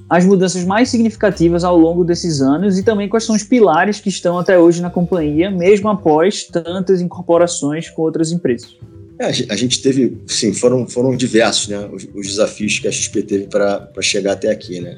as 0.09 0.25
mudanças 0.25 0.63
mais 0.63 0.89
significativas 0.89 1.63
ao 1.63 1.77
longo 1.77 2.03
desses 2.03 2.41
anos 2.41 2.77
e 2.77 2.83
também 2.83 3.07
quais 3.07 3.23
são 3.23 3.35
os 3.35 3.43
pilares 3.43 3.99
que 3.99 4.09
estão 4.09 4.39
até 4.39 4.57
hoje 4.57 4.81
na 4.81 4.89
companhia, 4.89 5.51
mesmo 5.51 5.89
após 5.89 6.45
tantas 6.45 7.01
incorporações 7.01 7.89
com 7.89 8.01
outras 8.01 8.31
empresas. 8.31 8.75
É, 9.19 9.27
a 9.27 9.55
gente 9.55 9.81
teve, 9.81 10.17
sim, 10.27 10.53
foram, 10.53 10.87
foram 10.87 11.15
diversos 11.15 11.67
né, 11.67 11.87
os, 11.91 12.07
os 12.15 12.27
desafios 12.27 12.79
que 12.79 12.87
a 12.87 12.91
XP 12.91 13.21
teve 13.23 13.47
para 13.47 13.89
chegar 14.01 14.33
até 14.33 14.49
aqui. 14.49 14.79
Né? 14.79 14.97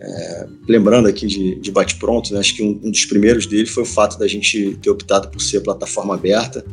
É, 0.00 0.46
lembrando 0.68 1.08
aqui 1.08 1.26
de, 1.26 1.56
de 1.56 1.72
bate-pronto, 1.72 2.32
né, 2.32 2.40
acho 2.40 2.54
que 2.54 2.62
um, 2.62 2.80
um, 2.82 2.90
dos 2.90 3.04
primeiros 3.06 3.46
dele 3.46 3.66
foi 3.66 3.82
o 3.82 3.86
fato 3.86 4.18
da 4.18 4.28
gente 4.28 4.78
ter 4.80 4.90
optado 4.90 5.28
por 5.28 5.40
ser 5.40 5.60
plataforma 5.60 6.14
aberta, 6.14 6.64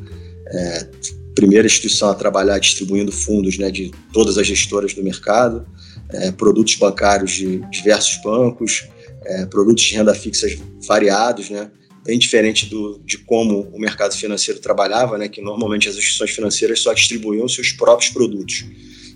é, 0.48 0.88
primeira 1.34 1.66
instituição 1.66 2.10
a 2.10 2.14
trabalhar 2.14 2.60
distribuindo 2.60 3.12
fundos 3.12 3.58
né, 3.58 3.72
de 3.72 3.92
todas 4.12 4.38
as 4.38 4.46
gestoras 4.46 4.94
do 4.94 5.02
mercado, 5.02 5.66
é, 6.10 6.32
produtos 6.32 6.76
bancários 6.76 7.32
de 7.32 7.58
diversos 7.72 8.22
bancos, 8.22 8.88
é, 9.26 9.46
produtos 9.46 9.84
de 9.84 9.96
renda 9.96 10.14
fixa 10.14 10.48
variados, 10.86 11.50
né, 11.50 11.72
bem 12.04 12.20
diferente 12.20 12.66
do, 12.66 13.00
de 13.06 13.18
como 13.18 13.62
o 13.74 13.80
mercado 13.80 14.16
financeiro 14.16 14.60
trabalhava, 14.60 15.18
né, 15.18 15.28
que 15.28 15.42
normalmente 15.42 15.88
as 15.88 15.96
instituições 15.96 16.32
financeiras 16.32 16.80
só 16.80 16.94
distribuíam 16.94 17.48
seus 17.48 17.72
próprios 17.72 18.12
produtos. 18.12 18.66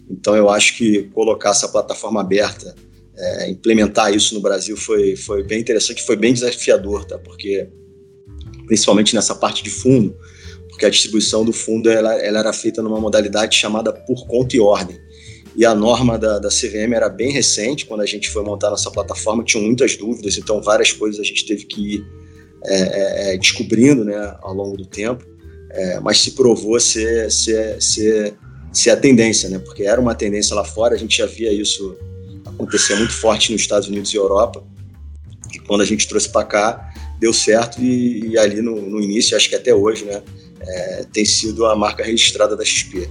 Então, 0.10 0.36
eu 0.36 0.50
acho 0.50 0.78
que 0.78 1.04
colocar 1.14 1.50
essa 1.50 1.68
plataforma 1.68 2.22
aberta, 2.22 2.74
é, 3.16 3.50
implementar 3.50 4.14
isso 4.14 4.34
no 4.36 4.42
Brasil 4.42 4.78
foi, 4.78 5.16
foi 5.16 5.44
bem 5.44 5.60
interessante, 5.60 6.04
foi 6.04 6.16
bem 6.16 6.34
desafiador, 6.34 7.04
tá? 7.06 7.18
porque 7.18 7.68
principalmente 8.66 9.16
nessa 9.16 9.36
parte 9.36 9.64
de 9.64 9.70
fundo, 9.70 10.16
porque 10.70 10.86
a 10.86 10.90
distribuição 10.90 11.44
do 11.44 11.52
fundo 11.52 11.90
ela, 11.90 12.14
ela 12.22 12.40
era 12.40 12.54
feita 12.54 12.82
numa 12.82 13.00
modalidade 13.00 13.58
chamada 13.58 13.92
por 13.92 14.28
conta 14.28 14.56
e 14.56 14.60
ordem. 14.60 14.98
E 15.56 15.66
a 15.66 15.74
norma 15.74 16.20
da, 16.20 16.38
da 16.38 16.50
CVM 16.50 16.94
era 16.94 17.10
bem 17.10 17.32
recente, 17.32 17.86
quando 17.86 18.02
a 18.02 18.06
gente 18.06 18.30
foi 18.30 18.44
montar 18.44 18.70
nossa 18.70 18.92
plataforma, 18.92 19.44
tinham 19.44 19.66
muitas 19.66 19.98
dúvidas, 19.98 20.38
então 20.38 20.62
várias 20.62 20.92
coisas 20.92 21.20
a 21.20 21.24
gente 21.24 21.46
teve 21.46 21.66
que 21.66 21.96
ir 21.96 22.27
é, 22.68 23.32
é, 23.32 23.34
é 23.34 23.38
descobrindo 23.38 24.04
né, 24.04 24.36
ao 24.42 24.54
longo 24.54 24.78
do 24.78 24.86
tempo, 24.86 25.26
é, 25.72 26.00
mas 26.00 26.20
se 26.20 26.32
provou 26.32 26.80
ser, 26.80 27.32
ser, 27.32 27.82
ser, 27.82 28.36
ser 28.72 28.90
a 28.92 28.98
tendência, 28.98 29.50
né, 29.50 29.60
porque 29.60 29.84
era 29.84 30.00
uma 30.00 30.14
tendência 30.14 30.56
lá 30.56 30.64
fora, 30.64 30.96
a 30.96 30.98
gente 30.98 31.18
já 31.18 31.26
via 31.26 31.52
isso 31.52 31.98
acontecer 32.46 32.96
muito 32.96 33.14
forte 33.14 33.52
nos 33.52 33.62
Estados 33.62 33.88
Unidos 33.88 34.14
e 34.14 34.18
Europa, 34.18 34.64
e 35.54 35.60
quando 35.60 35.82
a 35.82 35.86
gente 35.86 36.08
trouxe 36.08 36.30
para 36.30 36.46
cá, 36.46 36.94
deu 37.20 37.34
certo, 37.34 37.82
e, 37.82 38.32
e 38.32 38.38
ali 38.38 38.62
no, 38.62 38.82
no, 38.82 39.02
início, 39.02 39.36
acho 39.36 39.50
que 39.50 39.56
até 39.56 39.74
hoje, 39.74 40.06
né, 40.06 40.22
é, 40.60 41.06
tem 41.12 41.24
sido 41.24 41.66
a 41.66 41.76
marca 41.76 42.04
registrada 42.04 42.56
da 42.56 42.66
XP. 42.66 43.10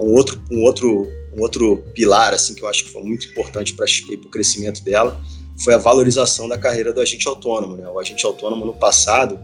Um, 0.00 0.14
outro, 0.14 0.40
um, 0.50 0.62
outro, 0.62 1.08
um 1.36 1.42
outro 1.42 1.78
pilar 1.92 2.32
assim 2.32 2.54
que 2.54 2.62
eu 2.62 2.68
acho 2.68 2.84
que 2.84 2.90
foi 2.90 3.02
muito 3.02 3.26
importante 3.28 3.74
para 3.74 3.84
a 3.84 3.88
XP 3.88 4.14
e 4.14 4.16
para 4.16 4.28
o 4.28 4.30
crescimento 4.30 4.82
dela 4.82 5.20
foi 5.58 5.74
a 5.74 5.78
valorização 5.78 6.48
da 6.48 6.58
carreira 6.58 6.92
do 6.92 7.00
agente 7.00 7.26
autônomo. 7.26 7.76
Né? 7.76 7.88
O 7.88 7.98
agente 7.98 8.24
autônomo 8.24 8.64
no 8.64 8.74
passado 8.74 9.38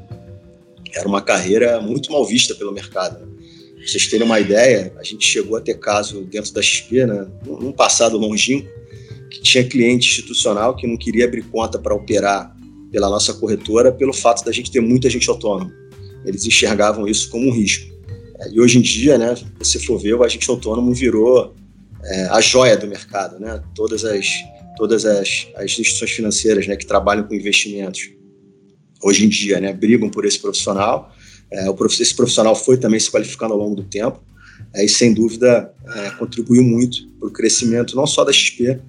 era 0.94 1.08
uma 1.08 1.22
carreira 1.22 1.80
muito 1.80 2.12
mal 2.12 2.24
vista 2.24 2.54
pelo 2.54 2.72
mercado. 2.72 3.18
Né? 3.20 3.32
Pra 3.76 3.86
vocês 3.86 4.06
terem 4.06 4.26
uma 4.26 4.38
ideia, 4.38 4.92
a 4.96 5.02
gente 5.02 5.26
chegou 5.26 5.56
a 5.56 5.60
ter 5.60 5.78
caso 5.78 6.22
dentro 6.24 6.52
da 6.52 6.62
XP, 6.62 7.04
né, 7.04 7.26
num 7.44 7.72
passado 7.72 8.16
longínquo, 8.16 8.68
que 9.28 9.40
tinha 9.40 9.64
cliente 9.64 10.08
institucional 10.08 10.76
que 10.76 10.86
não 10.86 10.96
queria 10.96 11.24
abrir 11.24 11.42
conta 11.42 11.78
para 11.78 11.94
operar 11.94 12.54
pela 12.92 13.08
nossa 13.08 13.32
corretora 13.34 13.90
pelo 13.90 14.12
fato 14.12 14.44
da 14.44 14.52
gente 14.52 14.70
ter 14.70 14.80
muita 14.80 15.10
gente 15.10 15.28
autônomo. 15.28 15.72
Eles 16.24 16.44
enxergavam 16.44 17.08
isso 17.08 17.28
como 17.30 17.48
um 17.48 17.52
risco. 17.52 17.90
E 18.52 18.60
hoje 18.60 18.78
em 18.78 18.82
dia, 18.82 19.18
né, 19.18 19.34
se 19.62 19.78
for 19.84 19.98
ver, 19.98 20.14
o 20.14 20.22
agente 20.22 20.48
autônomo 20.48 20.92
virou 20.92 21.54
é, 22.04 22.26
a 22.26 22.40
joia 22.40 22.76
do 22.76 22.86
mercado. 22.86 23.38
Né? 23.38 23.62
Todas 23.74 24.04
as, 24.04 24.26
todas 24.76 25.04
as, 25.04 25.48
as 25.56 25.64
instituições 25.64 26.10
financeiras 26.10 26.66
né, 26.66 26.76
que 26.76 26.86
trabalham 26.86 27.24
com 27.24 27.34
investimentos, 27.34 28.10
hoje 29.02 29.24
em 29.24 29.28
dia, 29.28 29.60
né, 29.60 29.72
brigam 29.72 30.08
por 30.10 30.24
esse 30.24 30.38
profissional. 30.38 31.12
É, 31.50 31.66
esse 32.00 32.14
profissional 32.14 32.54
foi 32.54 32.76
também 32.76 32.98
se 32.98 33.10
qualificando 33.10 33.52
ao 33.52 33.58
longo 33.58 33.76
do 33.76 33.84
tempo 33.84 34.20
é, 34.74 34.84
e, 34.84 34.88
sem 34.88 35.12
dúvida, 35.12 35.72
é, 35.94 36.10
contribuiu 36.12 36.62
muito 36.62 37.08
para 37.18 37.28
o 37.28 37.32
crescimento 37.32 37.94
não 37.94 38.06
só 38.06 38.24
da 38.24 38.32
XP, 38.32 38.80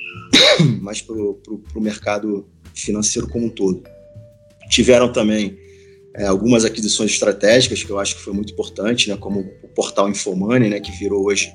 mas 0.80 1.02
para 1.02 1.14
o 1.14 1.80
mercado 1.80 2.48
financeiro 2.74 3.28
como 3.28 3.46
um 3.46 3.50
todo. 3.50 3.82
Tiveram 4.70 5.12
também 5.12 5.58
é, 6.14 6.26
algumas 6.26 6.64
aquisições 6.64 7.10
estratégicas 7.10 7.82
que 7.82 7.90
eu 7.90 7.98
acho 7.98 8.16
que 8.16 8.22
foi 8.22 8.32
muito 8.32 8.52
importante, 8.52 9.08
né, 9.08 9.16
como 9.16 9.40
o 9.62 9.68
portal 9.68 10.08
Infomani, 10.08 10.68
né, 10.68 10.80
que 10.80 10.92
virou 10.92 11.26
hoje 11.26 11.52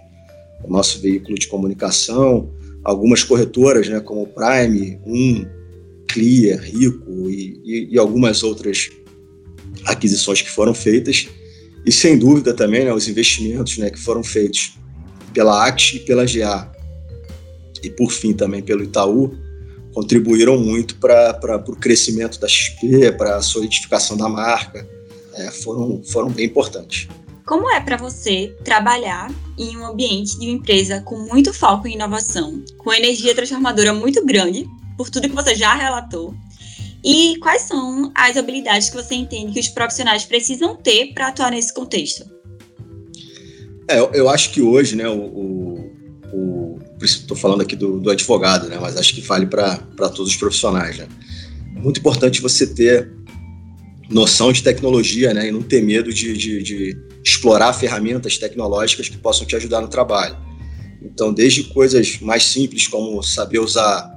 o 0.64 0.72
nosso 0.72 1.00
veículo 1.00 1.38
de 1.38 1.48
comunicação, 1.48 2.52
algumas 2.84 3.24
corretoras, 3.24 3.88
né, 3.88 4.00
como 4.00 4.28
Prime, 4.28 5.00
Um, 5.06 5.46
Clear, 6.08 6.62
Rico 6.62 7.30
e, 7.30 7.60
e, 7.64 7.88
e, 7.92 8.00
algumas 8.00 8.44
outras 8.44 8.90
aquisições 9.86 10.42
que 10.42 10.50
foram 10.50 10.74
feitas, 10.74 11.28
e 11.86 11.92
sem 11.92 12.18
dúvida 12.18 12.54
também 12.54 12.86
né, 12.86 12.94
os 12.94 13.08
investimentos 13.08 13.78
né, 13.78 13.90
que 13.90 14.00
foram 14.00 14.24
feitos 14.24 14.78
pela 15.34 15.66
ACT 15.68 15.98
e 15.98 16.00
pela 16.02 16.26
GA, 16.26 16.72
e 17.82 17.90
por 17.90 18.12
fim 18.12 18.34
também 18.34 18.62
pelo 18.62 18.84
Itaú, 18.84 19.36
contribuíram 19.94 20.58
muito 20.58 20.96
para 20.96 21.64
o 21.68 21.76
crescimento 21.76 22.40
da 22.40 22.48
XP, 22.48 23.12
para 23.18 23.38
a 23.38 23.42
solidificação 23.42 24.18
da 24.18 24.30
marca, 24.30 24.88
é, 25.36 25.52
foram, 25.52 26.02
foram 26.04 26.30
bem 26.30 26.46
importantes. 26.46 27.08
Como 27.46 27.70
é 27.70 27.80
para 27.82 27.98
você 27.98 28.56
trabalhar 28.64 29.30
em 29.58 29.76
um 29.78 29.86
ambiente 29.86 30.40
de 30.40 30.46
uma 30.46 30.56
empresa 30.56 31.02
com 31.02 31.18
muito 31.20 31.54
foco 31.54 31.88
em 31.88 31.96
inovação, 31.96 32.64
com 32.78 32.94
energia 32.94 33.36
transformadora 33.36 33.94
muito 33.94 34.26
grande, 34.26 34.66
por 34.98 35.10
tudo 35.10 35.28
que 35.28 35.36
você 35.36 35.54
já 35.54 35.74
relatou? 35.74 36.34
E 37.04 37.38
quais 37.40 37.64
são 37.64 38.12
as 38.16 38.38
habilidades 38.38 38.90
que 38.90 38.96
você 38.96 39.16
entende 39.16 39.52
que 39.52 39.60
os 39.60 39.68
profissionais 39.68 40.24
precisam 40.24 40.76
ter 40.76 41.14
para 41.14 41.28
atuar 41.28 41.52
nesse 41.52 41.74
contexto? 41.74 42.26
É, 43.90 44.00
eu, 44.00 44.10
eu, 44.14 44.30
acho 44.30 44.52
que 44.52 44.62
hoje, 44.62 44.96
né, 44.96 45.10
o, 45.10 45.92
o, 46.32 46.80
estou 47.02 47.36
falando 47.36 47.60
aqui 47.60 47.76
do, 47.76 48.00
do, 48.00 48.10
advogado, 48.10 48.70
né, 48.70 48.78
mas 48.80 48.96
acho 48.96 49.14
que 49.14 49.20
vale 49.20 49.46
para 49.46 49.78
todos 49.98 50.30
os 50.30 50.36
profissionais. 50.38 50.98
Né? 50.98 51.08
Muito 51.74 52.00
importante 52.00 52.42
você 52.42 52.66
ter 52.66 53.12
noção 54.14 54.52
de 54.52 54.62
tecnologia 54.62 55.34
né, 55.34 55.48
e 55.48 55.52
não 55.52 55.62
ter 55.62 55.82
medo 55.82 56.14
de, 56.14 56.38
de, 56.38 56.62
de 56.62 56.98
explorar 57.24 57.74
ferramentas 57.74 58.38
tecnológicas 58.38 59.10
que 59.10 59.18
possam 59.18 59.46
te 59.46 59.56
ajudar 59.56 59.82
no 59.82 59.88
trabalho. 59.88 60.38
Então, 61.02 61.34
desde 61.34 61.64
coisas 61.64 62.20
mais 62.20 62.46
simples, 62.46 62.88
como 62.88 63.22
saber 63.24 63.60
usar 63.60 64.10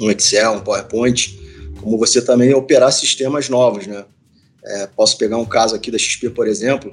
um 0.00 0.10
Excel, 0.10 0.54
um 0.54 0.60
PowerPoint, 0.60 1.38
como 1.80 1.98
você 1.98 2.22
também 2.22 2.54
operar 2.54 2.90
sistemas 2.92 3.48
novos, 3.48 3.86
né? 3.86 4.04
É, 4.64 4.86
posso 4.86 5.18
pegar 5.18 5.38
um 5.38 5.44
caso 5.44 5.74
aqui 5.74 5.90
da 5.90 5.98
XP, 5.98 6.30
por 6.30 6.46
exemplo, 6.46 6.92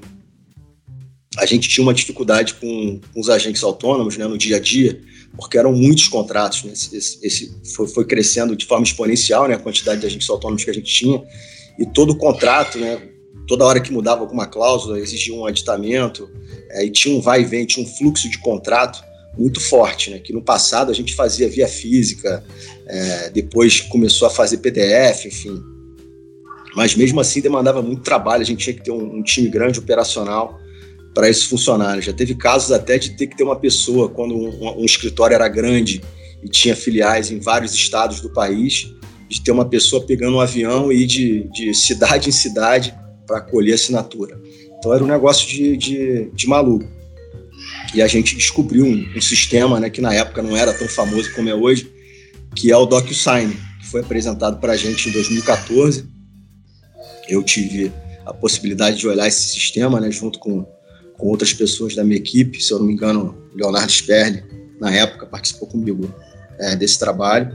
a 1.38 1.46
gente 1.46 1.70
tinha 1.70 1.84
uma 1.84 1.94
dificuldade 1.94 2.56
com, 2.56 3.00
com, 3.14 3.20
os 3.20 3.30
agentes 3.30 3.64
autônomos 3.64 4.18
né, 4.18 4.26
no 4.26 4.38
dia 4.38 4.58
a 4.58 4.60
dia, 4.60 5.00
porque 5.36 5.58
eram 5.58 5.72
muitos 5.72 6.08
contratos. 6.08 6.64
Né? 6.64 6.74
Esse, 6.74 7.20
esse 7.22 7.62
foi, 7.76 7.88
foi, 7.88 8.06
crescendo 8.06 8.56
de 8.56 8.66
forma 8.66 8.84
exponencial 8.84 9.48
né, 9.48 9.54
a 9.54 9.60
quantidade 9.60 10.02
de 10.02 10.08
agentes 10.08 10.28
autônomos 10.30 10.64
que 10.64 10.72
a 10.72 10.74
gente 10.74 10.92
tinha, 10.92 11.24
e 11.80 11.86
todo 11.86 12.12
o 12.12 12.16
contrato, 12.16 12.78
né, 12.78 13.02
toda 13.48 13.66
hora 13.66 13.80
que 13.80 13.92
mudava 13.92 14.22
alguma 14.22 14.46
cláusula, 14.46 15.00
exigia 15.00 15.34
um 15.34 15.46
aditamento, 15.46 16.30
é, 16.72 16.86
e 16.86 16.92
tinha 16.92 17.16
um 17.16 17.22
vai 17.22 17.42
e 17.42 17.46
vem, 17.46 17.66
tinha 17.66 17.84
um 17.84 17.90
fluxo 17.90 18.30
de 18.30 18.38
contrato 18.40 19.04
muito 19.38 19.60
forte, 19.60 20.12
né, 20.12 20.20
que 20.20 20.34
no 20.34 20.42
passado 20.42 20.92
a 20.92 20.94
gente 20.94 21.16
fazia 21.16 21.50
via 21.50 21.68
física, 21.68 22.44
é, 22.86 23.30
depois 23.30 23.82
começou 23.82 24.28
a 24.28 24.32
fazer 24.32 24.58
PDF, 24.58 25.26
enfim. 25.26 25.64
Mas 26.76 26.96
mesmo 26.96 27.20
assim 27.20 27.42
demandava 27.42 27.82
muito 27.82 28.04
trabalho, 28.04 28.42
a 28.42 28.46
gente 28.46 28.64
tinha 28.64 28.76
que 28.76 28.84
ter 28.84 28.92
um, 28.92 29.18
um 29.18 29.24
time 29.24 29.48
grande 29.48 29.80
operacional 29.80 30.60
para 31.14 31.30
isso 31.30 31.50
funcionar. 31.50 31.96
Né? 31.96 32.02
Já 32.02 32.14
teve 32.14 32.36
casos 32.36 32.72
até 32.72 32.98
de 32.98 33.12
ter 33.12 33.28
que 33.28 33.36
ter 33.36 33.44
uma 33.44 33.56
pessoa, 33.56 34.10
quando 34.10 34.36
um, 34.36 34.82
um, 34.82 34.86
escritório 34.86 35.36
era 35.36 35.48
grande 35.48 36.02
e 36.44 36.48
tinha 36.48 36.76
filiais 36.76 37.32
em 37.32 37.40
vários 37.40 37.74
estados 37.74 38.22
do 38.22 38.30
país, 38.30 38.94
de 39.30 39.42
ter 39.42 39.52
uma 39.52 39.66
pessoa 39.66 40.06
pegando 40.06 40.38
um 40.38 40.40
avião 40.40 40.92
e 40.92 41.04
ir 41.04 41.08
de, 41.08 41.50
de 41.52 41.74
cidade 41.74 42.30
em 42.30 42.32
cidade 42.32 42.94
para 43.28 43.42
colher 43.42 43.76
assinatura. 43.76 44.40
Então 44.78 44.94
era 44.94 45.04
um 45.04 45.08
negócio 45.08 45.48
de, 45.48 45.78
de, 45.78 46.32
de 46.34 46.48
maluco. 46.48 46.88
E 47.94 48.02
a 48.02 48.08
gente 48.08 48.36
descobriu 48.36 48.86
um, 48.86 49.06
um, 49.16 49.22
sistema 49.22 49.80
né, 49.80 49.90
que 49.90 50.02
na 50.02 50.14
época 50.14 50.42
não 50.42 50.56
era 50.56 50.74
tão 50.74 50.88
famoso 50.88 51.34
como 51.34 51.50
é 51.50 51.56
hoje, 51.56 51.92
que 52.56 52.72
é 52.72 52.78
o 52.78 52.86
DocuSign, 52.86 53.56
que 53.80 53.86
foi 53.88 54.02
apresentado 54.02 54.60
para 54.60 54.74
a 54.74 54.78
gente 54.78 55.10
em 55.10 55.12
2014. 55.12 56.06
Eu 57.28 57.44
tive 57.44 57.92
a 58.26 58.34
possibilidade 58.34 58.98
de 58.98 59.08
olhar 59.08 59.28
esse 59.28 59.50
sistema 59.50 60.00
né, 60.00 60.10
junto 60.10 60.40
com 60.40 60.66
com 61.20 61.28
outras 61.28 61.54
pessoas 61.54 61.94
da 61.94 62.04
minha 62.04 62.18
equipe, 62.18 62.64
se 62.64 62.72
eu 62.72 62.80
não 62.80 62.86
me 62.86 62.94
engano, 62.94 63.38
Leonardo 63.54 63.92
Sperli, 63.92 64.42
na 64.80 64.90
época, 64.96 65.26
participou 65.26 65.68
comigo 65.68 66.12
é, 66.58 66.78
desse 66.78 66.98
trabalho. 66.98 67.54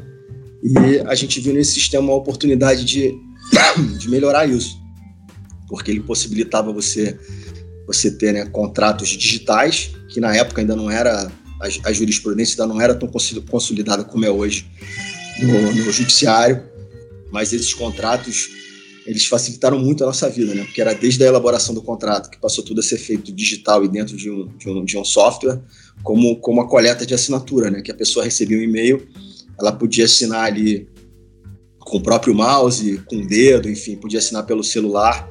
E 0.64 0.98
a 1.06 1.14
gente 1.14 1.40
viu 1.40 1.52
nesse 1.52 1.74
sistema 1.74 2.04
uma 2.04 2.16
oportunidade 2.16 2.84
de, 2.84 3.14
de 3.98 4.08
melhorar 4.08 4.48
isso, 4.48 4.80
porque 5.68 5.90
ele 5.90 6.00
possibilitava 6.00 6.72
você 6.72 7.18
você 7.86 8.10
ter 8.10 8.32
né, 8.32 8.46
contratos 8.46 9.10
digitais, 9.10 9.90
que 10.08 10.18
na 10.18 10.34
época 10.34 10.62
ainda 10.62 10.74
não 10.74 10.90
era, 10.90 11.30
a, 11.60 11.88
a 11.88 11.92
jurisprudência 11.92 12.54
ainda 12.54 12.72
não 12.72 12.80
era 12.80 12.94
tão 12.94 13.06
consolidada 13.46 14.04
como 14.04 14.24
é 14.24 14.30
hoje 14.30 14.66
no, 15.42 15.72
no 15.74 15.92
judiciário, 15.92 16.62
mas 17.30 17.52
esses 17.52 17.74
contratos 17.74 18.48
eles 19.06 19.26
facilitaram 19.26 19.78
muito 19.78 20.02
a 20.02 20.06
nossa 20.06 20.30
vida, 20.30 20.54
né? 20.54 20.64
Porque 20.64 20.80
era 20.80 20.94
desde 20.94 21.22
a 21.22 21.26
elaboração 21.26 21.74
do 21.74 21.82
contrato, 21.82 22.30
que 22.30 22.38
passou 22.38 22.64
tudo 22.64 22.80
a 22.80 22.82
ser 22.82 22.96
feito 22.96 23.30
digital 23.30 23.84
e 23.84 23.88
dentro 23.88 24.16
de 24.16 24.30
um, 24.30 24.48
de 24.56 24.68
um, 24.70 24.84
de 24.84 24.96
um 24.96 25.04
software, 25.04 25.60
como, 26.02 26.36
como 26.36 26.62
a 26.62 26.68
coleta 26.68 27.04
de 27.04 27.12
assinatura, 27.12 27.70
né? 27.70 27.82
Que 27.82 27.90
a 27.90 27.94
pessoa 27.94 28.24
recebia 28.24 28.56
um 28.56 28.62
e-mail, 28.62 29.06
ela 29.58 29.72
podia 29.72 30.04
assinar 30.04 30.44
ali 30.44 30.88
com 31.78 31.98
o 31.98 32.02
próprio 32.02 32.34
mouse, 32.34 33.02
com 33.06 33.16
o 33.16 33.26
dedo, 33.26 33.68
enfim, 33.68 33.96
podia 33.96 34.18
assinar 34.18 34.44
pelo 34.46 34.64
celular. 34.64 35.28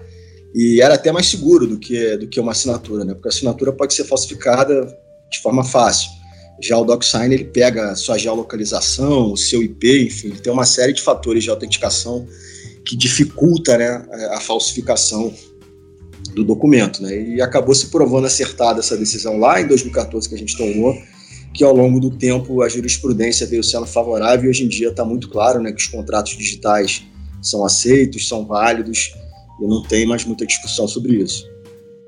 E 0.53 0.81
era 0.81 0.93
até 0.93 1.11
mais 1.11 1.27
seguro 1.27 1.65
do 1.65 1.79
que, 1.79 2.15
do 2.17 2.27
que 2.27 2.39
uma 2.39 2.51
assinatura, 2.51 3.03
né? 3.03 3.13
Porque 3.13 3.27
a 3.27 3.31
assinatura 3.31 3.71
pode 3.71 3.93
ser 3.93 4.03
falsificada 4.03 4.85
de 5.31 5.39
forma 5.41 5.63
fácil. 5.63 6.11
Já 6.61 6.77
o 6.77 6.85
DocSign, 6.85 7.33
ele 7.33 7.45
pega 7.45 7.91
a 7.91 7.95
sua 7.95 8.17
geolocalização, 8.17 9.31
o 9.31 9.37
seu 9.37 9.63
IP, 9.63 10.05
enfim, 10.05 10.29
tem 10.29 10.53
uma 10.53 10.65
série 10.65 10.93
de 10.93 11.01
fatores 11.01 11.43
de 11.43 11.49
autenticação 11.49 12.27
que 12.85 12.95
dificulta 12.95 13.77
né, 13.77 14.05
a 14.31 14.39
falsificação 14.39 15.33
do 16.35 16.43
documento. 16.43 17.01
Né? 17.01 17.35
E 17.35 17.41
acabou 17.41 17.73
se 17.73 17.87
provando 17.87 18.27
acertada 18.27 18.79
essa 18.79 18.95
decisão 18.95 19.37
lá 19.37 19.59
em 19.59 19.67
2014 19.67 20.29
que 20.29 20.35
a 20.35 20.37
gente 20.37 20.55
tomou, 20.55 20.95
que 21.53 21.63
ao 21.63 21.75
longo 21.75 21.99
do 21.99 22.09
tempo 22.09 22.61
a 22.61 22.69
jurisprudência 22.69 23.45
veio 23.45 23.63
sendo 23.63 23.85
favorável 23.85 24.45
e 24.45 24.49
hoje 24.49 24.63
em 24.63 24.67
dia 24.67 24.89
está 24.89 25.05
muito 25.05 25.29
claro 25.29 25.61
né, 25.61 25.71
que 25.71 25.81
os 25.81 25.87
contratos 25.87 26.35
digitais 26.35 27.03
são 27.41 27.63
aceitos, 27.63 28.27
são 28.27 28.45
válidos 28.45 29.13
e 29.61 29.67
não 29.67 29.83
tem 29.83 30.05
mais 30.05 30.25
muita 30.25 30.45
discussão 30.45 30.87
sobre 30.87 31.15
isso. 31.15 31.47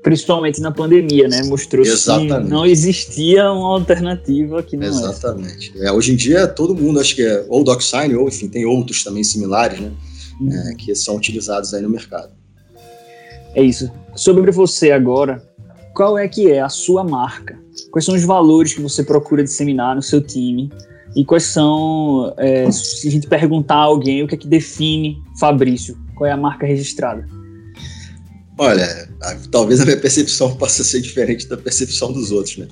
principalmente 0.02 0.60
na 0.60 0.70
pandemia, 0.70 1.28
né? 1.28 1.42
Mostrou 1.44 1.84
Exatamente. 1.84 2.44
que 2.44 2.50
não 2.50 2.64
existia 2.64 3.50
uma 3.50 3.74
alternativa 3.74 4.62
que 4.62 4.76
não 4.76 4.86
Exatamente. 4.86 5.72
É, 5.76 5.90
hoje 5.92 6.12
em 6.12 6.16
dia 6.16 6.46
todo 6.46 6.74
mundo 6.74 7.00
acho 7.00 7.14
que 7.14 7.22
é 7.22 7.44
ou 7.48 7.64
DocSign 7.64 8.14
ou 8.14 8.28
enfim 8.28 8.48
tem 8.48 8.64
outros 8.64 9.02
também 9.04 9.24
similares, 9.24 9.80
né? 9.80 9.92
Uhum. 10.40 10.52
É, 10.52 10.74
que 10.74 10.94
são 10.94 11.16
utilizados 11.16 11.72
aí 11.72 11.82
no 11.82 11.88
mercado. 11.88 12.32
É 13.54 13.62
isso. 13.62 13.90
Sobre 14.14 14.50
você 14.50 14.90
agora, 14.90 15.42
qual 15.94 16.18
é 16.18 16.28
que 16.28 16.50
é 16.50 16.60
a 16.60 16.68
sua 16.68 17.02
marca? 17.02 17.58
Quais 17.90 18.04
são 18.04 18.14
os 18.14 18.24
valores 18.24 18.74
que 18.74 18.80
você 18.80 19.02
procura 19.02 19.42
disseminar 19.42 19.94
no 19.94 20.02
seu 20.02 20.20
time? 20.20 20.70
E 21.14 21.24
quais 21.24 21.44
são, 21.44 22.34
é, 22.36 22.70
se 22.70 23.08
a 23.08 23.10
gente 23.10 23.26
perguntar 23.26 23.76
a 23.76 23.84
alguém, 23.84 24.22
o 24.22 24.28
que 24.28 24.34
é 24.34 24.38
que 24.38 24.46
define 24.46 25.22
Fabrício? 25.38 25.96
Qual 26.14 26.28
é 26.28 26.32
a 26.32 26.36
marca 26.36 26.66
registrada? 26.66 27.26
Olha, 28.58 29.08
talvez 29.50 29.80
a 29.80 29.84
minha 29.84 29.96
percepção 29.96 30.54
possa 30.56 30.82
ser 30.82 31.00
diferente 31.00 31.46
da 31.46 31.56
percepção 31.56 32.12
dos 32.12 32.30
outros, 32.30 32.56
né? 32.58 32.68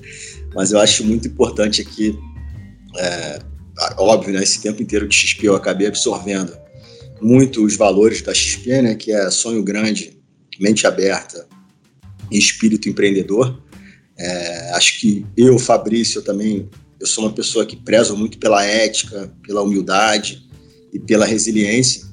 Mas 0.55 0.73
eu 0.73 0.79
acho 0.79 1.05
muito 1.05 1.29
importante 1.29 1.83
aqui, 1.83 2.19
é, 2.99 3.39
óbvio, 3.99 4.33
né? 4.33 4.43
Esse 4.43 4.61
tempo 4.61 4.83
inteiro 4.83 5.09
de 5.09 5.15
XP 5.15 5.47
eu 5.47 5.57
acabei 5.57 5.87
absorvendo 5.87 6.57
muito 7.21 7.65
os 7.65 7.77
valores 7.77 8.23
da 8.23 8.33
XP, 8.35 8.83
né? 8.83 8.95
Que 8.95 9.13
é 9.13 9.31
sonho 9.31 9.63
grande, 9.63 10.19
mente 10.61 10.87
aberta 10.87 11.47
e 12.31 12.39
espírito 12.39 12.89
empreendedor. 12.89 13.59
É, 14.19 14.71
acho 14.75 15.01
que 15.01 15.27
eu, 15.37 15.59
Fabrício, 15.59 16.19
eu 16.19 16.25
também, 16.25 16.69
eu 17.01 17.07
sou 17.07 17.25
uma 17.25 17.33
pessoa 17.33 17.67
que 17.67 17.77
prezo 17.77 18.17
muito 18.17 18.39
pela 18.39 18.65
ética, 18.65 19.33
pela 19.47 19.63
humildade 19.63 20.43
e 20.93 20.99
pela 20.99 21.27
resiliência, 21.27 22.05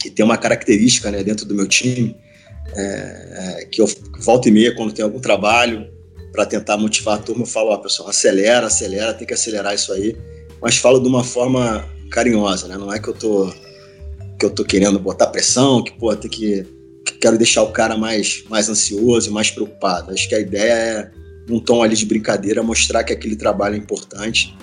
que 0.00 0.10
tem 0.10 0.24
uma 0.24 0.38
característica, 0.38 1.10
né? 1.10 1.22
Dentro 1.22 1.44
do 1.44 1.54
meu 1.54 1.66
time 1.66 2.16
é, 2.74 3.60
é, 3.62 3.64
que 3.66 3.80
eu 3.80 3.88
volta 4.20 4.48
e 4.48 4.52
meia, 4.52 4.74
quando 4.74 4.92
tem 4.92 5.04
algum 5.04 5.20
trabalho, 5.20 5.88
para 6.32 6.46
tentar 6.46 6.76
motivar 6.76 7.16
a 7.16 7.22
turma, 7.22 7.42
eu 7.42 7.46
falo, 7.46 7.70
ó, 7.70 7.76
pessoal, 7.78 8.08
acelera, 8.08 8.66
acelera, 8.66 9.12
tem 9.12 9.26
que 9.26 9.34
acelerar 9.34 9.74
isso 9.74 9.92
aí, 9.92 10.16
mas 10.62 10.76
falo 10.76 11.00
de 11.00 11.08
uma 11.08 11.24
forma 11.24 11.84
carinhosa, 12.10 12.68
né? 12.68 12.76
Não 12.76 12.92
é 12.92 12.98
que 12.98 13.08
eu 13.08 13.14
tô 13.14 13.52
que 14.38 14.46
eu 14.46 14.50
tô 14.50 14.64
querendo 14.64 14.98
botar 14.98 15.26
pressão, 15.26 15.84
que 15.84 15.92
pô, 15.92 16.14
tem 16.16 16.30
que 16.30 16.64
quero 17.14 17.38
deixar 17.38 17.62
o 17.62 17.72
cara 17.72 17.96
mais 17.96 18.44
mais 18.48 18.68
ansioso, 18.68 19.32
mais 19.32 19.50
preocupado. 19.50 20.12
Acho 20.12 20.28
que 20.28 20.34
a 20.34 20.40
ideia 20.40 20.72
é 20.72 21.10
um 21.50 21.58
tom 21.58 21.82
ali 21.82 21.96
de 21.96 22.06
brincadeira, 22.06 22.62
mostrar 22.62 23.02
que 23.04 23.12
aquele 23.12 23.36
trabalho 23.36 23.74
é 23.74 23.78
importante 23.78 24.56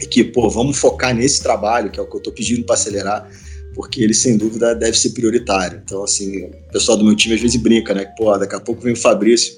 e 0.00 0.06
que, 0.06 0.22
pô, 0.22 0.48
vamos 0.48 0.78
focar 0.78 1.14
nesse 1.14 1.42
trabalho, 1.42 1.90
que 1.90 1.98
é 1.98 2.02
o 2.02 2.06
que 2.06 2.16
eu 2.16 2.20
tô 2.20 2.32
pedindo 2.32 2.64
para 2.64 2.74
acelerar 2.74 3.28
porque 3.74 4.02
ele 4.02 4.14
sem 4.14 4.36
dúvida 4.36 4.74
deve 4.74 4.98
ser 4.98 5.10
prioritário. 5.10 5.80
Então, 5.84 6.04
assim, 6.04 6.44
o 6.44 6.72
pessoal 6.72 6.96
do 6.96 7.04
meu 7.04 7.16
time 7.16 7.34
às 7.34 7.40
vezes 7.40 7.56
brinca, 7.56 7.94
né? 7.94 8.04
Pô, 8.16 8.36
daqui 8.36 8.54
a 8.54 8.60
pouco 8.60 8.82
vem 8.82 8.92
o 8.92 8.96
Fabrício 8.96 9.54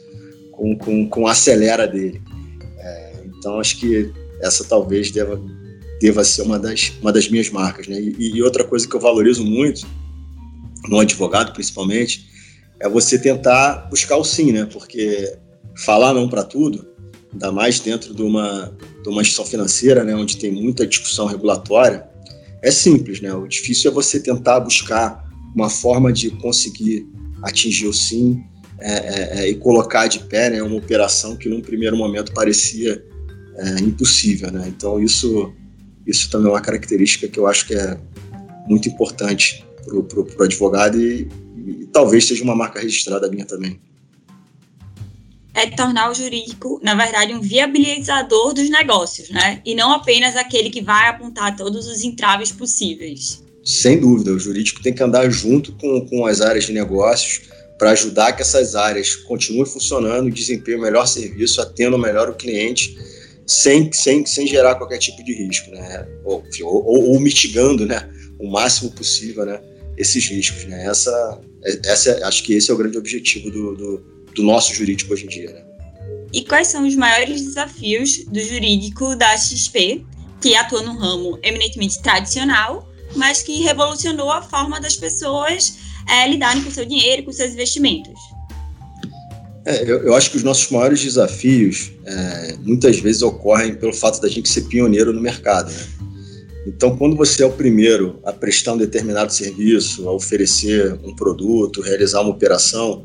com, 0.53 0.77
com, 0.77 1.09
com 1.09 1.27
a 1.27 1.33
acelera 1.33 1.87
dele. 1.87 2.23
É, 2.79 3.13
então, 3.27 3.59
acho 3.59 3.79
que 3.79 4.11
essa 4.41 4.65
talvez 4.65 5.11
deva, 5.11 5.41
deva 6.01 6.25
ser 6.25 6.43
uma 6.43 6.59
das, 6.59 6.93
uma 7.01 7.13
das 7.13 7.29
minhas 7.29 7.51
marcas, 7.51 7.89
né? 7.89 8.01
E, 8.01 8.37
e 8.37 8.43
outra 8.43 8.65
coisa 8.65 8.87
que 8.87 8.95
eu 8.95 9.01
valorizo 9.01 9.45
muito, 9.45 9.87
no 10.89 11.01
advogado 11.01 11.53
principalmente, 11.53 12.27
é 12.81 12.89
você 12.89 13.19
tentar 13.19 13.89
buscar 13.91 14.17
o 14.17 14.25
sim, 14.25 14.53
né? 14.53 14.67
Porque 14.71 15.37
falar 15.77 16.13
não 16.13 16.29
para 16.29 16.45
tudo, 16.45 16.87
ainda 17.33 17.51
mais 17.51 17.81
dentro 17.81 18.15
de 18.15 18.23
uma, 18.23 18.77
de 19.03 19.09
uma 19.09 19.23
instituição 19.23 19.47
financeira, 19.47 20.05
né? 20.05 20.15
Onde 20.15 20.37
tem 20.37 20.53
muita 20.53 20.87
discussão 20.87 21.27
regulatória, 21.27 22.07
é 22.63 22.71
simples, 22.71 23.21
né? 23.21 23.33
O 23.35 23.47
difícil 23.47 23.91
é 23.91 23.95
você 23.95 24.21
tentar 24.21 24.61
buscar 24.61 25.25
uma 25.55 25.71
forma 25.71 26.13
de 26.13 26.31
conseguir 26.31 27.07
atingir 27.43 27.87
o 27.87 27.93
sim 27.93 28.43
é, 28.81 28.93
é, 28.93 29.41
é, 29.41 29.49
e 29.49 29.55
colocar 29.55 30.09
de 30.09 30.19
pé 30.21 30.51
né, 30.51 30.63
uma 30.63 30.77
operação 30.77 31.37
que 31.37 31.49
num 31.49 31.61
primeiro 31.61 31.97
momento 31.97 32.33
parecia 32.33 33.05
é, 33.57 33.81
impossível, 33.81 34.51
né? 34.51 34.65
Então 34.69 35.01
isso 35.01 35.53
isso 36.07 36.29
também 36.31 36.49
é 36.49 36.51
uma 36.51 36.61
característica 36.61 37.27
que 37.29 37.39
eu 37.39 37.47
acho 37.47 37.67
que 37.67 37.75
é 37.75 37.97
muito 38.69 38.89
importante 38.89 39.65
para 39.85 39.97
o 39.97 40.43
advogado 40.43 41.01
e, 41.01 41.29
e 41.67 41.87
talvez 41.93 42.27
seja 42.27 42.43
uma 42.43 42.55
marca 42.55 42.81
registrada 42.81 43.29
minha 43.29 43.45
também 43.45 43.81
é 45.55 45.71
tornar 45.71 46.11
o 46.11 46.15
jurídico, 46.15 46.81
na 46.83 46.95
verdade, 46.95 47.33
um 47.33 47.41
viabilizador 47.41 48.53
dos 48.53 48.69
negócios, 48.69 49.31
né? 49.31 49.63
E 49.65 49.75
não 49.75 49.93
apenas 49.93 50.35
aquele 50.35 50.69
que 50.69 50.83
vai 50.83 51.09
apontar 51.09 51.57
todos 51.57 51.87
os 51.87 52.03
entraves 52.03 52.51
possíveis. 52.51 53.43
Sem 53.65 54.01
dúvida, 54.01 54.33
o 54.33 54.39
jurídico 54.39 54.83
tem 54.83 54.93
que 54.93 55.03
andar 55.03 55.31
junto 55.31 55.73
com, 55.75 56.05
com 56.07 56.27
as 56.27 56.41
áreas 56.41 56.65
de 56.65 56.73
negócios 56.73 57.43
para 57.79 57.93
ajudar 57.93 58.33
que 58.33 58.43
essas 58.43 58.75
áreas 58.75 59.15
continuem 59.15 59.65
funcionando, 59.65 60.31
desempenhem 60.31 60.81
o 60.81 60.83
melhor 60.83 61.07
serviço, 61.07 61.61
atendam 61.61 61.99
melhor 61.99 62.29
o 62.29 62.35
cliente, 62.35 62.99
sem, 63.47 63.93
sem, 63.93 64.27
sem 64.27 64.47
gerar 64.47 64.75
qualquer 64.75 64.99
tipo 64.99 65.23
de 65.23 65.33
risco, 65.33 65.71
né? 65.71 66.07
Ou, 66.25 66.45
ou, 66.65 67.11
ou 67.13 67.21
mitigando, 67.21 67.87
né? 67.87 68.09
O 68.39 68.51
máximo 68.51 68.91
possível, 68.91 69.47
né? 69.47 69.61
Esses 69.97 70.29
riscos, 70.29 70.65
né? 70.65 70.87
Essa, 70.87 71.41
essa, 71.85 72.27
acho 72.27 72.43
que 72.43 72.55
esse 72.55 72.71
é 72.71 72.75
o 72.75 72.77
grande 72.77 72.99
objetivo 72.99 73.51
do, 73.51 73.75
do 73.75 74.15
do 74.35 74.43
nosso 74.43 74.75
jurídico 74.75 75.13
hoje 75.13 75.25
em 75.25 75.29
dia. 75.29 75.53
Né? 75.53 75.63
E 76.33 76.43
quais 76.45 76.69
são 76.69 76.87
os 76.87 76.95
maiores 76.95 77.41
desafios 77.41 78.25
do 78.25 78.41
jurídico 78.41 79.15
da 79.17 79.37
XP, 79.37 80.05
que 80.41 80.55
atua 80.57 80.83
num 80.83 80.97
ramo 80.97 81.39
eminentemente 81.43 82.03
tradicional, 82.03 82.89
mas 83.15 83.43
que 83.43 83.63
revolucionou 83.63 84.31
a 84.31 84.43
forma 84.43 84.81
das 84.81 84.97
pessoas 84.97 85.77
é, 86.09 86.29
lidarem 86.29 86.63
com 86.63 86.69
o 86.69 86.73
seu 86.73 86.85
dinheiro 86.85 87.23
e 87.23 87.25
com 87.25 87.33
seus 87.33 87.53
investimentos? 87.53 88.21
É, 89.67 89.83
eu, 89.83 90.05
eu, 90.05 90.15
acho 90.15 90.31
que 90.31 90.37
os 90.37 90.43
nossos 90.43 90.71
maiores 90.71 91.03
desafios 91.03 91.91
é, 92.05 92.57
muitas 92.61 92.99
vezes 92.99 93.23
ocorrem 93.23 93.75
pelo 93.75 93.95
fato 93.95 94.21
da 94.21 94.29
gente 94.29 94.49
ser 94.49 94.63
pioneiro 94.63 95.11
no 95.11 95.23
mercado. 95.23 95.73
Né? 95.73 95.87
Então, 96.67 96.97
quando 96.97 97.15
você 97.15 97.43
é 97.43 97.47
o 97.47 97.53
primeiro 97.53 98.19
a 98.25 98.33
prestar 98.33 98.73
um 98.73 98.79
determinado 98.79 99.33
serviço, 99.33 100.09
a 100.09 100.13
oferecer 100.13 100.99
um 101.05 101.15
produto, 101.15 101.83
realizar 101.83 102.23
uma 102.23 102.31
operação, 102.31 103.05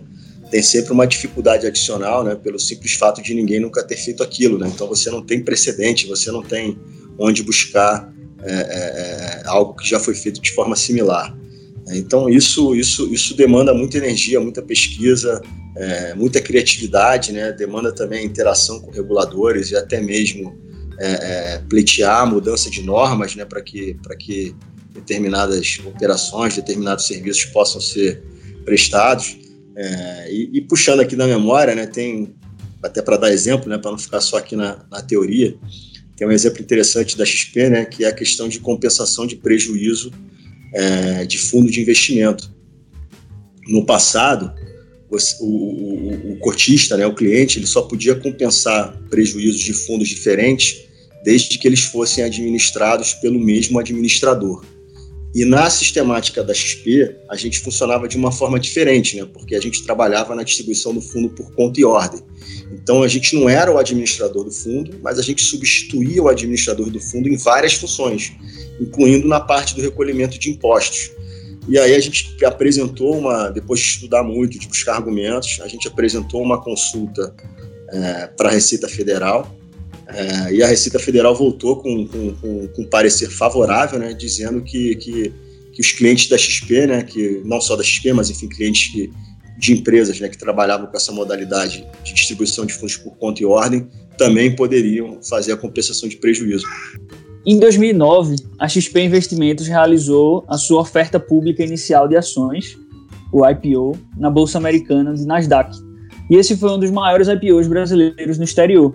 tem 0.49 0.63
sempre 0.63 0.91
uma 0.93 1.05
dificuldade 1.05 1.67
adicional, 1.67 2.23
né, 2.23 2.35
pelo 2.35 2.57
simples 2.57 2.93
fato 2.93 3.21
de 3.21 3.33
ninguém 3.33 3.59
nunca 3.59 3.83
ter 3.83 3.97
feito 3.97 4.23
aquilo, 4.23 4.57
né? 4.57 4.69
Então 4.73 4.87
você 4.87 5.11
não 5.11 5.21
tem 5.21 5.43
precedente, 5.43 6.07
você 6.07 6.31
não 6.31 6.41
tem 6.41 6.77
onde 7.17 7.43
buscar 7.43 8.11
é, 8.41 8.51
é, 8.51 9.41
é 9.43 9.47
algo 9.47 9.75
que 9.75 9.87
já 9.87 9.99
foi 9.99 10.15
feito 10.15 10.41
de 10.41 10.51
forma 10.51 10.75
similar. 10.75 11.37
Então 11.91 12.29
isso 12.29 12.75
isso 12.75 13.11
isso 13.13 13.35
demanda 13.35 13.73
muita 13.73 13.97
energia, 13.97 14.39
muita 14.39 14.61
pesquisa, 14.61 15.41
é, 15.75 16.15
muita 16.15 16.41
criatividade, 16.41 17.31
né? 17.31 17.51
Demanda 17.51 17.91
também 17.91 18.25
interação 18.25 18.79
com 18.79 18.89
reguladores 18.89 19.71
e 19.71 19.75
até 19.75 20.01
mesmo 20.01 20.57
é, 20.99 21.07
é, 21.07 21.57
pleitear 21.69 22.21
a 22.21 22.25
mudança 22.25 22.69
de 22.69 22.81
normas, 22.81 23.35
né? 23.35 23.45
Para 23.45 23.61
que 23.61 23.97
que 24.19 24.55
determinadas 24.93 25.79
operações, 25.85 26.55
determinados 26.55 27.07
serviços 27.07 27.45
possam 27.45 27.79
ser 27.79 28.21
prestados. 28.65 29.37
É, 29.75 30.31
e, 30.31 30.49
e, 30.53 30.61
puxando 30.61 30.99
aqui 30.99 31.15
da 31.15 31.25
memória, 31.25 31.73
né, 31.73 31.85
tem 31.85 32.35
até 32.83 33.01
para 33.01 33.17
dar 33.17 33.31
exemplo, 33.31 33.69
né, 33.69 33.77
para 33.77 33.91
não 33.91 33.97
ficar 33.97 34.19
só 34.19 34.37
aqui 34.37 34.55
na, 34.55 34.85
na, 34.91 35.01
teoria, 35.01 35.57
tem 36.17 36.27
um 36.27 36.31
exemplo 36.31 36.61
interessante 36.61 37.17
da 37.17 37.25
XP, 37.25 37.69
né, 37.69 37.85
que 37.85 38.03
é 38.03 38.07
a 38.07 38.13
questão 38.13 38.49
de 38.49 38.59
compensação 38.59 39.25
de 39.25 39.35
prejuízo 39.37 40.11
é, 40.73 41.25
de 41.25 41.37
fundo 41.37 41.71
de 41.71 41.79
investimento. 41.79 42.53
No 43.67 43.85
passado, 43.85 44.53
o, 45.09 45.17
o, 45.45 46.33
o, 46.33 46.39
cotista, 46.39 46.97
né, 46.97 47.05
o 47.05 47.13
cliente, 47.13 47.57
ele 47.59 47.67
só 47.67 47.81
podia 47.83 48.15
compensar 48.15 48.97
prejuízos 49.09 49.61
de 49.61 49.73
fundos 49.73 50.09
diferentes 50.09 50.88
desde 51.23 51.57
que 51.57 51.67
eles 51.67 51.81
fossem 51.81 52.23
administrados 52.23 53.13
pelo 53.13 53.39
mesmo 53.39 53.79
administrador. 53.79 54.63
E 55.33 55.45
na 55.45 55.69
sistemática 55.69 56.43
da 56.43 56.55
XP, 56.55 57.15
a 57.29 57.35
gente 57.35 57.59
funcionava 57.59 58.07
de 58.07 58.17
uma 58.17 58.31
forma 58.31 58.59
diferente, 58.59 59.15
né? 59.15 59.27
porque 59.31 59.55
a 59.55 59.59
gente 59.59 59.83
trabalhava 59.83 60.33
na 60.33 60.41
distribuição 60.41 60.91
do 60.91 61.01
fundo 61.01 61.29
por 61.29 61.53
conta 61.53 61.79
e 61.79 61.85
ordem. 61.85 62.19
Então, 62.71 63.03
a 63.03 63.07
gente 63.07 63.35
não 63.35 63.47
era 63.47 63.71
o 63.71 63.77
administrador 63.77 64.43
do 64.43 64.51
fundo, 64.51 64.99
mas 65.03 65.19
a 65.19 65.21
gente 65.21 65.43
substituía 65.43 66.21
o 66.21 66.27
administrador 66.27 66.89
do 66.89 66.99
fundo 66.99 67.29
em 67.29 67.37
várias 67.37 67.73
funções, 67.73 68.31
incluindo 68.81 69.27
na 69.27 69.39
parte 69.39 69.75
do 69.75 69.81
recolhimento 69.81 70.39
de 70.39 70.49
impostos. 70.49 71.11
E 71.67 71.77
aí 71.77 71.93
a 71.93 71.99
gente 71.99 72.35
apresentou 72.43 73.15
uma, 73.15 73.49
depois 73.49 73.79
de 73.79 73.85
estudar 73.85 74.23
muito, 74.23 74.57
de 74.57 74.67
buscar 74.67 74.95
argumentos, 74.95 75.59
a 75.61 75.67
gente 75.67 75.87
apresentou 75.87 76.41
uma 76.41 76.59
consulta 76.59 77.35
é, 77.91 78.27
para 78.35 78.49
a 78.49 78.51
Receita 78.51 78.89
Federal, 78.89 79.55
é, 80.13 80.53
e 80.53 80.63
a 80.63 80.67
Receita 80.67 80.99
Federal 80.99 81.35
voltou 81.35 81.77
com, 81.77 82.07
com, 82.07 82.33
com, 82.35 82.67
com 82.67 82.81
um 82.81 82.89
parecer 82.89 83.29
favorável, 83.29 83.99
né, 83.99 84.13
dizendo 84.13 84.61
que, 84.61 84.95
que, 84.95 85.33
que, 85.73 85.81
os 85.81 85.91
clientes 85.91 86.27
da 86.27 86.37
XP, 86.37 86.87
né, 86.87 87.03
que 87.03 87.41
não 87.45 87.61
só 87.61 87.75
da 87.75 87.83
XP, 87.83 88.13
mas 88.13 88.29
enfim, 88.29 88.47
clientes 88.47 88.91
que, 88.91 89.11
de 89.57 89.73
empresas 89.73 90.19
né, 90.19 90.27
que 90.27 90.37
trabalhavam 90.37 90.87
com 90.87 90.97
essa 90.97 91.11
modalidade 91.11 91.85
de 92.03 92.13
distribuição 92.13 92.65
de 92.65 92.73
fundos 92.73 92.97
por 92.97 93.15
conta 93.17 93.43
e 93.43 93.45
ordem, 93.45 93.87
também 94.17 94.55
poderiam 94.55 95.19
fazer 95.21 95.51
a 95.51 95.57
compensação 95.57 96.09
de 96.09 96.17
prejuízo. 96.17 96.65
Em 97.45 97.57
2009, 97.59 98.35
a 98.57 98.67
XP 98.67 99.01
Investimentos 99.01 99.67
realizou 99.67 100.43
a 100.47 100.57
sua 100.57 100.81
oferta 100.81 101.19
pública 101.19 101.63
inicial 101.63 102.07
de 102.07 102.15
ações, 102.15 102.77
o 103.31 103.47
IPO, 103.47 103.97
na 104.17 104.29
Bolsa 104.29 104.57
Americana 104.57 105.13
de 105.13 105.25
Nasdaq, 105.25 105.77
e 106.29 106.35
esse 106.35 106.55
foi 106.55 106.71
um 106.71 106.79
dos 106.79 106.91
maiores 106.91 107.27
IPOs 107.27 107.67
brasileiros 107.67 108.37
no 108.37 108.43
exterior. 108.43 108.93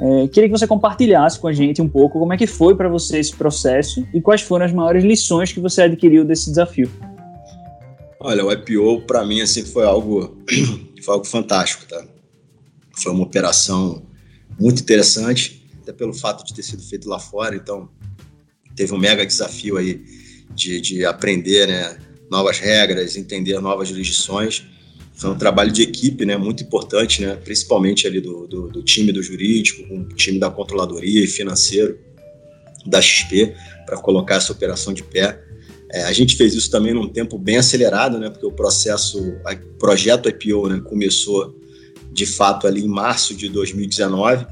É, 0.00 0.28
queria 0.28 0.48
que 0.48 0.56
você 0.56 0.66
compartilhasse 0.66 1.40
com 1.40 1.48
a 1.48 1.52
gente 1.52 1.82
um 1.82 1.88
pouco 1.88 2.20
como 2.20 2.32
é 2.32 2.36
que 2.36 2.46
foi 2.46 2.76
para 2.76 2.88
você 2.88 3.18
esse 3.18 3.34
processo 3.34 4.06
e 4.14 4.20
quais 4.20 4.40
foram 4.42 4.64
as 4.64 4.72
maiores 4.72 5.02
lições 5.02 5.52
que 5.52 5.58
você 5.58 5.82
adquiriu 5.82 6.24
desse 6.24 6.48
desafio. 6.48 6.88
Olha, 8.20 8.44
o 8.44 8.52
IPO 8.52 9.02
para 9.06 9.24
mim 9.24 9.40
assim 9.40 9.64
foi 9.64 9.84
algo 9.84 10.36
foi 11.02 11.14
algo 11.14 11.26
fantástico, 11.26 11.84
tá? 11.86 12.04
Foi 12.96 13.12
uma 13.12 13.24
operação 13.24 14.02
muito 14.58 14.82
interessante, 14.82 15.66
até 15.82 15.92
pelo 15.92 16.12
fato 16.12 16.44
de 16.44 16.54
ter 16.54 16.62
sido 16.62 16.82
feito 16.82 17.08
lá 17.08 17.18
fora, 17.18 17.56
então 17.56 17.88
teve 18.76 18.92
um 18.92 18.98
mega 18.98 19.26
desafio 19.26 19.76
aí 19.76 20.04
de, 20.54 20.80
de 20.80 21.04
aprender, 21.04 21.68
né, 21.68 21.96
novas 22.30 22.58
regras, 22.58 23.16
entender 23.16 23.60
novas 23.60 23.88
jurisdições 23.88 24.64
foi 25.18 25.30
um 25.30 25.36
trabalho 25.36 25.72
de 25.72 25.82
equipe, 25.82 26.24
né, 26.24 26.36
muito 26.36 26.62
importante, 26.62 27.20
né, 27.20 27.34
principalmente 27.34 28.06
ali 28.06 28.20
do, 28.20 28.46
do, 28.46 28.68
do 28.68 28.82
time 28.84 29.10
do 29.10 29.20
jurídico, 29.20 29.86
com 29.88 29.98
o 29.98 30.08
time 30.10 30.38
da 30.38 30.48
controladoria 30.48 31.24
e 31.24 31.26
financeiro 31.26 31.98
da 32.86 33.02
XP 33.02 33.52
para 33.84 33.98
colocar 33.98 34.36
essa 34.36 34.52
operação 34.52 34.92
de 34.94 35.02
pé. 35.02 35.42
É, 35.90 36.04
a 36.04 36.12
gente 36.12 36.36
fez 36.36 36.54
isso 36.54 36.70
também 36.70 36.94
num 36.94 37.08
tempo 37.08 37.36
bem 37.36 37.56
acelerado, 37.56 38.16
né, 38.16 38.30
porque 38.30 38.46
o 38.46 38.52
processo, 38.52 39.18
o 39.20 39.78
projeto 39.78 40.28
IPO, 40.28 40.68
né, 40.68 40.80
começou 40.84 41.58
de 42.12 42.24
fato 42.24 42.68
ali 42.68 42.84
em 42.84 42.88
março 42.88 43.34
de 43.34 43.48
2019 43.48 44.46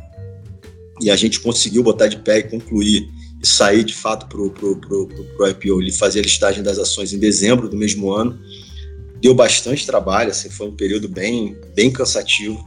e 1.00 1.10
a 1.10 1.16
gente 1.16 1.38
conseguiu 1.38 1.84
botar 1.84 2.08
de 2.08 2.16
pé 2.16 2.38
e 2.38 2.42
concluir 2.42 3.08
e 3.40 3.46
sair 3.46 3.84
de 3.84 3.94
fato 3.94 4.26
para 4.26 4.40
o 4.40 5.48
IPO 5.48 5.82
e 5.82 5.92
fazer 5.92 6.20
a 6.20 6.22
listagem 6.22 6.62
das 6.62 6.76
ações 6.76 7.12
em 7.12 7.18
dezembro 7.20 7.68
do 7.68 7.76
mesmo 7.76 8.10
ano 8.10 8.36
deu 9.20 9.34
bastante 9.34 9.86
trabalho, 9.86 10.30
assim, 10.30 10.50
foi 10.50 10.68
um 10.68 10.76
período 10.76 11.08
bem, 11.08 11.56
bem 11.74 11.90
cansativo, 11.90 12.64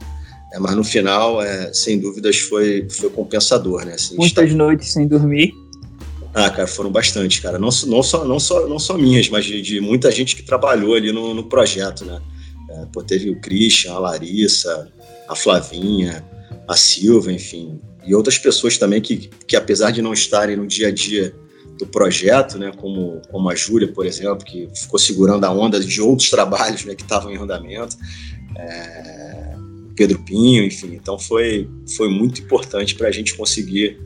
é, 0.52 0.58
mas 0.58 0.74
no 0.74 0.82
final, 0.82 1.40
é, 1.42 1.72
sem 1.72 1.98
dúvidas, 1.98 2.38
foi, 2.38 2.88
foi 2.90 3.10
compensador, 3.10 3.84
né? 3.84 3.94
Assim, 3.94 4.16
Muitas 4.16 4.44
está... 4.44 4.56
noites 4.56 4.92
sem 4.92 5.06
dormir. 5.06 5.54
Ah, 6.34 6.50
cara, 6.50 6.66
foram 6.66 6.90
bastante, 6.90 7.40
cara. 7.40 7.58
Não, 7.58 7.70
não, 7.86 8.02
só, 8.02 8.24
não, 8.24 8.38
só, 8.38 8.66
não 8.66 8.78
só 8.78 8.96
minhas, 8.96 9.28
mas 9.28 9.44
de, 9.44 9.60
de 9.62 9.80
muita 9.80 10.10
gente 10.10 10.36
que 10.36 10.42
trabalhou 10.42 10.94
ali 10.94 11.12
no, 11.12 11.34
no 11.34 11.44
projeto, 11.44 12.04
né? 12.04 12.20
É, 12.70 12.86
pô, 12.92 13.02
teve 13.02 13.30
o 13.30 13.40
Christian, 13.40 13.92
a 13.94 13.98
Larissa, 13.98 14.92
a 15.28 15.34
Flavinha, 15.34 16.24
a 16.68 16.76
Silva, 16.76 17.32
enfim, 17.32 17.80
e 18.04 18.14
outras 18.14 18.38
pessoas 18.38 18.78
também 18.78 19.00
que, 19.00 19.28
que 19.46 19.56
apesar 19.56 19.90
de 19.90 20.00
não 20.00 20.12
estarem 20.12 20.56
no 20.56 20.66
dia 20.66 20.88
a 20.88 20.90
dia 20.90 21.34
do 21.80 21.86
projeto, 21.86 22.58
né, 22.58 22.72
como, 22.76 23.22
como 23.30 23.48
a 23.48 23.54
Júlia, 23.54 23.88
por 23.88 24.04
exemplo, 24.06 24.44
que 24.44 24.68
ficou 24.74 24.98
segurando 24.98 25.44
a 25.44 25.50
onda 25.50 25.80
de 25.80 26.00
outros 26.00 26.28
trabalhos 26.30 26.84
né, 26.84 26.94
que 26.94 27.02
estavam 27.02 27.32
em 27.32 27.36
andamento, 27.36 27.96
é, 28.54 29.56
Pedro 29.96 30.18
Pinho, 30.20 30.62
enfim. 30.62 30.94
Então 30.94 31.18
foi, 31.18 31.68
foi 31.96 32.08
muito 32.08 32.42
importante 32.42 32.94
para 32.94 33.08
a 33.08 33.12
gente 33.12 33.34
conseguir 33.34 33.98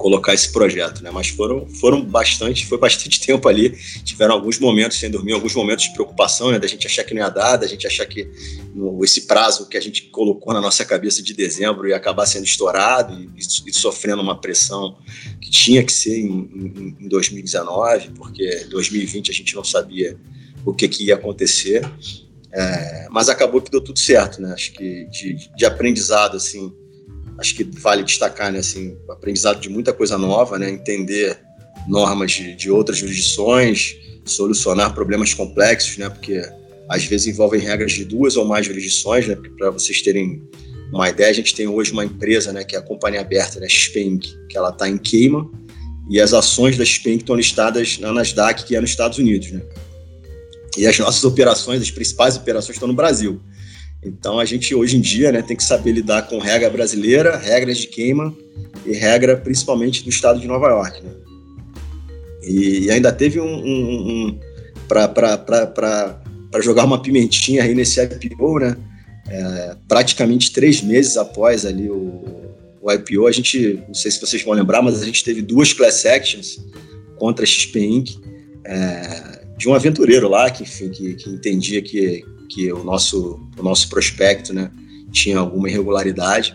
colocar 0.00 0.32
esse 0.32 0.50
projeto, 0.50 1.02
né? 1.02 1.10
Mas 1.10 1.28
foram, 1.28 1.68
foram 1.68 2.02
bastante, 2.02 2.64
foi 2.64 2.78
bastante 2.78 3.20
tempo 3.24 3.46
ali. 3.46 3.70
Tiveram 4.02 4.34
alguns 4.34 4.58
momentos 4.58 4.98
sem 4.98 5.10
dormir, 5.10 5.34
alguns 5.34 5.54
momentos 5.54 5.84
de 5.84 5.92
preocupação, 5.92 6.50
né? 6.50 6.58
Da 6.58 6.66
gente 6.66 6.86
achar 6.86 7.04
que 7.04 7.12
não 7.12 7.20
ia 7.20 7.28
dar, 7.28 7.58
da 7.58 7.66
gente 7.66 7.86
achar 7.86 8.06
que 8.06 8.26
no, 8.74 9.04
esse 9.04 9.26
prazo 9.26 9.68
que 9.68 9.76
a 9.76 9.80
gente 9.80 10.04
colocou 10.04 10.54
na 10.54 10.60
nossa 10.60 10.86
cabeça 10.86 11.22
de 11.22 11.34
dezembro 11.34 11.86
ia 11.86 11.96
acabar 11.96 12.24
sendo 12.24 12.44
estourado 12.44 13.14
e, 13.14 13.28
e 13.38 13.72
sofrendo 13.74 14.22
uma 14.22 14.40
pressão 14.40 14.96
que 15.38 15.50
tinha 15.50 15.84
que 15.84 15.92
ser 15.92 16.18
em, 16.18 16.48
em, 16.54 16.96
em 16.98 17.08
2019, 17.08 18.12
porque 18.16 18.64
2020 18.70 19.30
a 19.30 19.34
gente 19.34 19.54
não 19.54 19.62
sabia 19.62 20.18
o 20.64 20.72
que, 20.72 20.88
que 20.88 21.04
ia 21.04 21.14
acontecer. 21.14 21.82
É, 22.52 23.06
mas 23.10 23.28
acabou 23.28 23.60
que 23.60 23.70
deu 23.70 23.82
tudo 23.82 23.98
certo, 23.98 24.40
né? 24.40 24.52
Acho 24.54 24.72
que 24.72 25.04
de, 25.04 25.50
de 25.54 25.64
aprendizado, 25.66 26.36
assim, 26.36 26.72
acho 27.40 27.54
que 27.54 27.64
vale 27.64 28.04
destacar, 28.04 28.52
né, 28.52 28.58
assim, 28.58 28.96
aprendizado 29.08 29.58
de 29.58 29.70
muita 29.70 29.92
coisa 29.92 30.18
nova, 30.18 30.58
né, 30.58 30.70
entender 30.70 31.38
normas 31.88 32.32
de, 32.32 32.54
de 32.54 32.70
outras 32.70 32.98
jurisdições, 32.98 33.96
solucionar 34.26 34.94
problemas 34.94 35.32
complexos, 35.32 35.96
né, 35.96 36.08
porque 36.10 36.42
às 36.88 37.04
vezes 37.04 37.28
envolvem 37.28 37.60
regras 37.60 37.92
de 37.92 38.04
duas 38.04 38.36
ou 38.36 38.44
mais 38.44 38.66
jurisdições, 38.66 39.26
né, 39.26 39.36
para 39.56 39.70
vocês 39.70 40.02
terem 40.02 40.42
uma 40.92 41.08
ideia, 41.08 41.30
a 41.30 41.34
gente 41.34 41.54
tem 41.54 41.66
hoje 41.66 41.92
uma 41.92 42.04
empresa, 42.04 42.52
né, 42.52 42.62
que 42.62 42.76
é 42.76 42.78
a 42.78 42.82
companhia 42.82 43.22
aberta, 43.22 43.58
né, 43.58 43.66
Inc., 43.96 44.26
que 44.48 44.58
ela 44.58 44.68
está 44.68 44.88
em 44.88 44.98
Cayman, 44.98 45.48
e 46.10 46.20
as 46.20 46.34
ações 46.34 46.76
da 46.76 46.84
Inc. 46.84 47.20
estão 47.20 47.36
listadas 47.36 47.98
na 47.98 48.12
Nasdaq, 48.12 48.64
que 48.64 48.76
é 48.76 48.80
nos 48.80 48.90
Estados 48.90 49.16
Unidos, 49.16 49.50
né. 49.50 49.62
E 50.76 50.86
as 50.86 50.98
nossas 50.98 51.24
operações, 51.24 51.80
as 51.80 51.90
principais 51.90 52.36
operações 52.36 52.76
estão 52.76 52.86
no 52.86 52.94
Brasil. 52.94 53.40
Então 54.02 54.38
a 54.38 54.44
gente 54.44 54.74
hoje 54.74 54.96
em 54.96 55.00
dia 55.00 55.30
né, 55.30 55.42
tem 55.42 55.56
que 55.56 55.64
saber 55.64 55.92
lidar 55.92 56.22
com 56.22 56.38
regra 56.38 56.70
brasileira, 56.70 57.36
regras 57.36 57.78
de 57.78 57.86
queima 57.86 58.34
e 58.86 58.92
regra 58.92 59.36
principalmente 59.36 60.02
do 60.02 60.08
estado 60.08 60.40
de 60.40 60.46
Nova 60.46 60.68
York. 60.68 61.02
Né? 61.02 61.10
E, 62.42 62.84
e 62.84 62.90
ainda 62.90 63.12
teve 63.12 63.40
um. 63.40 63.46
um, 63.46 64.28
um 64.28 64.40
para 64.88 66.60
jogar 66.60 66.84
uma 66.84 67.00
pimentinha 67.00 67.62
aí 67.62 67.74
nesse 67.74 68.02
IPO, 68.02 68.58
né? 68.58 68.76
É, 69.28 69.76
praticamente 69.86 70.50
três 70.50 70.82
meses 70.82 71.16
após 71.16 71.64
ali 71.64 71.88
o, 71.88 72.24
o, 72.82 72.90
IPO, 72.90 73.28
a 73.28 73.32
gente, 73.32 73.80
não 73.86 73.94
sei 73.94 74.10
se 74.10 74.20
vocês 74.20 74.42
vão 74.42 74.54
lembrar, 74.54 74.82
mas 74.82 75.00
a 75.00 75.04
gente 75.04 75.22
teve 75.22 75.40
duas 75.42 75.72
class 75.72 76.04
actions 76.04 76.58
contra 77.16 77.44
a 77.44 77.46
XP 77.46 77.78
Inc. 77.78 78.10
É, 78.64 79.40
de 79.56 79.68
um 79.68 79.74
aventureiro 79.74 80.28
lá 80.28 80.50
que, 80.50 80.64
enfim, 80.64 80.90
que, 80.90 81.14
que 81.14 81.30
entendia 81.30 81.80
que 81.82 82.24
que 82.50 82.72
o 82.72 82.82
nosso, 82.82 83.40
o 83.56 83.62
nosso 83.62 83.88
prospecto 83.88 84.52
né, 84.52 84.70
tinha 85.12 85.38
alguma 85.38 85.68
irregularidade. 85.68 86.54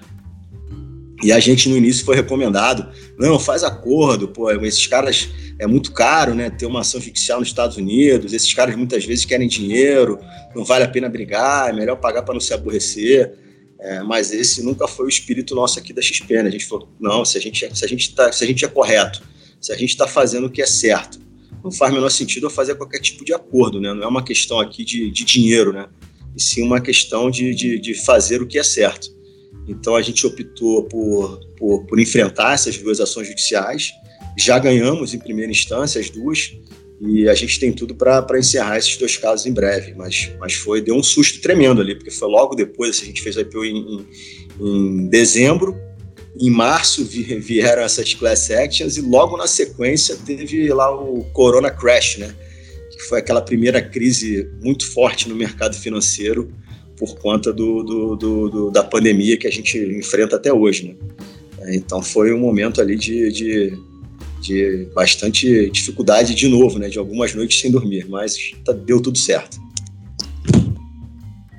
E 1.23 1.31
a 1.31 1.39
gente 1.39 1.69
no 1.69 1.77
início 1.77 2.05
foi 2.05 2.17
recomendado, 2.17 2.91
não, 3.17 3.39
faz 3.39 3.63
acordo, 3.63 4.27
pô, 4.27 4.51
esses 4.51 4.85
caras 4.85 5.29
é 5.57 5.65
muito 5.65 5.93
caro, 5.93 6.35
né, 6.35 6.49
ter 6.49 6.65
uma 6.65 6.81
ação 6.81 6.99
judicial 6.99 7.39
nos 7.39 7.47
Estados 7.47 7.77
Unidos, 7.77 8.33
esses 8.33 8.53
caras 8.53 8.75
muitas 8.75 9.05
vezes 9.05 9.23
querem 9.23 9.47
dinheiro, 9.47 10.19
não 10.53 10.65
vale 10.65 10.83
a 10.83 10.87
pena 10.89 11.07
brigar, 11.07 11.69
é 11.69 11.73
melhor 11.73 11.95
pagar 11.95 12.23
para 12.23 12.33
não 12.33 12.41
se 12.41 12.53
aborrecer. 12.53 13.33
É, 13.79 14.01
mas 14.03 14.31
esse 14.31 14.63
nunca 14.63 14.87
foi 14.87 15.05
o 15.05 15.09
espírito 15.09 15.53
nosso 15.53 15.77
aqui 15.79 15.93
da 15.93 16.01
XP, 16.01 16.41
né? 16.41 16.49
A 16.49 16.51
gente 16.51 16.65
falou, 16.65 16.89
não, 16.99 17.23
se 17.23 17.37
a 17.37 17.41
gente, 17.41 17.69
se 17.77 17.85
a 17.85 17.87
gente, 17.87 18.15
tá, 18.15 18.31
se 18.31 18.43
a 18.43 18.47
gente 18.47 18.63
é 18.63 18.67
correto, 18.67 19.21
se 19.61 19.71
a 19.71 19.77
gente 19.77 19.89
está 19.89 20.07
fazendo 20.07 20.47
o 20.47 20.49
que 20.49 20.61
é 20.61 20.65
certo, 20.65 21.19
não 21.65 21.71
faz 21.71 21.91
menor 21.91 22.09
sentido 22.09 22.45
eu 22.45 22.51
fazer 22.51 22.75
qualquer 22.75 22.99
tipo 22.99 23.25
de 23.25 23.33
acordo, 23.33 23.81
né? 23.81 23.91
Não 23.91 24.03
é 24.03 24.07
uma 24.07 24.23
questão 24.23 24.59
aqui 24.59 24.85
de, 24.85 25.09
de 25.09 25.25
dinheiro, 25.25 25.73
né? 25.73 25.87
E 26.37 26.41
sim 26.41 26.61
uma 26.61 26.79
questão 26.79 27.31
de, 27.31 27.55
de, 27.55 27.79
de, 27.79 27.95
fazer 27.95 28.39
o 28.39 28.45
que 28.45 28.59
é 28.59 28.63
certo. 28.63 29.07
Então 29.67 29.95
a 29.95 30.01
gente 30.03 30.27
optou 30.27 30.83
por, 30.83 31.39
por, 31.57 31.83
por 31.87 31.99
enfrentar 31.99 32.53
essas 32.53 32.77
duas 32.77 32.99
ações 32.99 33.27
judiciais. 33.27 33.91
Já 34.37 34.59
ganhamos 34.59 35.15
em 35.15 35.17
primeira 35.17 35.51
instância 35.51 35.99
as 35.99 36.07
duas 36.11 36.55
e 37.01 37.27
a 37.27 37.33
gente 37.33 37.59
tem 37.59 37.73
tudo 37.73 37.95
para 37.95 38.37
encerrar 38.37 38.77
esses 38.77 38.95
dois 38.95 39.17
casos 39.17 39.47
em 39.47 39.51
breve. 39.51 39.95
Mas, 39.95 40.31
mas 40.39 40.53
foi 40.53 40.81
deu 40.81 40.95
um 40.95 41.01
susto 41.01 41.41
tremendo 41.41 41.81
ali, 41.81 41.95
porque 41.95 42.11
foi 42.11 42.27
logo 42.27 42.53
depois, 42.53 43.01
a 43.01 43.05
gente 43.05 43.23
fez 43.23 43.37
o 43.37 43.39
IPO 43.39 43.65
em, 43.65 43.77
em, 43.77 44.07
em 44.61 45.07
dezembro 45.07 45.75
em 46.39 46.49
março 46.49 47.05
vieram 47.05 47.81
essas 47.83 48.13
class 48.13 48.51
actions 48.51 48.97
e 48.97 49.01
logo 49.01 49.37
na 49.37 49.47
sequência 49.47 50.17
teve 50.25 50.67
lá 50.73 50.93
o 50.93 51.23
Corona 51.31 51.71
Crash, 51.71 52.17
né? 52.17 52.35
Que 52.91 53.03
foi 53.03 53.19
aquela 53.19 53.41
primeira 53.41 53.81
crise 53.81 54.49
muito 54.61 54.91
forte 54.91 55.29
no 55.29 55.35
mercado 55.35 55.75
financeiro 55.75 56.51
por 56.97 57.17
conta 57.17 57.53
do, 57.53 57.83
do, 57.83 58.15
do, 58.15 58.49
do 58.49 58.71
da 58.71 58.83
pandemia 58.83 59.37
que 59.37 59.47
a 59.47 59.51
gente 59.51 59.77
enfrenta 59.77 60.35
até 60.35 60.51
hoje, 60.51 60.87
né? 60.87 61.75
Então 61.75 62.01
foi 62.01 62.33
um 62.33 62.39
momento 62.39 62.81
ali 62.81 62.97
de, 62.97 63.31
de, 63.31 63.73
de 64.41 64.87
bastante 64.93 65.69
dificuldade 65.69 66.35
de 66.35 66.47
novo, 66.47 66.77
né? 66.77 66.89
De 66.89 66.99
algumas 66.99 67.33
noites 67.33 67.59
sem 67.59 67.71
dormir, 67.71 68.07
mas 68.09 68.51
tá, 68.63 68.73
deu 68.73 69.01
tudo 69.01 69.17
certo. 69.17 69.57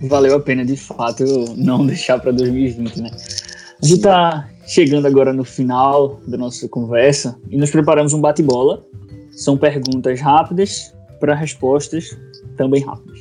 Valeu 0.03 0.37
a 0.37 0.41
pena, 0.41 0.65
de 0.65 0.77
fato, 0.77 1.25
não 1.57 1.85
deixar 1.87 2.19
para 2.19 2.31
2020, 2.31 3.01
né? 3.01 3.11
A 3.83 3.87
gente 3.87 3.97
está 3.97 4.49
chegando 4.67 5.07
agora 5.07 5.33
no 5.33 5.45
final 5.45 6.21
da 6.27 6.37
nossa 6.37 6.69
conversa 6.69 7.39
e 7.51 7.57
nós 7.57 7.71
preparamos 7.71 8.13
um 8.13 8.21
bate-bola. 8.21 8.85
São 9.31 9.57
perguntas 9.57 10.21
rápidas 10.21 10.93
para 11.21 11.35
respostas 11.35 12.17
também 12.57 12.83
rápidas. 12.83 13.21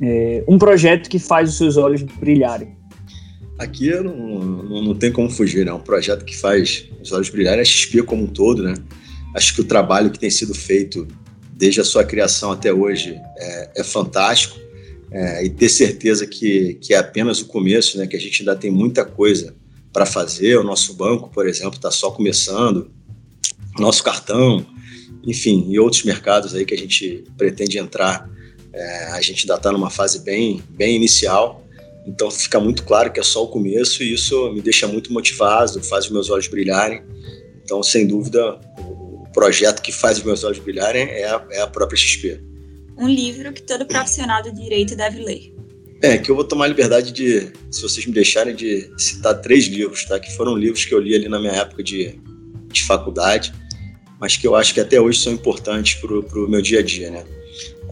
É, 0.00 0.44
um 0.48 0.58
projeto 0.58 1.08
que 1.08 1.18
faz 1.18 1.50
os 1.50 1.56
seus 1.56 1.76
olhos 1.76 2.02
brilharem. 2.02 2.76
Aqui 3.58 3.90
não, 3.90 4.16
não, 4.16 4.82
não 4.82 4.94
tem 4.94 5.12
como 5.12 5.30
fugir, 5.30 5.64
né? 5.64 5.72
Um 5.72 5.80
projeto 5.80 6.24
que 6.24 6.36
faz 6.36 6.88
os 7.00 7.12
olhos 7.12 7.30
brilharem, 7.30 7.60
a 7.60 7.64
XP 7.64 8.02
como 8.02 8.24
um 8.24 8.26
todo, 8.26 8.62
né? 8.62 8.74
Acho 9.34 9.54
que 9.54 9.60
o 9.60 9.64
trabalho 9.64 10.10
que 10.10 10.18
tem 10.18 10.30
sido 10.30 10.54
feito 10.54 11.06
desde 11.52 11.80
a 11.80 11.84
sua 11.84 12.04
criação 12.04 12.52
até 12.52 12.72
hoje 12.72 13.18
é, 13.38 13.70
é 13.76 13.84
fantástico 13.84 14.58
é, 15.10 15.44
e 15.44 15.50
ter 15.50 15.68
certeza 15.68 16.26
que, 16.26 16.74
que 16.74 16.92
é 16.92 16.98
apenas 16.98 17.40
o 17.40 17.46
começo, 17.46 17.96
né, 17.96 18.06
que 18.06 18.16
a 18.16 18.20
gente 18.20 18.42
ainda 18.42 18.56
tem 18.56 18.70
muita 18.70 19.04
coisa 19.04 19.54
para 19.94 20.04
fazer. 20.04 20.58
O 20.58 20.64
nosso 20.64 20.92
banco, 20.94 21.30
por 21.30 21.48
exemplo, 21.48 21.76
está 21.76 21.90
só 21.90 22.10
começando, 22.10 22.90
nosso 23.78 24.02
cartão, 24.02 24.66
enfim, 25.24 25.66
e 25.70 25.78
outros 25.78 26.02
mercados 26.02 26.54
aí 26.54 26.66
que 26.66 26.74
a 26.74 26.78
gente 26.78 27.24
pretende 27.38 27.78
entrar. 27.78 28.28
É, 28.72 29.04
a 29.12 29.20
gente 29.22 29.42
ainda 29.42 29.54
está 29.54 29.70
numa 29.70 29.88
fase 29.88 30.18
bem, 30.24 30.60
bem 30.70 30.96
inicial 30.96 31.64
Então 32.04 32.28
fica 32.28 32.58
muito 32.58 32.82
claro 32.82 33.12
que 33.12 33.20
é 33.20 33.22
só 33.22 33.44
o 33.44 33.46
começo 33.46 34.02
e 34.02 34.12
isso 34.12 34.52
me 34.52 34.60
deixa 34.60 34.88
muito 34.88 35.12
motivado, 35.12 35.80
faz 35.80 36.06
os 36.06 36.10
meus 36.10 36.28
olhos 36.28 36.48
brilharem. 36.48 37.00
Então, 37.62 37.82
sem 37.82 38.04
dúvida, 38.06 38.58
o 38.78 39.26
projeto 39.32 39.80
que 39.80 39.92
faz 39.92 40.18
os 40.18 40.24
meus 40.24 40.42
olhos 40.42 40.58
brilharem 40.58 41.04
é 41.04 41.24
a, 41.24 41.46
é 41.52 41.60
a 41.62 41.66
própria 41.68 41.96
XP. 41.96 42.40
Um 42.98 43.08
livro 43.08 43.52
que 43.52 43.62
todo 43.62 43.86
profissional 43.86 44.42
do 44.42 44.52
direito 44.52 44.94
deve 44.96 45.22
ler. 45.22 45.53
É, 46.04 46.18
que 46.18 46.30
eu 46.30 46.34
vou 46.34 46.44
tomar 46.44 46.66
a 46.66 46.68
liberdade 46.68 47.10
de, 47.10 47.50
se 47.70 47.80
vocês 47.80 48.04
me 48.04 48.12
deixarem, 48.12 48.54
de 48.54 48.92
citar 48.98 49.40
três 49.40 49.64
livros, 49.64 50.04
tá? 50.04 50.20
Que 50.20 50.30
foram 50.36 50.54
livros 50.54 50.84
que 50.84 50.92
eu 50.92 51.00
li 51.00 51.14
ali 51.14 51.30
na 51.30 51.40
minha 51.40 51.54
época 51.54 51.82
de, 51.82 52.20
de 52.70 52.82
faculdade, 52.82 53.54
mas 54.20 54.36
que 54.36 54.46
eu 54.46 54.54
acho 54.54 54.74
que 54.74 54.80
até 54.80 55.00
hoje 55.00 55.18
são 55.18 55.32
importantes 55.32 55.94
para 55.94 56.12
o 56.12 56.46
meu 56.46 56.60
dia 56.60 56.80
a 56.80 56.82
dia, 56.82 57.10
né? 57.10 57.24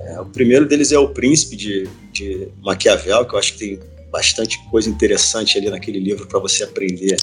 É, 0.08 0.20
o 0.20 0.26
primeiro 0.26 0.66
deles 0.66 0.92
é 0.92 0.98
O 0.98 1.08
Príncipe, 1.08 1.56
de, 1.56 1.88
de 2.12 2.48
Maquiavel, 2.62 3.24
que 3.24 3.34
eu 3.34 3.38
acho 3.38 3.54
que 3.54 3.58
tem 3.60 3.80
bastante 4.10 4.58
coisa 4.70 4.90
interessante 4.90 5.56
ali 5.56 5.70
naquele 5.70 5.98
livro 5.98 6.26
para 6.26 6.38
você 6.38 6.64
aprender 6.64 7.16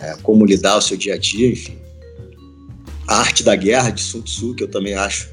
é, 0.00 0.14
como 0.22 0.46
lidar 0.46 0.76
o 0.76 0.80
seu 0.80 0.96
dia 0.96 1.14
a 1.14 1.18
dia, 1.18 1.48
enfim. 1.48 1.76
A 3.08 3.16
Arte 3.16 3.42
da 3.42 3.56
Guerra, 3.56 3.90
de 3.90 4.00
Sun 4.00 4.22
Tzu, 4.22 4.54
que 4.54 4.62
eu 4.62 4.68
também 4.68 4.94
acho 4.94 5.28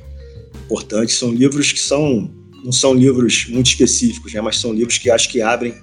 importante. 0.66 1.14
São 1.14 1.32
livros 1.32 1.72
que 1.72 1.80
são, 1.80 2.32
não 2.64 2.72
são 2.72 2.94
livros 2.94 3.48
muito 3.50 3.68
específicos, 3.68 4.34
né, 4.34 4.42
mas 4.42 4.60
são 4.60 4.74
livros 4.74 4.98
que 4.98 5.10
acho 5.10 5.30
que 5.30 5.42
abrem 5.42 5.74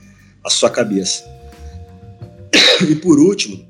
a 0.44 0.50
sua 0.50 0.70
cabeça. 0.70 1.24
E 2.88 2.94
por 2.94 3.18
último, 3.18 3.66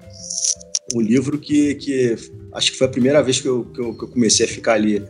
um 0.95 1.01
livro 1.01 1.39
que, 1.39 1.75
que 1.77 2.17
acho 2.53 2.73
que 2.73 2.79
foi 2.79 2.87
a 2.87 2.91
primeira 2.91 3.23
vez 3.23 3.41
que 3.41 3.49
eu, 3.49 3.65
que 3.65 3.81
eu, 3.81 3.97
que 3.97 4.05
eu 4.05 4.09
comecei 4.09 4.47
a 4.47 4.49
ficar 4.49 4.75
ali 4.75 5.03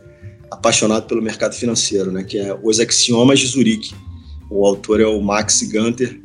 apaixonado 0.51 1.05
pelo 1.07 1.21
mercado 1.21 1.53
financeiro, 1.53 2.11
né, 2.11 2.23
que 2.23 2.37
é 2.37 2.57
Os 2.63 2.79
Axiomas 2.79 3.39
de 3.39 3.47
Zurique. 3.47 3.93
O 4.49 4.65
autor 4.65 4.99
é 4.99 5.05
o 5.05 5.21
Max 5.21 5.61
Gunter. 5.63 6.19